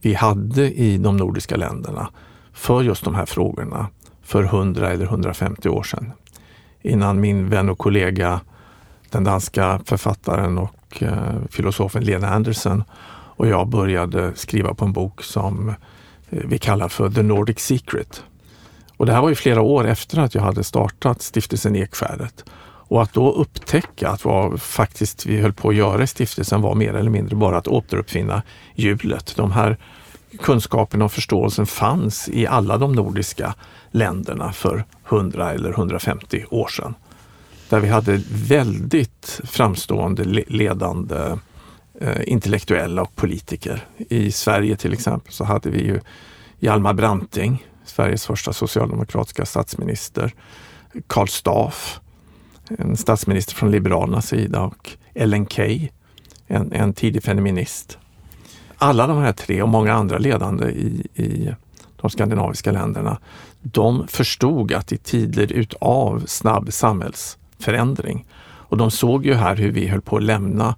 vi 0.01 0.13
hade 0.13 0.71
i 0.71 0.97
de 0.97 1.17
nordiska 1.17 1.55
länderna 1.55 2.09
för 2.53 2.81
just 2.81 3.03
de 3.03 3.15
här 3.15 3.25
frågorna 3.25 3.87
för 4.23 4.43
100 4.43 4.89
eller 4.89 5.05
150 5.05 5.69
år 5.69 5.83
sedan. 5.83 6.11
Innan 6.81 7.21
min 7.21 7.49
vän 7.49 7.69
och 7.69 7.77
kollega, 7.77 8.41
den 9.09 9.23
danska 9.23 9.81
författaren 9.85 10.57
och 10.57 11.03
eh, 11.03 11.35
filosofen 11.49 12.03
Lena 12.03 12.29
Andersen 12.29 12.83
och 13.41 13.47
jag 13.47 13.67
började 13.67 14.35
skriva 14.35 14.73
på 14.73 14.85
en 14.85 14.93
bok 14.93 15.23
som 15.23 15.69
eh, 15.69 15.75
vi 16.29 16.57
kallar 16.57 16.87
för 16.87 17.09
The 17.09 17.21
Nordic 17.21 17.59
Secret. 17.59 18.23
Och 18.97 19.05
det 19.05 19.13
här 19.13 19.21
var 19.21 19.29
ju 19.29 19.35
flera 19.35 19.61
år 19.61 19.87
efter 19.87 20.19
att 20.19 20.35
jag 20.35 20.41
hade 20.41 20.63
startat 20.63 21.21
stiftelsen 21.21 21.75
Ekskäret. 21.75 22.45
Och 22.63 23.01
att 23.01 23.13
då 23.13 23.31
upptäcka 23.31 24.09
att 24.09 24.25
vad 24.25 24.61
faktiskt 24.61 25.25
vi 25.25 25.41
höll 25.41 25.53
på 25.53 25.69
att 25.69 25.75
göra 25.75 26.03
i 26.03 26.07
stiftelsen 26.07 26.61
var 26.61 26.75
mer 26.75 26.93
eller 26.93 27.09
mindre 27.09 27.35
bara 27.35 27.57
att 27.57 27.67
återuppfinna 27.67 28.41
hjulet. 28.75 29.33
De 29.35 29.51
här 29.51 29.77
kunskaperna 30.39 31.05
och 31.05 31.11
förståelsen 31.11 31.65
fanns 31.65 32.29
i 32.29 32.47
alla 32.47 32.77
de 32.77 32.93
nordiska 32.93 33.55
länderna 33.91 34.53
för 34.53 34.83
100 35.09 35.51
eller 35.51 35.69
150 35.69 36.45
år 36.49 36.67
sedan. 36.67 36.95
Där 37.69 37.79
vi 37.79 37.87
hade 37.87 38.21
väldigt 38.29 39.41
framstående 39.43 40.23
ledande 40.47 41.15
eh, 41.15 41.35
Eh, 42.01 42.21
intellektuella 42.27 43.01
och 43.01 43.15
politiker. 43.15 43.85
I 43.97 44.31
Sverige 44.31 44.75
till 44.75 44.93
exempel 44.93 45.33
så 45.33 45.43
hade 45.43 45.69
vi 45.69 45.83
ju 45.83 45.99
Hjalmar 46.59 46.93
Branting, 46.93 47.67
Sveriges 47.85 48.25
första 48.25 48.53
socialdemokratiska 48.53 49.45
statsminister, 49.45 50.33
Karl 51.07 51.27
Staff, 51.27 51.99
en 52.69 52.97
statsminister 52.97 53.55
från 53.55 53.71
Liberalernas 53.71 54.27
sida 54.27 54.61
och 54.61 54.89
Ellen 55.13 55.45
Key, 55.45 55.89
en, 56.47 56.73
en 56.73 56.93
tidig 56.93 57.23
feminist. 57.23 57.97
Alla 58.77 59.07
de 59.07 59.17
här 59.17 59.33
tre 59.33 59.61
och 59.61 59.69
många 59.69 59.93
andra 59.93 60.17
ledande 60.17 60.65
i, 60.65 61.07
i 61.15 61.55
de 61.95 62.09
skandinaviska 62.09 62.71
länderna, 62.71 63.17
de 63.61 64.07
förstod 64.07 64.73
att 64.73 64.91
i 64.91 64.97
tider 64.97 65.51
utav 65.53 66.23
snabb 66.27 66.73
samhällsförändring 66.73 68.25
och 68.41 68.77
de 68.77 68.91
såg 68.91 69.25
ju 69.25 69.33
här 69.33 69.55
hur 69.55 69.71
vi 69.71 69.87
höll 69.87 70.01
på 70.01 70.17
att 70.17 70.23
lämna 70.23 70.75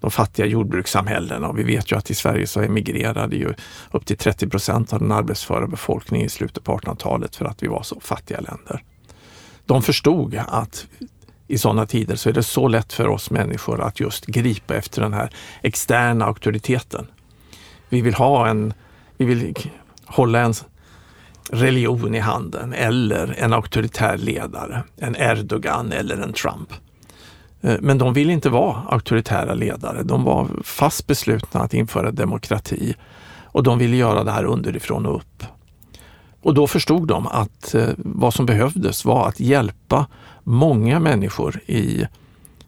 de 0.00 0.10
fattiga 0.10 0.46
jordbrukssamhällena 0.46 1.48
och 1.48 1.58
vi 1.58 1.62
vet 1.62 1.92
ju 1.92 1.96
att 1.96 2.10
i 2.10 2.14
Sverige 2.14 2.46
så 2.46 2.60
emigrerade 2.60 3.36
ju 3.36 3.54
upp 3.90 4.06
till 4.06 4.16
30 4.16 4.48
procent 4.48 4.92
av 4.92 5.00
den 5.00 5.12
arbetsföra 5.12 5.66
befolkningen 5.66 6.26
i 6.26 6.30
slutet 6.30 6.64
på 6.64 6.78
1800-talet 6.78 7.36
för 7.36 7.44
att 7.44 7.62
vi 7.62 7.66
var 7.66 7.82
så 7.82 8.00
fattiga 8.00 8.40
länder. 8.40 8.82
De 9.64 9.82
förstod 9.82 10.40
att 10.48 10.86
i 11.48 11.58
sådana 11.58 11.86
tider 11.86 12.16
så 12.16 12.28
är 12.28 12.32
det 12.32 12.42
så 12.42 12.68
lätt 12.68 12.92
för 12.92 13.08
oss 13.08 13.30
människor 13.30 13.80
att 13.80 14.00
just 14.00 14.26
gripa 14.26 14.74
efter 14.74 15.02
den 15.02 15.12
här 15.12 15.30
externa 15.62 16.24
auktoriteten. 16.24 17.06
Vi 17.88 18.00
vill 18.00 18.14
ha 18.14 18.48
en, 18.48 18.74
vi 19.16 19.24
vill 19.24 19.54
hålla 20.04 20.40
en 20.40 20.54
religion 21.50 22.14
i 22.14 22.18
handen 22.18 22.72
eller 22.72 23.34
en 23.38 23.52
auktoritär 23.52 24.16
ledare, 24.16 24.82
en 24.96 25.16
Erdogan 25.16 25.92
eller 25.92 26.16
en 26.16 26.32
Trump. 26.32 26.72
Eh, 27.66 27.76
men 27.80 27.98
de 27.98 28.12
ville 28.12 28.32
inte 28.32 28.48
vara 28.48 28.82
auktoritära 28.88 29.54
ledare. 29.54 30.02
De 30.02 30.24
var 30.24 30.48
fast 30.62 31.06
beslutna 31.06 31.60
att 31.60 31.74
införa 31.74 32.10
demokrati 32.10 32.94
och 33.44 33.62
de 33.62 33.78
ville 33.78 33.96
göra 33.96 34.24
det 34.24 34.30
här 34.30 34.44
underifrån 34.44 35.06
och 35.06 35.16
upp. 35.16 35.44
Och 36.42 36.54
då 36.54 36.66
förstod 36.66 37.08
de 37.08 37.26
att 37.26 37.74
eh, 37.74 37.88
vad 37.96 38.34
som 38.34 38.46
behövdes 38.46 39.04
var 39.04 39.28
att 39.28 39.40
hjälpa 39.40 40.06
många 40.42 41.00
människor 41.00 41.60
i 41.66 42.06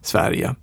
Sverige 0.01 0.55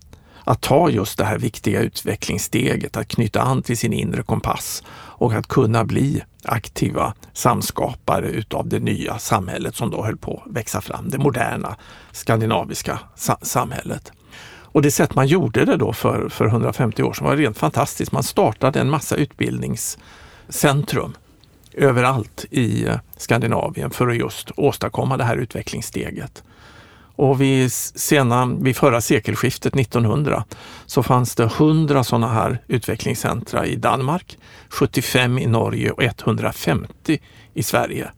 att 0.45 0.61
ta 0.61 0.91
just 0.91 1.19
det 1.19 1.25
här 1.25 1.39
viktiga 1.39 1.81
utvecklingssteget, 1.81 2.97
att 2.97 3.09
knyta 3.09 3.43
an 3.43 3.63
till 3.63 3.79
sin 3.79 3.93
inre 3.93 4.23
kompass 4.23 4.83
och 4.97 5.33
att 5.33 5.47
kunna 5.47 5.85
bli 5.85 6.23
aktiva 6.45 7.15
samskapare 7.33 8.29
utav 8.29 8.69
det 8.69 8.79
nya 8.79 9.19
samhället 9.19 9.77
som 9.77 9.91
då 9.91 10.05
höll 10.05 10.17
på 10.17 10.43
att 10.47 10.57
växa 10.57 10.81
fram, 10.81 11.11
det 11.11 11.19
moderna 11.19 11.77
skandinaviska 12.13 12.99
sa 13.15 13.39
samhället. 13.43 14.13
Och 14.77 14.83
det 14.83 14.91
sätt 14.91 15.15
man 15.15 15.27
gjorde 15.27 15.65
det 15.65 15.77
då 15.77 15.93
för, 15.93 16.29
för 16.29 16.47
150 16.47 17.03
år 17.03 17.13
sedan 17.13 17.27
var 17.27 17.37
rent 17.37 17.59
fantastiskt. 17.59 18.13
Man 18.13 18.23
startade 18.23 18.81
en 18.81 18.91
massa 18.91 19.17
utbildningscentrum 19.17 21.15
överallt 21.73 22.45
i 22.51 22.87
eh, 22.87 22.97
Skandinavien 23.17 23.91
för 23.91 24.09
att 24.09 24.17
just 24.17 24.51
åstadkomma 24.57 25.17
det 25.17 25.25
här 25.25 25.37
utvecklingssteget. 25.37 26.43
Och 26.99 27.41
vid, 27.41 27.73
sena, 27.73 28.47
vid 28.47 28.77
förra 28.77 29.01
sekelskiftet 29.01 29.77
1900 29.77 30.45
så 30.87 31.03
fanns 31.03 31.35
det 31.35 31.45
100 31.45 32.05
sådana 32.05 32.29
här 32.29 32.63
utvecklingscentra 32.69 33.67
i 33.67 33.77
Danmark, 33.77 34.39
75 34.69 35.39
i 35.39 35.47
Norge 35.47 35.91
och 35.91 36.03
150 36.03 37.19
i 37.55 37.63
Sverige. 37.63 38.11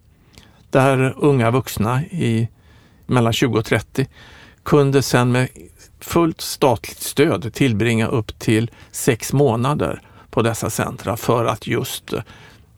Där 0.70 1.14
unga 1.16 1.50
vuxna 1.50 2.02
i 2.02 2.48
mellan 3.06 3.32
20 3.32 3.58
och 3.58 3.64
30 3.64 4.06
kunde 4.62 5.02
sen 5.02 5.32
med 5.32 5.48
fullt 6.08 6.40
statligt 6.40 7.00
stöd 7.00 7.52
tillbringa 7.54 8.06
upp 8.06 8.38
till 8.38 8.70
sex 8.90 9.32
månader 9.32 10.00
på 10.30 10.42
dessa 10.42 10.70
centra 10.70 11.16
för 11.16 11.44
att 11.44 11.66
just 11.66 12.12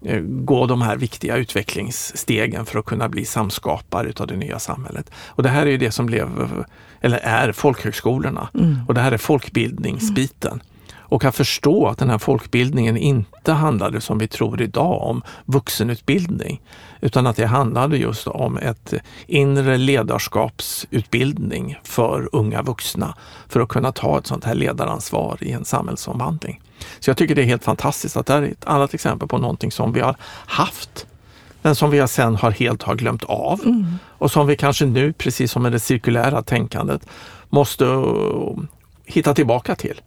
eh, 0.05 0.21
gå 0.21 0.67
de 0.67 0.83
här 0.83 0.97
viktiga 0.97 1.37
utvecklingsstegen 1.37 2.67
för 2.67 2.79
att 2.79 2.85
kunna 2.85 3.09
bli 3.09 3.25
samskapare 3.25 4.09
utav 4.09 4.27
det 4.27 4.37
nya 4.37 4.59
samhället. 4.59 5.11
Och 5.27 5.43
det 5.43 5.49
här 5.49 5.67
är 5.67 5.71
ju 5.71 5.77
det 5.77 5.91
som 5.91 6.07
blev, 6.07 6.65
eller 7.01 7.19
är 7.19 7.53
folkhögskolorna 7.53 8.49
mm. 8.55 8.79
och 8.89 8.95
det 8.95 9.01
här 9.01 9.13
är 9.13 9.19
folkbildningsbiten. 9.19 10.63
Och 11.11 11.25
att 11.25 11.37
förstå 11.37 11.87
att 11.87 11.99
den 11.99 12.11
här 12.11 12.19
folkbildningen 12.19 12.97
inte 12.97 13.53
handlade 13.53 14.01
som 14.01 14.19
vi 14.19 14.29
tror 14.29 14.63
idag 14.63 15.03
om 15.03 15.23
vuxenutbildning, 15.45 16.61
utan 17.01 17.27
att 17.27 17.37
det 17.37 17.47
handlade 17.47 17.97
just 17.97 18.27
om 18.27 18.57
ett 18.57 18.95
inre 19.27 19.77
ledarskapsutbildning 19.77 21.79
för 21.85 22.29
unga 22.33 22.63
vuxna 22.63 23.15
för 23.49 23.61
att 23.61 23.69
kunna 23.69 23.93
ta 23.93 24.19
ett 24.19 24.27
sånt 24.27 24.45
här 24.45 24.55
ledaransvar 24.55 25.39
i 25.41 25.53
en 25.53 25.65
samhällsomvandling. 25.65 26.61
Så 27.01 27.11
jag 27.11 27.17
tycker 27.17 27.35
det 27.35 27.43
är 27.43 27.47
helt 27.47 27.65
fantastiskt 27.65 28.17
att 28.17 28.27
det 28.27 28.33
här 28.33 28.43
är 28.43 28.47
ett 28.47 28.65
annat 28.65 28.95
exempel 28.95 29.29
på 29.29 29.39
någonting 29.39 29.73
som 29.73 29.93
vi 29.93 30.01
har 30.01 30.17
haft 30.47 31.07
men 31.63 31.75
som 31.75 31.91
vi 31.91 32.09
sen 32.09 32.37
har 32.37 32.51
helt 32.51 32.83
har 32.83 32.95
glömt 32.95 33.25
av 33.25 33.61
mm. 33.65 33.95
och 34.05 34.31
som 34.31 34.47
vi 34.47 34.57
kanske 34.57 34.87
nu, 34.87 35.13
precis 35.13 35.53
som 35.53 35.63
med 35.63 35.73
det 35.73 35.81
cirkulära 35.81 36.43
tänkandet, 36.43 37.07
måste 37.49 37.85
uh, 37.85 38.59
hitta 39.05 39.35
tillbaka 39.35 39.75
till. 39.75 40.01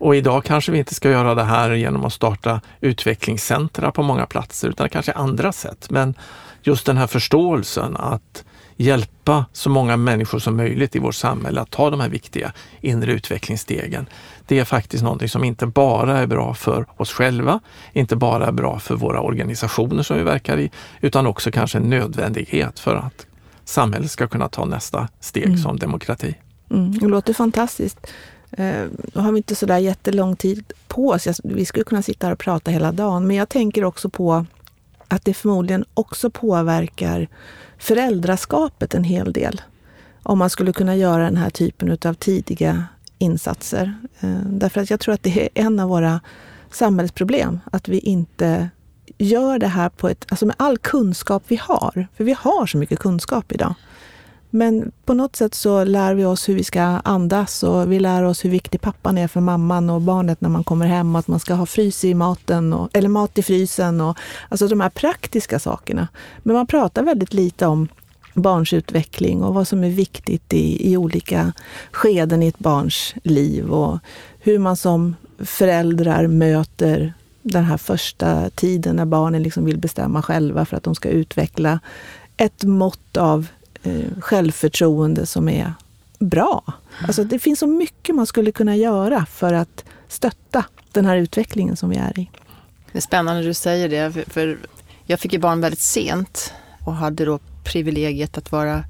Och 0.00 0.16
idag 0.16 0.44
kanske 0.44 0.72
vi 0.72 0.78
inte 0.78 0.94
ska 0.94 1.10
göra 1.10 1.34
det 1.34 1.44
här 1.44 1.70
genom 1.70 2.04
att 2.04 2.12
starta 2.12 2.60
utvecklingscentra 2.80 3.92
på 3.92 4.02
många 4.02 4.26
platser, 4.26 4.68
utan 4.68 4.88
kanske 4.88 5.12
andra 5.12 5.52
sätt. 5.52 5.90
Men 5.90 6.14
just 6.62 6.86
den 6.86 6.96
här 6.96 7.06
förståelsen 7.06 7.96
att 7.96 8.44
hjälpa 8.76 9.44
så 9.52 9.70
många 9.70 9.96
människor 9.96 10.38
som 10.38 10.56
möjligt 10.56 10.96
i 10.96 10.98
vårt 10.98 11.14
samhälle 11.14 11.60
att 11.60 11.70
ta 11.70 11.90
de 11.90 12.00
här 12.00 12.08
viktiga 12.08 12.52
inre 12.80 13.12
utvecklingsstegen. 13.12 14.06
Det 14.46 14.58
är 14.58 14.64
faktiskt 14.64 15.02
någonting 15.02 15.28
som 15.28 15.44
inte 15.44 15.66
bara 15.66 16.18
är 16.18 16.26
bra 16.26 16.54
för 16.54 16.86
oss 16.96 17.12
själva, 17.12 17.60
inte 17.92 18.16
bara 18.16 18.46
är 18.46 18.52
bra 18.52 18.78
för 18.78 18.94
våra 18.94 19.20
organisationer 19.20 20.02
som 20.02 20.16
vi 20.16 20.22
verkar 20.22 20.58
i, 20.58 20.70
utan 21.00 21.26
också 21.26 21.50
kanske 21.50 21.78
en 21.78 21.90
nödvändighet 21.90 22.78
för 22.78 22.94
att 22.94 23.26
samhället 23.64 24.10
ska 24.10 24.28
kunna 24.28 24.48
ta 24.48 24.64
nästa 24.64 25.08
steg 25.20 25.46
mm. 25.46 25.58
som 25.58 25.78
demokrati. 25.78 26.34
Mm, 26.70 26.98
det 26.98 27.06
låter 27.06 27.32
fantastiskt. 27.32 28.06
Eh, 28.50 28.86
nu 29.14 29.20
har 29.20 29.32
vi 29.32 29.36
inte 29.36 29.54
sådär 29.54 29.78
jättelång 29.78 30.36
tid 30.36 30.72
på 30.88 31.08
oss. 31.08 31.40
Vi 31.44 31.64
skulle 31.64 31.84
kunna 31.84 32.02
sitta 32.02 32.26
här 32.26 32.32
och 32.32 32.38
prata 32.38 32.70
hela 32.70 32.92
dagen. 32.92 33.26
Men 33.26 33.36
jag 33.36 33.48
tänker 33.48 33.84
också 33.84 34.08
på 34.08 34.46
att 35.08 35.24
det 35.24 35.34
förmodligen 35.34 35.84
också 35.94 36.30
påverkar 36.30 37.28
föräldraskapet 37.78 38.94
en 38.94 39.04
hel 39.04 39.32
del. 39.32 39.60
Om 40.22 40.38
man 40.38 40.50
skulle 40.50 40.72
kunna 40.72 40.96
göra 40.96 41.24
den 41.24 41.36
här 41.36 41.50
typen 41.50 41.98
av 42.04 42.14
tidiga 42.14 42.84
insatser. 43.18 43.94
Eh, 44.20 44.40
därför 44.46 44.80
att 44.80 44.90
jag 44.90 45.00
tror 45.00 45.14
att 45.14 45.22
det 45.22 45.42
är 45.42 45.48
en 45.54 45.80
av 45.80 45.88
våra 45.88 46.20
samhällsproblem. 46.70 47.60
Att 47.72 47.88
vi 47.88 47.98
inte 47.98 48.70
gör 49.18 49.58
det 49.58 49.66
här 49.66 49.88
på 49.88 50.08
ett, 50.08 50.26
alltså 50.28 50.46
med 50.46 50.56
all 50.58 50.78
kunskap 50.78 51.42
vi 51.48 51.56
har. 51.56 52.08
För 52.16 52.24
vi 52.24 52.36
har 52.38 52.66
så 52.66 52.78
mycket 52.78 52.98
kunskap 52.98 53.52
idag. 53.52 53.74
Men 54.50 54.92
på 55.04 55.14
något 55.14 55.36
sätt 55.36 55.54
så 55.54 55.84
lär 55.84 56.14
vi 56.14 56.24
oss 56.24 56.48
hur 56.48 56.54
vi 56.54 56.64
ska 56.64 56.82
andas 56.82 57.62
och 57.62 57.92
vi 57.92 58.00
lär 58.00 58.22
oss 58.22 58.44
hur 58.44 58.50
viktig 58.50 58.80
pappan 58.80 59.18
är 59.18 59.28
för 59.28 59.40
mamman 59.40 59.90
och 59.90 60.00
barnet 60.00 60.40
när 60.40 60.48
man 60.48 60.64
kommer 60.64 60.86
hem. 60.86 61.14
och 61.14 61.18
Att 61.18 61.28
man 61.28 61.40
ska 61.40 61.54
ha 61.54 61.66
frys 61.66 62.04
i 62.04 62.14
maten, 62.14 62.72
och, 62.72 62.88
eller 62.92 63.08
mat 63.08 63.38
i 63.38 63.42
frysen. 63.42 64.00
Och, 64.00 64.18
alltså 64.48 64.68
de 64.68 64.80
här 64.80 64.90
praktiska 64.90 65.58
sakerna. 65.58 66.08
Men 66.42 66.56
man 66.56 66.66
pratar 66.66 67.02
väldigt 67.02 67.34
lite 67.34 67.66
om 67.66 67.88
barns 68.34 68.72
utveckling 68.72 69.42
och 69.42 69.54
vad 69.54 69.68
som 69.68 69.84
är 69.84 69.90
viktigt 69.90 70.52
i, 70.52 70.92
i 70.92 70.96
olika 70.96 71.52
skeden 71.92 72.42
i 72.42 72.48
ett 72.48 72.58
barns 72.58 73.14
liv. 73.22 73.70
Och 73.70 73.98
hur 74.38 74.58
man 74.58 74.76
som 74.76 75.16
föräldrar 75.38 76.26
möter 76.26 77.14
den 77.42 77.64
här 77.64 77.76
första 77.76 78.50
tiden 78.50 78.96
när 78.96 79.04
barnen 79.04 79.42
liksom 79.42 79.64
vill 79.64 79.78
bestämma 79.78 80.22
själva 80.22 80.64
för 80.64 80.76
att 80.76 80.82
de 80.82 80.94
ska 80.94 81.08
utveckla 81.08 81.80
ett 82.36 82.64
mått 82.64 83.16
av 83.16 83.46
eh, 83.82 84.20
självförtroende 84.20 85.26
som 85.26 85.48
är 85.48 85.74
bra. 86.18 86.62
Alltså 87.06 87.24
det 87.24 87.38
finns 87.38 87.58
så 87.58 87.66
mycket 87.66 88.14
man 88.14 88.26
skulle 88.26 88.52
kunna 88.52 88.76
göra 88.76 89.26
för 89.26 89.52
att 89.52 89.84
stötta 90.08 90.64
den 90.92 91.06
här 91.06 91.16
utvecklingen 91.16 91.76
som 91.76 91.90
vi 91.90 91.96
är 91.96 92.18
i. 92.18 92.30
Det 92.92 92.98
är 92.98 93.02
spännande 93.02 93.42
du 93.42 93.54
säger 93.54 93.88
det, 93.88 94.24
för 94.28 94.58
jag 95.04 95.20
fick 95.20 95.32
ju 95.32 95.38
barn 95.38 95.60
väldigt 95.60 95.80
sent 95.80 96.52
och 96.84 96.94
hade 96.94 97.24
då 97.24 97.38
privilegiet 97.64 98.38
att 98.38 98.52
vara 98.52 98.84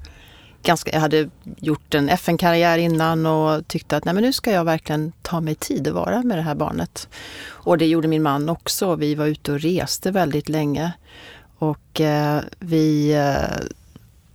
ganska, 0.63 0.91
jag 0.91 0.99
hade 0.99 1.29
gjort 1.57 1.93
en 1.93 2.09
FN-karriär 2.09 2.77
innan 2.77 3.25
och 3.25 3.67
tyckte 3.67 3.97
att 3.97 4.05
nej 4.05 4.13
men 4.13 4.23
nu 4.23 4.33
ska 4.33 4.51
jag 4.51 4.65
verkligen 4.65 5.11
ta 5.21 5.41
mig 5.41 5.55
tid 5.55 5.87
att 5.87 5.93
vara 5.93 6.23
med 6.23 6.37
det 6.37 6.41
här 6.41 6.55
barnet. 6.55 7.07
Och 7.45 7.77
det 7.77 7.85
gjorde 7.85 8.07
min 8.07 8.23
man 8.23 8.49
också. 8.49 8.95
Vi 8.95 9.15
var 9.15 9.25
ute 9.25 9.51
och 9.51 9.59
reste 9.59 10.11
väldigt 10.11 10.49
länge. 10.49 10.91
Och 11.57 12.01
eh, 12.01 12.41
vi 12.59 13.13
eh, 13.13 13.65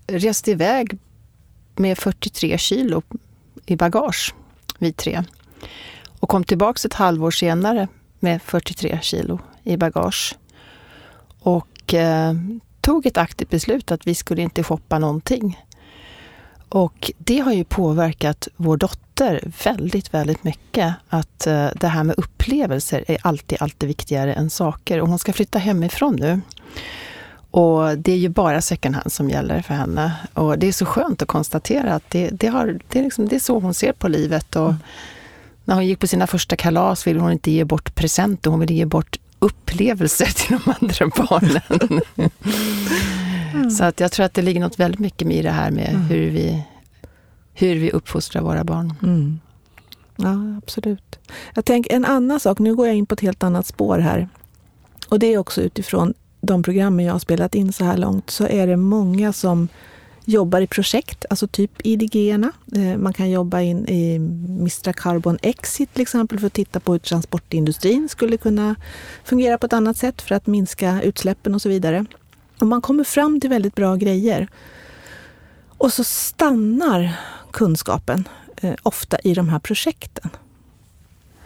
reste 0.07 0.51
iväg 0.51 0.99
med 1.77 1.99
43 1.99 2.59
kilo 2.59 3.03
i 3.67 3.77
bagage, 3.77 4.35
vi 4.79 4.93
tre. 4.93 5.25
Och 6.21 6.29
kom 6.29 6.45
tillbaks 6.45 6.85
ett 6.85 6.95
halvår 6.95 7.31
senare 7.31 7.89
med 8.21 8.43
43 8.43 8.99
kilo 9.03 9.39
i 9.63 9.77
bagage. 9.77 10.35
Och 11.41 11.95
eh, 11.95 12.35
tog 12.81 13.07
ett 13.07 13.17
aktivt 13.17 13.51
beslut 13.51 13.93
att 13.93 14.07
vi 14.07 14.15
skulle 14.15 14.43
inte 14.43 14.63
shoppa 14.63 14.99
någonting. 14.99 15.65
Och 16.69 17.13
det 17.19 17.39
har 17.39 17.53
ju 17.53 17.65
påverkat 17.65 18.49
vår 18.57 18.77
dotter 18.77 19.53
väldigt, 19.65 20.15
väldigt 20.15 20.45
mycket. 20.45 20.95
Att 21.09 21.47
eh, 21.47 21.69
det 21.75 21.89
här 21.89 22.05
med 22.05 22.19
upplevelser 22.19 23.05
är 23.09 23.19
alltid, 23.23 23.63
alltid 23.63 23.87
viktigare 23.87 24.35
än 24.35 24.51
saker. 24.51 25.01
Och 25.01 25.09
hon 25.09 25.19
ska 25.19 25.33
flytta 25.33 25.59
hemifrån 25.59 26.17
nu. 26.17 26.41
Och 27.57 27.99
det 27.99 28.13
är 28.13 28.17
ju 28.17 28.29
bara 28.29 28.61
second 28.61 28.95
hand 28.95 29.13
som 29.13 29.31
gäller 29.31 29.63
för 29.63 29.75
henne. 29.75 30.13
Och 30.35 30.59
det 30.59 30.67
är 30.69 30.73
så 30.73 30.87
skönt 30.87 31.23
att 31.23 31.29
konstatera 31.29 31.95
att 31.95 32.11
det, 32.11 32.29
det, 32.29 32.47
har, 32.47 32.79
det, 32.89 32.99
är, 32.99 33.03
liksom, 33.03 33.29
det 33.29 33.37
är 33.37 33.41
så 33.41 33.59
hon 33.59 33.75
ser 33.75 33.93
på 33.93 34.09
livet. 34.09 34.57
Och 34.57 34.69
mm. 34.69 34.77
När 35.65 35.75
hon 35.75 35.87
gick 35.87 35.99
på 35.99 36.07
sina 36.07 36.27
första 36.27 36.57
kalas 36.57 37.07
ville 37.07 37.21
hon 37.21 37.33
inte 37.33 37.51
ge 37.51 37.65
bort 37.65 37.95
presenter, 37.95 38.51
hon 38.51 38.61
ville 38.61 38.75
ge 38.75 38.85
bort 38.85 39.19
upplevelser 39.39 40.27
till 40.35 40.59
de 40.59 40.75
andra 40.81 41.25
barnen. 41.29 42.01
mm. 43.55 43.71
Så 43.71 43.85
att 43.85 44.01
jag 44.01 44.13
tror 44.13 44.27
att 44.27 44.35
det 44.35 44.43
ligger 44.43 44.61
något 44.61 44.79
väldigt 44.79 45.01
mycket 45.01 45.31
i 45.31 45.43
det 45.43 45.51
här 45.51 45.71
med 45.71 45.89
mm. 45.89 46.03
hur, 46.03 46.31
vi, 46.31 46.63
hur 47.55 47.75
vi 47.75 47.91
uppfostrar 47.91 48.43
våra 48.43 48.65
barn. 48.65 48.95
Mm. 49.03 49.41
Ja, 50.17 50.59
absolut. 50.59 51.19
Jag 51.55 51.65
tänker 51.65 51.97
en 51.97 52.05
annan 52.05 52.41
sak, 52.41 52.59
nu 52.59 52.75
går 52.75 52.87
jag 52.87 52.97
in 52.97 53.07
på 53.07 53.15
ett 53.15 53.21
helt 53.21 53.43
annat 53.43 53.67
spår 53.67 53.99
här. 53.99 54.29
Och 55.09 55.19
det 55.19 55.27
är 55.27 55.39
också 55.39 55.61
utifrån 55.63 56.15
de 56.47 56.63
programmen 56.63 57.05
jag 57.05 57.15
har 57.15 57.19
spelat 57.19 57.55
in 57.55 57.73
så 57.73 57.85
här 57.85 57.97
långt 57.97 58.31
så 58.31 58.47
är 58.47 58.67
det 58.67 58.77
många 58.77 59.33
som 59.33 59.69
jobbar 60.25 60.61
i 60.61 60.67
projekt, 60.67 61.25
alltså 61.31 61.47
typ 61.47 61.71
IDG-erna. 61.87 62.53
Eh, 62.75 62.99
man 62.99 63.13
kan 63.13 63.31
jobba 63.31 63.61
in 63.61 63.89
i 63.89 64.19
Mistra 64.49 64.93
Carbon 64.93 65.39
Exit 65.43 65.93
till 65.93 66.03
exempel 66.03 66.39
för 66.39 66.47
att 66.47 66.53
titta 66.53 66.81
på 66.81 66.93
hur 66.93 66.99
transportindustrin 66.99 68.09
skulle 68.09 68.37
kunna 68.37 68.77
fungera 69.25 69.59
på 69.59 69.67
ett 69.67 69.73
annat 69.73 69.97
sätt 69.97 70.23
för 70.23 70.35
att 70.35 70.47
minska 70.47 71.03
utsläppen 71.03 71.55
och 71.55 71.63
så 71.63 71.69
vidare. 71.69 72.07
Och 72.61 72.67
man 72.67 72.83
kommer 72.83 73.05
fram 73.05 73.41
till 73.41 73.51
väldigt 73.51 73.75
bra 73.75 73.97
grejer. 73.97 74.49
Och 75.79 75.93
så 75.93 76.05
stannar 76.05 77.13
kunskapen 77.53 78.29
eh, 78.57 78.75
ofta 78.83 79.19
i 79.19 79.35
de 79.35 79.49
här 79.49 79.59
projekten. 79.59 80.31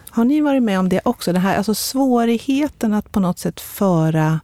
Har 0.09 0.25
ni 0.25 0.41
varit 0.41 0.63
med 0.63 0.79
om 0.79 0.89
det 0.89 1.01
också? 1.05 1.33
Det 1.33 1.39
här, 1.39 1.57
alltså 1.57 1.75
svårigheten 1.75 2.93
att 2.93 3.11
på 3.11 3.19
något 3.19 3.39
sätt 3.39 3.59
föra 3.59 4.39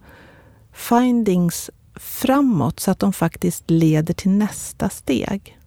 findings 0.78 1.69
framåt 1.95 2.80
så 2.80 2.91
att 2.91 2.99
de 2.99 3.13
faktiskt 3.13 3.63
leder 3.69 4.13
till 4.13 4.32
nästa 4.32 4.89
steg. 4.89 5.57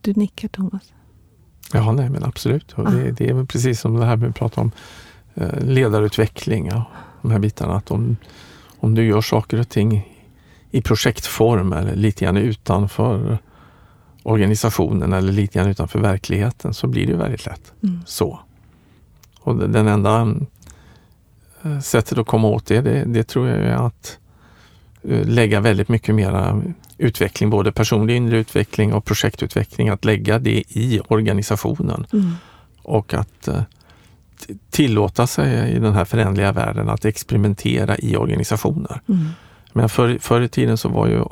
Du 0.00 0.12
nickar 0.12 0.48
Thomas. 0.48 0.92
Ja, 1.72 1.92
nej 1.92 2.10
men 2.10 2.24
absolut. 2.24 2.72
Och 2.72 2.92
det, 2.92 3.10
det, 3.10 3.28
är 3.28 3.44
precis 3.44 3.80
som 3.80 3.96
det 3.96 4.06
här 4.06 4.16
vi 4.16 4.32
pratar 4.32 4.62
om 4.62 4.70
eh, 5.34 5.60
ledarutveckling 5.60 6.72
och 6.72 6.82
de 7.22 7.30
här 7.30 7.38
bitarna. 7.38 7.76
Att 7.76 7.90
om, 7.90 8.16
om 8.78 8.94
du 8.94 9.06
gör 9.06 9.20
saker 9.20 9.60
och 9.60 9.68
ting 9.68 10.16
i 10.70 10.82
projektform 10.82 11.72
eller 11.72 11.94
lite 11.94 12.24
grann 12.24 12.36
utanför 12.36 13.38
organisationen 14.22 15.12
eller 15.12 15.32
lite 15.32 15.58
grann 15.58 15.68
utanför 15.68 15.98
verkligheten 15.98 16.74
så 16.74 16.86
blir 16.86 17.06
det 17.06 17.16
väldigt 17.16 17.46
lätt 17.46 17.72
mm. 17.82 18.00
så. 18.06 18.40
Och 19.40 19.56
den 19.56 19.88
enda 19.88 20.36
eh, 21.62 21.80
sättet 21.80 22.18
att 22.18 22.26
komma 22.26 22.48
åt 22.48 22.66
det, 22.66 22.80
det, 22.80 23.04
det 23.04 23.24
tror 23.24 23.48
jag 23.48 23.58
är 23.58 23.86
att 23.86 24.18
lägga 25.08 25.60
väldigt 25.60 25.88
mycket 25.88 26.14
mera 26.14 26.62
utveckling, 26.98 27.50
både 27.50 27.72
personlig 27.72 28.16
inre 28.16 28.38
utveckling 28.38 28.92
och 28.92 29.04
projektutveckling, 29.04 29.88
att 29.88 30.04
lägga 30.04 30.38
det 30.38 30.62
i 30.68 31.00
organisationen. 31.08 32.06
Mm. 32.12 32.32
Och 32.82 33.14
att 33.14 33.48
eh, 33.48 33.62
tillåta 34.70 35.26
sig 35.26 35.72
i 35.72 35.78
den 35.78 35.94
här 35.94 36.04
förändliga 36.04 36.52
världen 36.52 36.88
att 36.88 37.04
experimentera 37.04 37.96
i 37.98 38.16
organisationer. 38.16 39.00
Mm. 39.08 39.28
Men 39.72 39.88
för, 39.88 40.18
förr 40.18 40.40
i 40.40 40.48
tiden 40.48 40.76
så 40.76 40.88
var 40.88 41.06
ju 41.06 41.24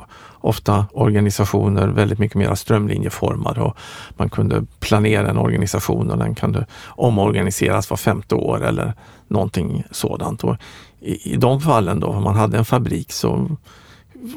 ofta 0.45 0.85
organisationer 0.93 1.87
väldigt 1.87 2.19
mycket 2.19 2.37
mer 2.37 2.55
strömlinjeformade 2.55 3.61
och 3.61 3.77
man 4.17 4.29
kunde 4.29 4.65
planera 4.79 5.29
en 5.29 5.37
organisation 5.37 6.11
och 6.11 6.17
den 6.17 6.35
kunde 6.35 6.65
omorganiseras 6.87 7.89
var 7.89 7.97
femte 7.97 8.35
år 8.35 8.65
eller 8.65 8.93
någonting 9.27 9.83
sådant. 9.91 10.43
Och 10.43 10.55
i, 11.05 11.33
I 11.33 11.37
de 11.37 11.61
fallen 11.61 11.99
då, 11.99 12.07
om 12.07 12.23
man 12.23 12.35
hade 12.35 12.57
en 12.57 12.65
fabrik 12.65 13.11
så 13.11 13.57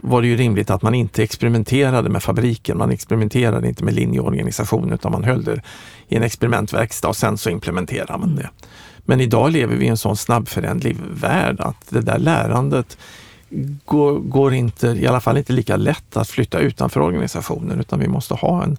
var 0.03 0.23
det 0.23 0.29
ju 0.29 0.37
rimligt 0.37 0.71
att 0.71 0.83
man 0.83 0.95
inte 0.95 1.23
experimenterade 1.23 2.09
med 2.09 2.23
fabriken. 2.23 2.79
Man 2.79 2.91
experimenterade 2.91 3.69
inte 3.69 3.85
med 3.85 3.95
linjeorganisation 3.95 4.93
utan 4.93 5.13
man 5.13 5.25
höll 5.25 5.45
det 5.45 5.63
i 6.09 6.17
en 6.17 6.23
experimentverkstad 6.23 7.09
och 7.09 7.17
sen 7.17 7.39
så 7.39 7.51
implementerade 7.51 8.19
man 8.19 8.37
det. 8.37 8.51
Men 8.99 9.21
idag 9.21 9.53
lever 9.53 9.77
vi 9.77 9.85
i 9.85 9.89
en 9.89 9.97
sån 9.97 10.17
snabbföränderlig 10.17 10.97
värld 11.11 11.61
att 11.61 11.87
det 11.89 12.01
där 12.01 12.19
lärandet 12.19 12.99
går, 13.85 14.19
går, 14.19 14.55
inte, 14.55 14.89
i 14.89 15.07
alla 15.07 15.21
fall 15.21 15.39
inte 15.39 15.53
lika 15.53 15.77
lätt 15.77 16.17
att 16.17 16.29
flytta 16.29 16.59
utanför 16.59 17.01
organisationen 17.01 17.81
utan 17.81 18.01
vi 18.01 18.09
måste 18.09 18.35
ha 18.35 18.65
en, 18.65 18.77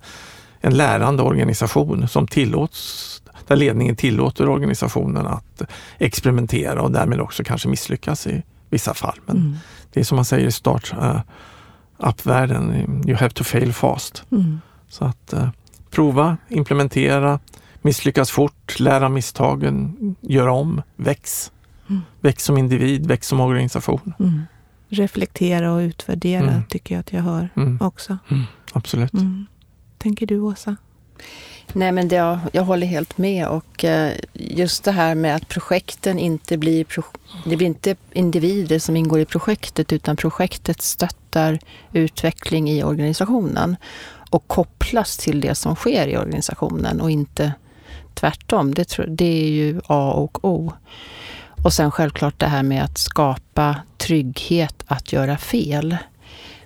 en 0.62 0.78
lärande 0.78 1.24
organisation 1.24 2.08
som 2.08 2.28
tillåts 2.28 3.18
där 3.50 3.56
ledningen 3.56 3.95
tillåter 3.95 4.50
organisationen 4.50 5.28
att 5.28 5.62
experimentera 5.97 6.82
och 6.82 6.91
därmed 6.91 7.22
också 7.22 7.43
kanske 7.43 7.68
misslyckas 7.68 8.28
i 8.28 8.43
vissa 8.70 8.93
fall. 8.93 9.20
Men 9.26 9.38
mm. 9.38 9.56
det 9.93 10.00
är 10.00 10.04
som 10.04 10.16
man 10.16 10.26
säger 10.26 10.47
i 10.47 10.52
startup-världen, 10.52 12.74
you 13.08 13.18
have 13.18 13.30
to 13.30 13.43
fail 13.43 13.74
fast. 13.74 14.24
Mm. 14.32 14.60
Så 14.89 15.06
att 15.06 15.34
uh, 15.34 15.50
prova, 15.89 16.38
implementera, 16.47 17.39
misslyckas 17.82 18.32
fort, 18.32 18.80
lära 18.80 19.10
misstagen, 19.10 19.95
göra 20.22 20.52
om, 20.52 20.82
väx. 20.95 21.52
Mm. 21.89 22.02
Väx 22.22 22.43
som 22.43 22.58
individ, 22.58 23.08
väx 23.08 23.28
som 23.28 23.39
organisation. 23.39 24.14
Mm. 24.20 24.41
Reflektera 24.89 25.74
och 25.74 25.80
utvärdera 25.80 26.50
mm. 26.50 26.62
tycker 26.70 26.95
jag 26.95 27.00
att 27.00 27.14
jag 27.14 27.22
hör 27.22 27.50
mm. 27.56 27.78
också. 27.82 28.18
Mm. 28.30 28.43
Absolut. 28.74 29.12
Tänker 29.97 30.26
du 30.26 30.39
Åsa? 30.39 30.76
Nej, 31.74 31.91
men 31.91 32.07
det, 32.07 32.15
jag, 32.15 32.39
jag 32.51 32.63
håller 32.63 32.88
helt 32.88 33.17
med 33.17 33.47
och 33.47 33.84
eh, 33.84 34.13
just 34.34 34.84
det 34.84 34.91
här 34.91 35.15
med 35.15 35.36
att 35.36 35.47
projekten 35.47 36.20
inte 36.20 36.57
blir, 36.57 36.86
det 37.45 37.57
blir 37.57 37.67
inte 37.67 37.95
individer 38.13 38.80
som 38.80 38.95
ingår 38.95 39.20
i 39.20 39.26
projektet 39.26 39.93
utan 39.93 40.15
projektet 40.15 40.82
stöttar 40.82 41.59
utveckling 41.93 42.70
i 42.70 42.84
organisationen 42.84 43.76
och 44.30 44.47
kopplas 44.47 45.17
till 45.17 45.41
det 45.41 45.55
som 45.55 45.76
sker 45.76 46.07
i 46.07 46.17
organisationen 46.17 47.01
och 47.01 47.11
inte 47.11 47.53
tvärtom. 48.13 48.74
Det, 48.74 48.99
det 49.07 49.43
är 49.43 49.49
ju 49.49 49.82
A 49.88 50.11
och 50.11 50.45
O. 50.45 50.74
Och 51.63 51.74
sen 51.74 51.91
självklart 51.91 52.39
det 52.39 52.45
här 52.45 52.63
med 52.63 52.84
att 52.84 52.97
skapa 52.97 53.76
trygghet 53.97 54.84
att 54.88 55.13
göra 55.13 55.38
fel. 55.38 55.97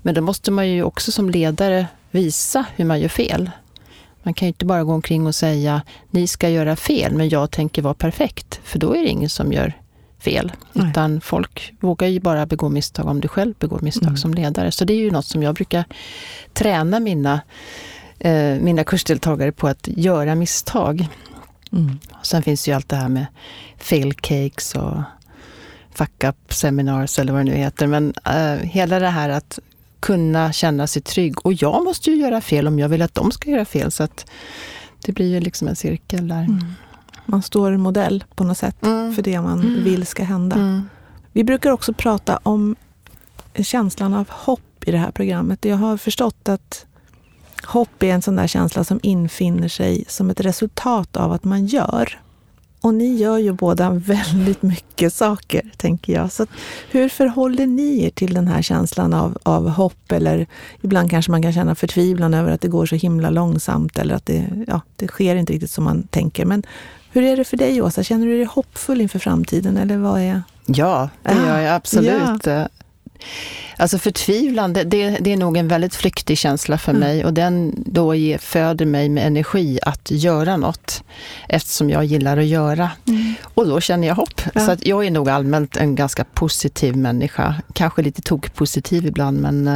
Men 0.02 0.16
då 0.16 0.22
måste 0.22 0.52
man 0.52 0.70
ju 0.70 0.84
också 0.84 1.12
som 1.12 1.30
ledare 1.30 1.88
visa 2.12 2.66
hur 2.76 2.86
man 2.86 3.00
gör 3.00 3.10
fel. 3.10 3.52
Man 4.24 4.34
kan 4.34 4.46
ju 4.46 4.48
inte 4.48 4.66
bara 4.66 4.84
gå 4.84 4.94
omkring 4.94 5.28
och 5.28 5.36
säga 5.36 5.82
ni 6.12 6.28
ska 6.28 6.50
göra 6.50 6.76
fel, 6.76 7.14
men 7.14 7.30
jag 7.30 7.52
tänker 7.52 7.82
vara 7.82 7.94
perfekt. 7.94 8.60
För 8.64 8.80
då 8.80 8.96
är 8.96 9.02
det 9.02 9.10
ingen 9.10 9.30
som 9.30 9.54
gör 9.54 9.74
fel. 10.20 10.52
Nej. 10.74 10.90
Utan 10.90 11.22
folk 11.22 11.74
vågar 11.80 12.08
ju 12.08 12.20
bara 12.20 12.46
begå 12.46 12.70
misstag 12.70 13.08
om 13.08 13.22
du 13.22 13.28
själv 13.28 13.54
begår 13.60 13.80
misstag 13.80 14.08
mm. 14.08 14.18
som 14.18 14.34
ledare. 14.34 14.72
Så 14.72 14.86
det 14.86 14.94
är 14.94 14.98
ju 14.98 15.12
något 15.12 15.26
som 15.26 15.44
jag 15.44 15.56
brukar 15.56 15.84
träna 16.54 17.00
mina, 17.00 17.42
eh, 18.20 18.56
mina 18.62 18.84
kursdeltagare 18.84 19.52
på 19.52 19.68
att 19.68 19.88
göra 19.88 20.36
misstag. 20.36 21.08
Mm. 21.72 22.00
Sen 22.22 22.44
finns 22.44 22.68
ju 22.68 22.72
allt 22.72 22.90
det 22.90 22.96
här 22.96 23.10
med 23.10 23.26
fail 23.78 24.14
cakes 24.14 24.76
och 24.76 25.02
fuck 25.94 26.24
up 26.24 26.54
seminars 26.54 27.20
eller 27.20 27.34
vad 27.34 27.40
det 27.40 27.52
nu 27.52 27.58
heter. 27.58 27.88
Men 27.88 28.14
eh, 28.26 28.68
hela 28.70 29.00
det 29.00 29.10
här 29.10 29.30
att 29.30 29.60
kunna 30.04 30.54
känna 30.54 30.88
sig 30.88 31.02
trygg. 31.02 31.46
Och 31.46 31.54
jag 31.54 31.84
måste 31.84 32.12
ju 32.12 32.16
göra 32.18 32.42
fel 32.42 32.68
om 32.68 32.80
jag 32.80 32.90
vill 32.90 33.02
att 33.02 33.16
de 33.16 33.32
ska 33.32 33.50
göra 33.50 33.66
fel. 33.66 33.92
Så 33.92 34.04
att 34.04 34.26
det 35.06 35.12
blir 35.12 35.32
ju 35.32 35.40
liksom 35.40 35.68
en 35.68 35.76
cirkel 35.76 36.28
där. 36.28 36.44
Mm. 36.44 36.74
Man 37.26 37.42
står 37.42 37.78
modell 37.78 38.24
på 38.36 38.44
något 38.44 38.58
sätt 38.58 38.86
mm. 38.86 39.16
för 39.16 39.22
det 39.22 39.42
man 39.42 39.62
mm. 39.62 39.84
vill 39.84 40.06
ska 40.06 40.24
hända. 40.24 40.56
Mm. 40.56 40.90
Vi 41.32 41.44
brukar 41.44 41.72
också 41.72 41.94
prata 41.94 42.40
om 42.44 42.76
känslan 43.56 44.14
av 44.14 44.30
hopp 44.30 44.84
i 44.86 44.92
det 44.92 44.98
här 44.98 45.12
programmet. 45.12 45.66
Jag 45.66 45.78
har 45.78 45.98
förstått 45.98 46.50
att 46.50 46.86
hopp 47.64 48.04
är 48.04 48.14
en 48.14 48.22
sån 48.22 48.36
där 48.36 48.48
känsla 48.48 48.84
som 48.84 49.00
infinner 49.04 49.68
sig 49.68 50.06
som 50.08 50.30
ett 50.30 50.40
resultat 50.40 51.18
av 51.18 51.32
att 51.32 51.44
man 51.44 51.66
gör. 51.66 52.20
Och 52.84 52.94
ni 52.94 53.16
gör 53.16 53.38
ju 53.38 53.54
båda 53.54 53.90
väldigt 53.90 54.62
mycket 54.62 55.14
saker, 55.14 55.62
tänker 55.78 56.14
jag. 56.14 56.32
Så 56.32 56.46
hur 56.92 57.10
förhåller 57.10 57.68
ni 57.68 58.04
er 58.04 58.10
till 58.10 58.34
den 58.34 58.48
här 58.48 58.62
känslan 58.62 59.14
av, 59.14 59.38
av 59.44 59.70
hopp? 59.70 60.12
Eller 60.12 60.48
ibland 60.82 61.10
kanske 61.10 61.32
man 61.32 61.42
kan 61.42 61.54
känna 61.54 61.76
förtvivlan 61.76 62.34
över 62.34 62.52
att 62.52 62.62
det 62.62 62.68
går 62.68 62.86
så 62.86 62.96
himla 62.96 63.30
långsamt 63.30 63.98
eller 63.98 64.16
att 64.16 64.26
det, 64.26 64.46
ja, 64.68 64.82
det 64.96 65.08
sker 65.08 65.36
inte 65.36 65.54
riktigt 65.54 65.72
som 65.72 65.84
man 65.84 66.04
tänker. 66.04 66.46
Men 66.46 66.64
hur 67.12 67.24
är 67.24 67.38
det 67.38 67.44
för 67.44 67.58
dig, 67.58 67.82
Åsa? 67.82 68.04
Känner 68.04 68.26
du 68.26 68.38
dig 68.38 68.46
hoppfull 68.46 69.02
inför 69.02 69.20
framtiden? 69.20 69.78
Eller 69.78 69.98
vad 69.98 70.22
är... 70.22 70.44
Ja, 70.66 71.10
det 71.24 71.34
gör 71.34 71.60
jag 71.60 71.76
absolut. 71.76 72.46
Ja. 72.46 72.68
Alltså 73.78 73.98
förtvivlan, 73.98 74.74
det, 74.74 74.84
det, 74.84 75.34
är 75.34 75.38
nog 75.38 75.58
en 75.58 75.68
väldigt 75.68 75.96
flyktig 75.96 76.38
känsla 76.38 76.78
för 76.78 76.92
mm. 76.92 77.00
mig 77.00 77.26
och 77.26 77.34
den 77.34 77.84
då 77.86 78.16
ger, 78.16 78.38
föder 78.38 78.86
mig 78.86 79.10
med 79.10 79.28
energi 79.28 79.80
att 79.82 80.12
göra 80.12 80.58
något 80.58 81.04
eftersom 81.50 81.90
jag 81.90 82.06
gillar 82.06 82.38
att 82.38 82.46
göra. 82.46 82.92
Mm. 83.08 83.34
Och 83.44 83.68
då 83.68 83.82
känner 83.82 84.08
jag 84.08 84.16
hopp. 84.16 84.42
Ja. 84.54 84.66
Så 84.66 84.72
att 84.72 84.86
jag 84.86 85.06
är 85.06 85.12
nog 85.12 85.30
allmänt 85.30 85.78
en 85.78 85.96
ganska 85.96 86.24
positiv 86.24 86.98
människa. 86.98 87.56
Kanske 87.74 88.02
lite 88.02 88.22
tokpositiv 88.22 89.06
ibland 89.06 89.42
men 89.42 89.68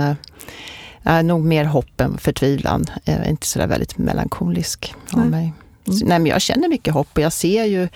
äh, 1.03 1.23
nog 1.23 1.45
mer 1.45 1.65
hopp 1.65 2.01
än 2.01 2.17
förtvivlan. 2.17 2.85
Jag 3.03 3.15
är 3.15 3.29
inte 3.29 3.47
sådär 3.47 3.67
väldigt 3.67 3.97
melankolisk 3.97 4.93
av 5.11 5.19
mm. 5.19 5.31
mig. 5.31 5.53
Så, 5.85 6.05
nej, 6.05 6.19
men 6.19 6.25
jag 6.25 6.41
känner 6.41 6.67
mycket 6.67 6.93
hopp 6.93 7.07
och 7.13 7.21
jag 7.21 7.33
ser 7.33 7.65
ju 7.65 7.87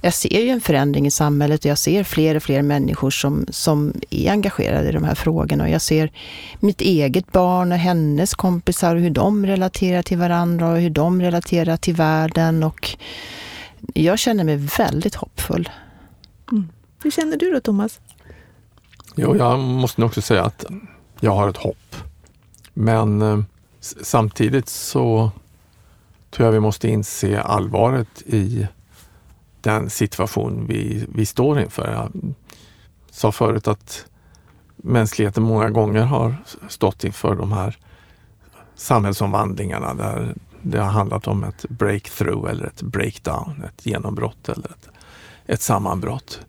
jag 0.00 0.14
ser 0.14 0.40
ju 0.40 0.48
en 0.48 0.60
förändring 0.60 1.06
i 1.06 1.10
samhället 1.10 1.64
och 1.64 1.70
jag 1.70 1.78
ser 1.78 2.04
fler 2.04 2.34
och 2.34 2.42
fler 2.42 2.62
människor 2.62 3.10
som, 3.10 3.46
som 3.50 3.92
är 4.10 4.30
engagerade 4.30 4.88
i 4.88 4.92
de 4.92 5.04
här 5.04 5.14
frågorna. 5.14 5.64
Och 5.64 5.70
jag 5.70 5.82
ser 5.82 6.12
mitt 6.60 6.80
eget 6.80 7.32
barn 7.32 7.72
och 7.72 7.78
hennes 7.78 8.34
kompisar 8.34 8.96
och 8.96 9.00
hur 9.00 9.10
de 9.10 9.46
relaterar 9.46 10.02
till 10.02 10.18
varandra 10.18 10.68
och 10.68 10.78
hur 10.78 10.90
de 10.90 11.22
relaterar 11.22 11.76
till 11.76 11.94
världen. 11.94 12.62
Och 12.62 12.96
jag 13.94 14.18
känner 14.18 14.44
mig 14.44 14.56
väldigt 14.56 15.14
hoppfull. 15.14 15.68
Mm. 16.52 16.68
Hur 17.02 17.10
känner 17.10 17.36
du 17.36 17.50
då, 17.50 17.60
Thomas? 17.60 18.00
Jo, 19.16 19.36
jag 19.36 19.58
måste 19.58 20.00
nog 20.00 20.08
också 20.08 20.22
säga 20.22 20.44
att 20.44 20.64
jag 21.20 21.34
har 21.34 21.48
ett 21.48 21.56
hopp. 21.56 21.96
Men 22.74 23.22
eh, 23.22 23.40
samtidigt 23.80 24.68
så 24.68 25.30
tror 26.30 26.46
jag 26.46 26.52
vi 26.52 26.60
måste 26.60 26.88
inse 26.88 27.40
allvaret 27.40 28.22
i 28.26 28.66
den 29.60 29.90
situation 29.90 30.66
vi, 30.68 31.06
vi 31.14 31.26
står 31.26 31.60
inför. 31.60 31.92
Jag 31.92 32.34
sa 33.10 33.32
förut 33.32 33.68
att 33.68 34.06
mänskligheten 34.76 35.42
många 35.42 35.70
gånger 35.70 36.02
har 36.02 36.36
stått 36.68 37.04
inför 37.04 37.36
de 37.36 37.52
här 37.52 37.76
samhällsomvandlingarna 38.74 39.94
där 39.94 40.34
det 40.62 40.78
har 40.78 40.90
handlat 40.90 41.26
om 41.26 41.44
ett 41.44 41.64
breakthrough 41.68 42.50
eller 42.50 42.66
ett 42.66 42.82
breakdown, 42.82 43.64
ett 43.64 43.86
genombrott 43.86 44.48
eller 44.48 44.66
ett, 44.66 44.88
ett 45.46 45.62
sammanbrott. 45.62 46.40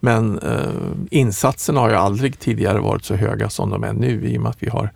Men 0.00 0.38
eh, 0.38 0.70
insatserna 1.10 1.80
har 1.80 1.88
ju 1.88 1.96
aldrig 1.96 2.38
tidigare 2.38 2.80
varit 2.80 3.04
så 3.04 3.14
höga 3.14 3.50
som 3.50 3.70
de 3.70 3.84
är 3.84 3.92
nu 3.92 4.28
i 4.28 4.38
och 4.38 4.42
med 4.42 4.50
att 4.50 4.62
vi 4.62 4.68
har 4.68 4.92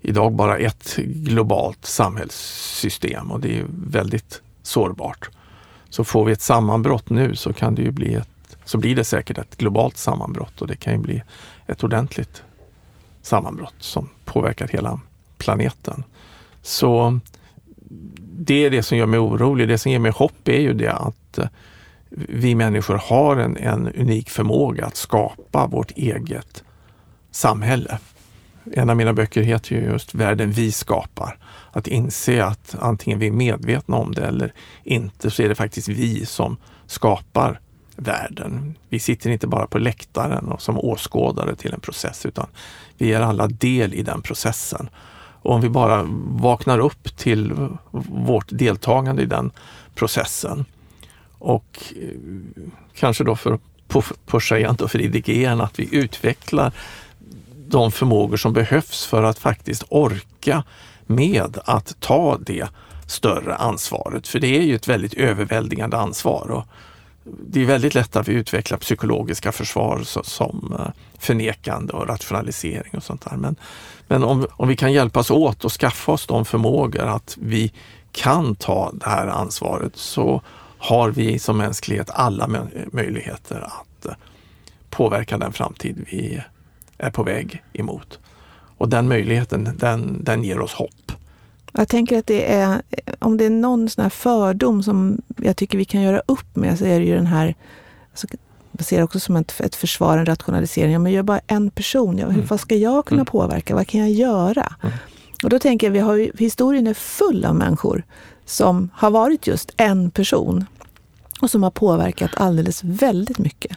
idag 0.00 0.32
bara 0.32 0.58
ett 0.58 0.96
globalt 0.96 1.84
samhällssystem 1.84 3.30
och 3.32 3.40
det 3.40 3.58
är 3.58 3.66
väldigt 3.68 4.42
sårbart. 4.62 5.30
Så 5.96 6.04
får 6.04 6.24
vi 6.24 6.32
ett 6.32 6.40
sammanbrott 6.40 7.10
nu 7.10 7.36
så 7.36 7.52
kan 7.52 7.74
det 7.74 7.82
ju 7.82 7.90
bli 7.90 8.14
ett, 8.14 8.56
så 8.64 8.78
blir 8.78 8.96
det 8.96 9.04
säkert 9.04 9.38
ett 9.38 9.56
globalt 9.56 9.96
sammanbrott 9.96 10.60
och 10.60 10.66
det 10.66 10.76
kan 10.76 10.92
ju 10.92 10.98
bli 10.98 11.22
ett 11.66 11.84
ordentligt 11.84 12.42
sammanbrott 13.22 13.74
som 13.78 14.08
påverkar 14.24 14.68
hela 14.68 15.00
planeten. 15.38 16.04
Så 16.62 17.20
det 18.18 18.64
är 18.64 18.70
det 18.70 18.82
som 18.82 18.98
gör 18.98 19.06
mig 19.06 19.20
orolig. 19.20 19.68
Det 19.68 19.78
som 19.78 19.92
ger 19.92 19.98
mig 19.98 20.12
hopp 20.12 20.48
är 20.48 20.60
ju 20.60 20.74
det 20.74 20.92
att 20.92 21.38
vi 22.10 22.54
människor 22.54 23.00
har 23.04 23.36
en, 23.36 23.56
en 23.56 23.88
unik 23.88 24.30
förmåga 24.30 24.86
att 24.86 24.96
skapa 24.96 25.66
vårt 25.66 25.90
eget 25.90 26.64
samhälle. 27.30 27.98
En 28.72 28.90
av 28.90 28.96
mina 28.96 29.12
böcker 29.12 29.42
heter 29.42 29.76
ju 29.76 29.82
just 29.82 30.14
Världen 30.14 30.50
vi 30.50 30.72
skapar. 30.72 31.38
Att 31.72 31.86
inse 31.86 32.44
att 32.44 32.76
antingen 32.80 33.18
vi 33.18 33.26
är 33.26 33.32
medvetna 33.32 33.96
om 33.96 34.14
det 34.14 34.26
eller 34.26 34.52
inte 34.84 35.30
så 35.30 35.42
är 35.42 35.48
det 35.48 35.54
faktiskt 35.54 35.88
vi 35.88 36.26
som 36.26 36.56
skapar 36.86 37.60
världen. 37.96 38.74
Vi 38.88 38.98
sitter 38.98 39.30
inte 39.30 39.46
bara 39.46 39.66
på 39.66 39.78
läktaren 39.78 40.48
och 40.48 40.62
som 40.62 40.78
åskådare 40.78 41.56
till 41.56 41.72
en 41.72 41.80
process 41.80 42.26
utan 42.26 42.46
vi 42.98 43.12
är 43.12 43.20
alla 43.20 43.46
del 43.46 43.94
i 43.94 44.02
den 44.02 44.22
processen. 44.22 44.88
Och 45.42 45.54
om 45.54 45.60
vi 45.60 45.68
bara 45.68 46.02
vaknar 46.26 46.78
upp 46.78 47.16
till 47.16 47.68
vårt 48.08 48.46
deltagande 48.48 49.22
i 49.22 49.26
den 49.26 49.50
processen 49.94 50.64
och 51.38 51.82
eh, 52.02 52.08
kanske 52.94 53.24
då 53.24 53.36
för 53.36 53.52
att 53.52 53.60
pusha 54.26 54.58
igen 54.58 54.74
då 54.78 54.88
för 54.88 55.00
IDGN 55.00 55.60
att 55.60 55.78
vi 55.78 55.94
utvecklar 55.96 56.72
de 57.68 57.92
förmågor 57.92 58.36
som 58.36 58.52
behövs 58.52 59.06
för 59.06 59.22
att 59.22 59.38
faktiskt 59.38 59.84
orka 59.88 60.64
med 61.06 61.58
att 61.64 62.00
ta 62.00 62.38
det 62.38 62.68
större 63.06 63.54
ansvaret. 63.54 64.28
För 64.28 64.38
det 64.38 64.56
är 64.58 64.62
ju 64.62 64.74
ett 64.74 64.88
väldigt 64.88 65.14
överväldigande 65.14 65.96
ansvar. 65.96 66.50
Och 66.50 66.66
det 67.24 67.60
är 67.60 67.66
väldigt 67.66 67.94
lätt 67.94 68.16
att 68.16 68.28
vi 68.28 68.32
utvecklar 68.32 68.78
psykologiska 68.78 69.52
försvar 69.52 70.02
som 70.22 70.76
eh, 70.78 70.86
förnekande 71.18 71.92
och 71.92 72.08
rationalisering 72.08 72.92
och 72.96 73.02
sånt 73.02 73.24
där. 73.30 73.36
Men, 73.36 73.56
men 74.08 74.24
om, 74.24 74.46
om 74.50 74.68
vi 74.68 74.76
kan 74.76 74.92
hjälpas 74.92 75.30
åt 75.30 75.64
och 75.64 75.72
skaffa 75.72 76.12
oss 76.12 76.26
de 76.26 76.44
förmågor 76.44 77.02
att 77.02 77.36
vi 77.40 77.72
kan 78.12 78.54
ta 78.54 78.90
det 78.92 79.08
här 79.08 79.26
ansvaret 79.26 79.96
så 79.96 80.42
har 80.78 81.10
vi 81.10 81.38
som 81.38 81.58
mänsklighet 81.58 82.10
alla 82.10 82.48
möjligheter 82.92 83.60
att 83.60 84.06
eh, 84.06 84.12
påverka 84.90 85.38
den 85.38 85.52
framtid 85.52 86.04
vi 86.10 86.42
är 86.98 87.10
på 87.10 87.22
väg 87.22 87.62
emot. 87.72 88.18
Och 88.78 88.88
den 88.88 89.08
möjligheten, 89.08 89.70
den, 89.78 90.24
den 90.24 90.44
ger 90.44 90.60
oss 90.60 90.72
hopp. 90.72 91.12
Jag 91.72 91.88
tänker 91.88 92.18
att 92.18 92.26
det 92.26 92.52
är, 92.52 92.82
om 93.18 93.36
det 93.36 93.44
är 93.44 93.50
någon 93.50 93.88
sån 93.88 94.02
här 94.02 94.10
fördom 94.10 94.82
som 94.82 95.22
jag 95.36 95.56
tycker 95.56 95.78
vi 95.78 95.84
kan 95.84 96.02
göra 96.02 96.22
upp 96.26 96.56
med 96.56 96.78
så 96.78 96.84
är 96.84 97.00
det 97.00 97.06
ju 97.06 97.14
den 97.14 97.26
här, 97.26 97.54
alltså, 98.10 98.26
jag 98.72 98.86
ser 98.86 98.96
det 98.96 99.04
också 99.04 99.20
som 99.20 99.36
ett, 99.36 99.60
ett 99.60 99.74
försvar, 99.74 100.18
en 100.18 100.26
rationalisering. 100.26 100.92
Ja, 100.92 100.98
men 100.98 101.12
jag 101.12 101.18
är 101.18 101.22
bara 101.22 101.40
en 101.46 101.70
person. 101.70 102.18
Ja, 102.18 102.26
hur, 102.26 102.34
mm. 102.34 102.46
Vad 102.46 102.60
ska 102.60 102.74
jag 102.74 103.04
kunna 103.04 103.20
mm. 103.20 103.26
påverka? 103.26 103.74
Vad 103.74 103.86
kan 103.86 104.00
jag 104.00 104.10
göra? 104.10 104.74
Mm. 104.82 104.94
Och 105.42 105.50
då 105.50 105.58
tänker 105.58 105.86
jag, 105.86 105.92
vi 105.92 105.98
har 105.98 106.38
historien 106.38 106.86
är 106.86 106.94
full 106.94 107.44
av 107.44 107.54
människor 107.54 108.02
som 108.44 108.90
har 108.92 109.10
varit 109.10 109.46
just 109.46 109.74
en 109.76 110.10
person 110.10 110.64
och 111.40 111.50
som 111.50 111.62
har 111.62 111.70
påverkat 111.70 112.30
alldeles 112.36 112.84
väldigt 112.84 113.38
mycket. 113.38 113.76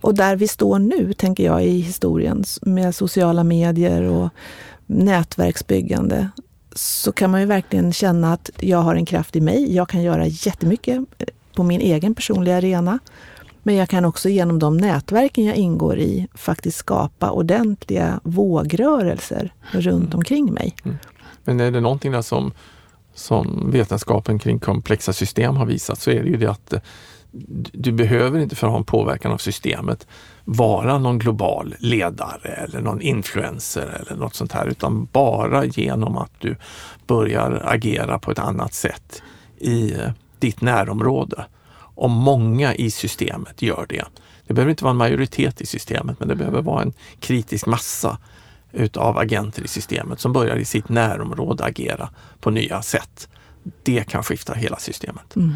Och 0.00 0.14
där 0.14 0.36
vi 0.36 0.48
står 0.48 0.78
nu, 0.78 1.12
tänker 1.12 1.44
jag, 1.44 1.64
i 1.64 1.78
historien 1.78 2.44
med 2.62 2.94
sociala 2.94 3.44
medier 3.44 4.02
och 4.02 4.28
nätverksbyggande, 4.86 6.28
så 6.74 7.12
kan 7.12 7.30
man 7.30 7.40
ju 7.40 7.46
verkligen 7.46 7.92
känna 7.92 8.32
att 8.32 8.50
jag 8.60 8.78
har 8.78 8.94
en 8.94 9.06
kraft 9.06 9.36
i 9.36 9.40
mig. 9.40 9.74
Jag 9.74 9.88
kan 9.88 10.02
göra 10.02 10.26
jättemycket 10.26 10.96
eh, 10.96 11.26
på 11.54 11.62
min 11.62 11.80
egen 11.80 12.14
personliga 12.14 12.56
arena. 12.56 12.98
Men 13.62 13.74
jag 13.74 13.88
kan 13.88 14.04
också 14.04 14.28
genom 14.28 14.58
de 14.58 14.76
nätverken 14.76 15.44
jag 15.44 15.56
ingår 15.56 15.98
i 15.98 16.28
faktiskt 16.34 16.78
skapa 16.78 17.30
ordentliga 17.30 18.20
vågrörelser 18.24 19.54
runt 19.70 20.04
mm. 20.04 20.18
omkring 20.18 20.52
mig. 20.52 20.74
Mm. 20.84 20.96
Men 21.44 21.60
är 21.60 21.70
det 21.70 21.80
någonting 21.80 22.12
där 22.12 22.22
som, 22.22 22.52
som 23.14 23.70
vetenskapen 23.70 24.38
kring 24.38 24.58
komplexa 24.58 25.12
system 25.12 25.56
har 25.56 25.66
visat 25.66 26.00
så 26.00 26.10
är 26.10 26.22
det 26.22 26.28
ju 26.28 26.36
det 26.36 26.50
att 26.50 26.72
eh, 26.72 26.80
du 27.72 27.92
behöver 27.92 28.38
inte 28.38 28.56
för 28.56 28.66
att 28.66 28.70
ha 28.70 28.78
en 28.78 28.84
påverkan 28.84 29.32
av 29.32 29.38
systemet 29.38 30.06
vara 30.44 30.98
någon 30.98 31.18
global 31.18 31.74
ledare 31.78 32.48
eller 32.48 32.80
någon 32.80 33.00
influencer 33.00 34.02
eller 34.06 34.20
något 34.20 34.34
sånt 34.34 34.52
här, 34.52 34.66
utan 34.66 35.08
bara 35.12 35.64
genom 35.64 36.16
att 36.16 36.32
du 36.38 36.56
börjar 37.06 37.62
agera 37.64 38.18
på 38.18 38.30
ett 38.30 38.38
annat 38.38 38.74
sätt 38.74 39.22
i 39.58 39.92
eh, 39.92 40.10
ditt 40.38 40.60
närområde. 40.60 41.44
Om 41.94 42.12
många 42.12 42.74
i 42.74 42.90
systemet 42.90 43.62
gör 43.62 43.86
det. 43.88 44.04
Det 44.46 44.54
behöver 44.54 44.70
inte 44.70 44.84
vara 44.84 44.90
en 44.90 44.96
majoritet 44.96 45.60
i 45.60 45.66
systemet, 45.66 46.20
men 46.20 46.28
det 46.28 46.36
behöver 46.36 46.62
vara 46.62 46.82
en 46.82 46.92
kritisk 47.20 47.66
massa 47.66 48.18
utav 48.72 49.18
agenter 49.18 49.62
i 49.62 49.68
systemet 49.68 50.20
som 50.20 50.32
börjar 50.32 50.56
i 50.56 50.64
sitt 50.64 50.88
närområde 50.88 51.64
agera 51.64 52.10
på 52.40 52.50
nya 52.50 52.82
sätt. 52.82 53.28
Det 53.82 54.08
kan 54.08 54.22
skifta 54.22 54.54
hela 54.54 54.76
systemet. 54.76 55.36
Mm. 55.36 55.54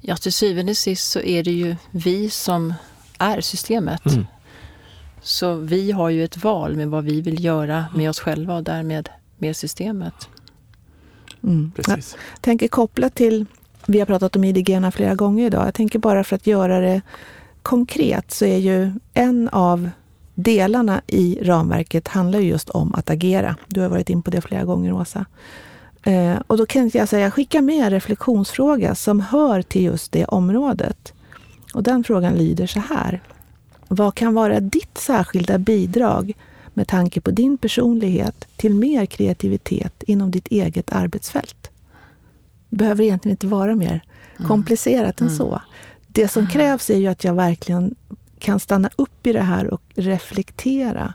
Ja, 0.00 0.16
till 0.16 0.32
syvende 0.32 0.70
och 0.72 0.76
sist 0.76 1.10
så 1.10 1.20
är 1.20 1.42
det 1.42 1.50
ju 1.50 1.76
vi 1.90 2.30
som 2.30 2.74
är 3.18 3.40
systemet. 3.40 4.06
Mm. 4.06 4.26
Så 5.22 5.54
vi 5.54 5.92
har 5.92 6.10
ju 6.10 6.24
ett 6.24 6.44
val 6.44 6.76
med 6.76 6.88
vad 6.88 7.04
vi 7.04 7.20
vill 7.20 7.44
göra 7.44 7.84
med 7.94 8.10
oss 8.10 8.20
själva 8.20 8.54
och 8.54 8.64
därmed 8.64 9.08
med 9.38 9.56
systemet. 9.56 10.28
Mm. 11.42 11.72
Precis. 11.76 12.16
Jag 12.32 12.42
tänker 12.42 12.68
kopplat 12.68 13.14
till, 13.14 13.46
vi 13.86 13.98
har 13.98 14.06
pratat 14.06 14.36
om 14.36 14.44
IDG 14.44 14.92
flera 14.92 15.14
gånger 15.14 15.46
idag. 15.46 15.66
Jag 15.66 15.74
tänker 15.74 15.98
bara 15.98 16.24
för 16.24 16.36
att 16.36 16.46
göra 16.46 16.80
det 16.80 17.02
konkret 17.62 18.30
så 18.30 18.44
är 18.44 18.58
ju 18.58 18.92
en 19.14 19.48
av 19.48 19.90
delarna 20.34 21.02
i 21.06 21.38
ramverket 21.42 22.08
handlar 22.08 22.38
just 22.38 22.70
om 22.70 22.94
att 22.94 23.10
agera. 23.10 23.56
Du 23.66 23.80
har 23.80 23.88
varit 23.88 24.10
in 24.10 24.22
på 24.22 24.30
det 24.30 24.40
flera 24.40 24.64
gånger, 24.64 24.92
Åsa. 24.92 25.26
Eh, 26.08 26.38
och 26.46 26.56
då 26.56 26.66
kan 26.66 26.90
jag 26.94 27.08
säga, 27.08 27.30
skicka 27.30 27.62
med 27.62 27.84
en 27.84 27.90
reflektionsfråga 27.90 28.94
som 28.94 29.20
hör 29.20 29.62
till 29.62 29.84
just 29.84 30.12
det 30.12 30.24
området. 30.24 31.12
Och 31.74 31.82
den 31.82 32.04
frågan 32.04 32.34
lyder 32.34 32.66
så 32.66 32.80
här. 32.80 33.22
Vad 33.88 34.14
kan 34.14 34.34
vara 34.34 34.60
ditt 34.60 34.98
särskilda 34.98 35.58
bidrag 35.58 36.32
med 36.74 36.88
tanke 36.88 37.20
på 37.20 37.30
din 37.30 37.58
personlighet 37.58 38.48
till 38.56 38.74
mer 38.74 39.06
kreativitet 39.06 40.02
inom 40.02 40.30
ditt 40.30 40.48
eget 40.48 40.92
arbetsfält? 40.92 41.70
Det 42.68 42.76
behöver 42.76 43.04
egentligen 43.04 43.32
inte 43.32 43.46
vara 43.46 43.74
mer 43.74 44.04
mm. 44.36 44.48
komplicerat 44.48 45.20
mm. 45.20 45.32
än 45.32 45.36
så. 45.36 45.62
Det 46.06 46.28
som 46.28 46.40
mm. 46.40 46.52
krävs 46.52 46.90
är 46.90 46.98
ju 46.98 47.06
att 47.06 47.24
jag 47.24 47.34
verkligen 47.34 47.94
kan 48.38 48.60
stanna 48.60 48.90
upp 48.96 49.26
i 49.26 49.32
det 49.32 49.42
här 49.42 49.74
och 49.74 49.82
reflektera. 49.94 51.14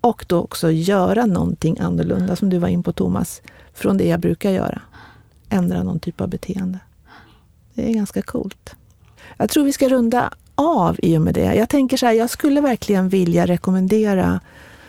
Och 0.00 0.24
då 0.28 0.40
också 0.40 0.70
göra 0.70 1.26
någonting 1.26 1.78
annorlunda, 1.80 2.36
som 2.36 2.50
du 2.50 2.58
var 2.58 2.68
in 2.68 2.82
på 2.82 2.92
Thomas, 2.92 3.42
från 3.74 3.96
det 3.96 4.04
jag 4.04 4.20
brukar 4.20 4.50
göra. 4.50 4.82
Ändra 5.48 5.82
någon 5.82 6.00
typ 6.00 6.20
av 6.20 6.28
beteende. 6.28 6.78
Det 7.74 7.90
är 7.90 7.94
ganska 7.94 8.22
coolt. 8.22 8.76
Jag 9.36 9.50
tror 9.50 9.64
vi 9.64 9.72
ska 9.72 9.88
runda 9.88 10.30
av 10.54 10.96
i 11.02 11.16
och 11.18 11.22
med 11.22 11.34
det. 11.34 11.54
Jag 11.54 11.68
tänker 11.68 11.96
så 11.96 12.06
här, 12.06 12.12
jag 12.12 12.30
skulle 12.30 12.60
verkligen 12.60 13.08
vilja 13.08 13.46
rekommendera 13.46 14.40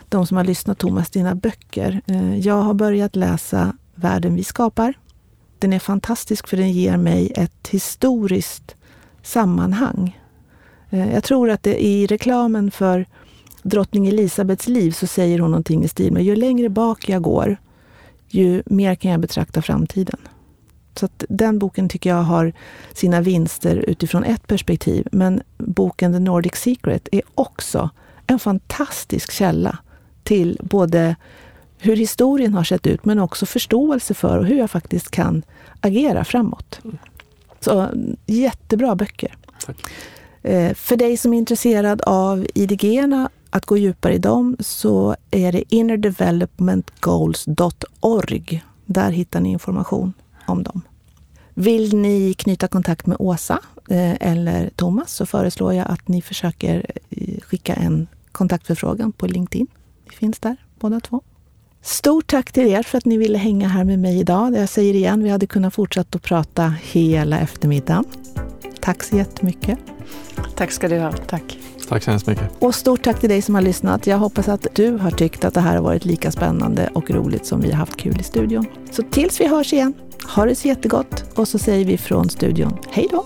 de 0.09 0.27
som 0.27 0.37
har 0.37 0.43
lyssnat 0.43 0.77
Thomas, 0.77 1.09
dina 1.09 1.35
böcker. 1.35 2.01
Eh, 2.05 2.39
jag 2.39 2.61
har 2.61 2.73
börjat 2.73 3.15
läsa 3.15 3.77
Världen 3.95 4.35
vi 4.35 4.43
skapar. 4.43 4.93
Den 5.59 5.73
är 5.73 5.79
fantastisk 5.79 6.47
för 6.47 6.57
den 6.57 6.71
ger 6.71 6.97
mig 6.97 7.31
ett 7.35 7.67
historiskt 7.67 8.75
sammanhang. 9.23 10.19
Eh, 10.89 11.13
jag 11.13 11.23
tror 11.23 11.49
att 11.49 11.63
det 11.63 11.85
i 11.85 12.07
reklamen 12.07 12.71
för 12.71 13.05
drottning 13.63 14.07
Elisabets 14.07 14.67
liv 14.67 14.91
så 14.91 15.07
säger 15.07 15.39
hon 15.39 15.51
någonting 15.51 15.83
i 15.83 15.87
stil 15.87 16.13
med 16.13 16.23
ju 16.23 16.35
längre 16.35 16.69
bak 16.69 17.09
jag 17.09 17.21
går, 17.21 17.57
ju 18.35 18.63
mer 18.65 18.95
kan 18.95 19.11
jag 19.11 19.19
betrakta 19.19 19.61
framtiden. 19.61 20.19
Så 20.95 21.09
den 21.17 21.59
boken 21.59 21.89
tycker 21.89 22.09
jag 22.09 22.23
har 22.23 22.53
sina 22.93 23.21
vinster 23.21 23.75
utifrån 23.75 24.23
ett 24.23 24.47
perspektiv. 24.47 25.07
Men 25.11 25.41
boken 25.57 26.13
The 26.13 26.19
Nordic 26.19 26.55
Secret 26.55 27.09
är 27.11 27.21
också 27.35 27.89
en 28.27 28.39
fantastisk 28.39 29.31
källa 29.31 29.77
till 30.23 30.59
både 30.63 31.15
hur 31.77 31.95
historien 31.95 32.53
har 32.53 32.63
sett 32.63 32.87
ut, 32.87 33.05
men 33.05 33.19
också 33.19 33.45
förståelse 33.45 34.13
för 34.13 34.43
hur 34.43 34.57
jag 34.57 34.71
faktiskt 34.71 35.11
kan 35.11 35.43
agera 35.79 36.25
framåt. 36.25 36.79
Så 37.59 37.89
jättebra 38.25 38.95
böcker. 38.95 39.35
Tack. 39.65 39.77
Eh, 40.41 40.73
för 40.73 40.95
dig 40.95 41.17
som 41.17 41.33
är 41.33 41.37
intresserad 41.37 42.01
av 42.01 42.47
IDG, 42.55 42.83
att 43.55 43.65
gå 43.65 43.77
djupare 43.77 44.13
i 44.13 44.17
dem, 44.17 44.57
så 44.59 45.15
är 45.31 45.51
det 45.51 45.75
innerdevelopmentgoals.org. 45.75 48.63
Där 48.85 49.11
hittar 49.11 49.39
ni 49.39 49.51
information 49.51 50.13
om 50.47 50.63
dem. 50.63 50.81
Vill 51.53 51.97
ni 51.97 52.33
knyta 52.33 52.67
kontakt 52.67 53.05
med 53.05 53.17
Åsa 53.19 53.59
eh, 53.89 54.13
eller 54.19 54.69
Thomas 54.75 55.13
så 55.13 55.25
föreslår 55.25 55.73
jag 55.73 55.87
att 55.87 56.07
ni 56.07 56.21
försöker 56.21 56.85
eh, 57.09 57.41
skicka 57.41 57.73
en 57.73 58.07
kontaktförfrågan 58.31 59.11
på 59.11 59.27
LinkedIn. 59.27 59.67
Vi 60.09 60.15
finns 60.15 60.39
där 60.39 60.57
båda 60.79 60.99
två. 60.99 61.21
Stort 61.81 62.27
tack 62.27 62.51
till 62.51 62.67
er 62.67 62.83
för 62.83 62.97
att 62.97 63.05
ni 63.05 63.17
ville 63.17 63.37
hänga 63.37 63.67
här 63.67 63.83
med 63.83 63.99
mig 63.99 64.19
idag. 64.19 64.55
Jag 64.55 64.69
säger 64.69 64.93
igen, 64.93 65.23
vi 65.23 65.29
hade 65.29 65.47
kunnat 65.47 65.73
fortsätta 65.73 66.15
att 66.15 66.23
prata 66.23 66.73
hela 66.83 67.39
eftermiddagen. 67.39 68.05
Tack 68.79 69.03
så 69.03 69.17
jättemycket. 69.17 69.79
Tack 70.55 70.71
ska 70.71 70.87
du 70.87 70.99
ha. 70.99 71.11
Tack. 71.11 71.57
Tack 71.87 72.03
så 72.03 72.11
hemskt 72.11 72.27
mycket. 72.27 72.51
Och 72.59 72.75
stort 72.75 73.03
tack 73.03 73.19
till 73.19 73.29
dig 73.29 73.41
som 73.41 73.55
har 73.55 73.61
lyssnat. 73.61 74.07
Jag 74.07 74.17
hoppas 74.17 74.47
att 74.47 74.67
du 74.73 74.97
har 74.97 75.11
tyckt 75.11 75.45
att 75.45 75.53
det 75.53 75.61
här 75.61 75.75
har 75.75 75.83
varit 75.83 76.05
lika 76.05 76.31
spännande 76.31 76.89
och 76.93 77.11
roligt 77.11 77.45
som 77.45 77.61
vi 77.61 77.71
har 77.71 77.77
haft 77.77 77.97
kul 77.97 78.19
i 78.19 78.23
studion. 78.23 78.65
Så 78.91 79.03
tills 79.03 79.41
vi 79.41 79.47
hörs 79.47 79.73
igen, 79.73 79.93
ha 80.35 80.45
det 80.45 80.55
så 80.55 80.67
jättegott 80.67 81.23
och 81.35 81.47
så 81.47 81.59
säger 81.59 81.85
vi 81.85 81.97
från 81.97 82.29
studion 82.29 82.77
hej 82.91 83.07
då! 83.11 83.25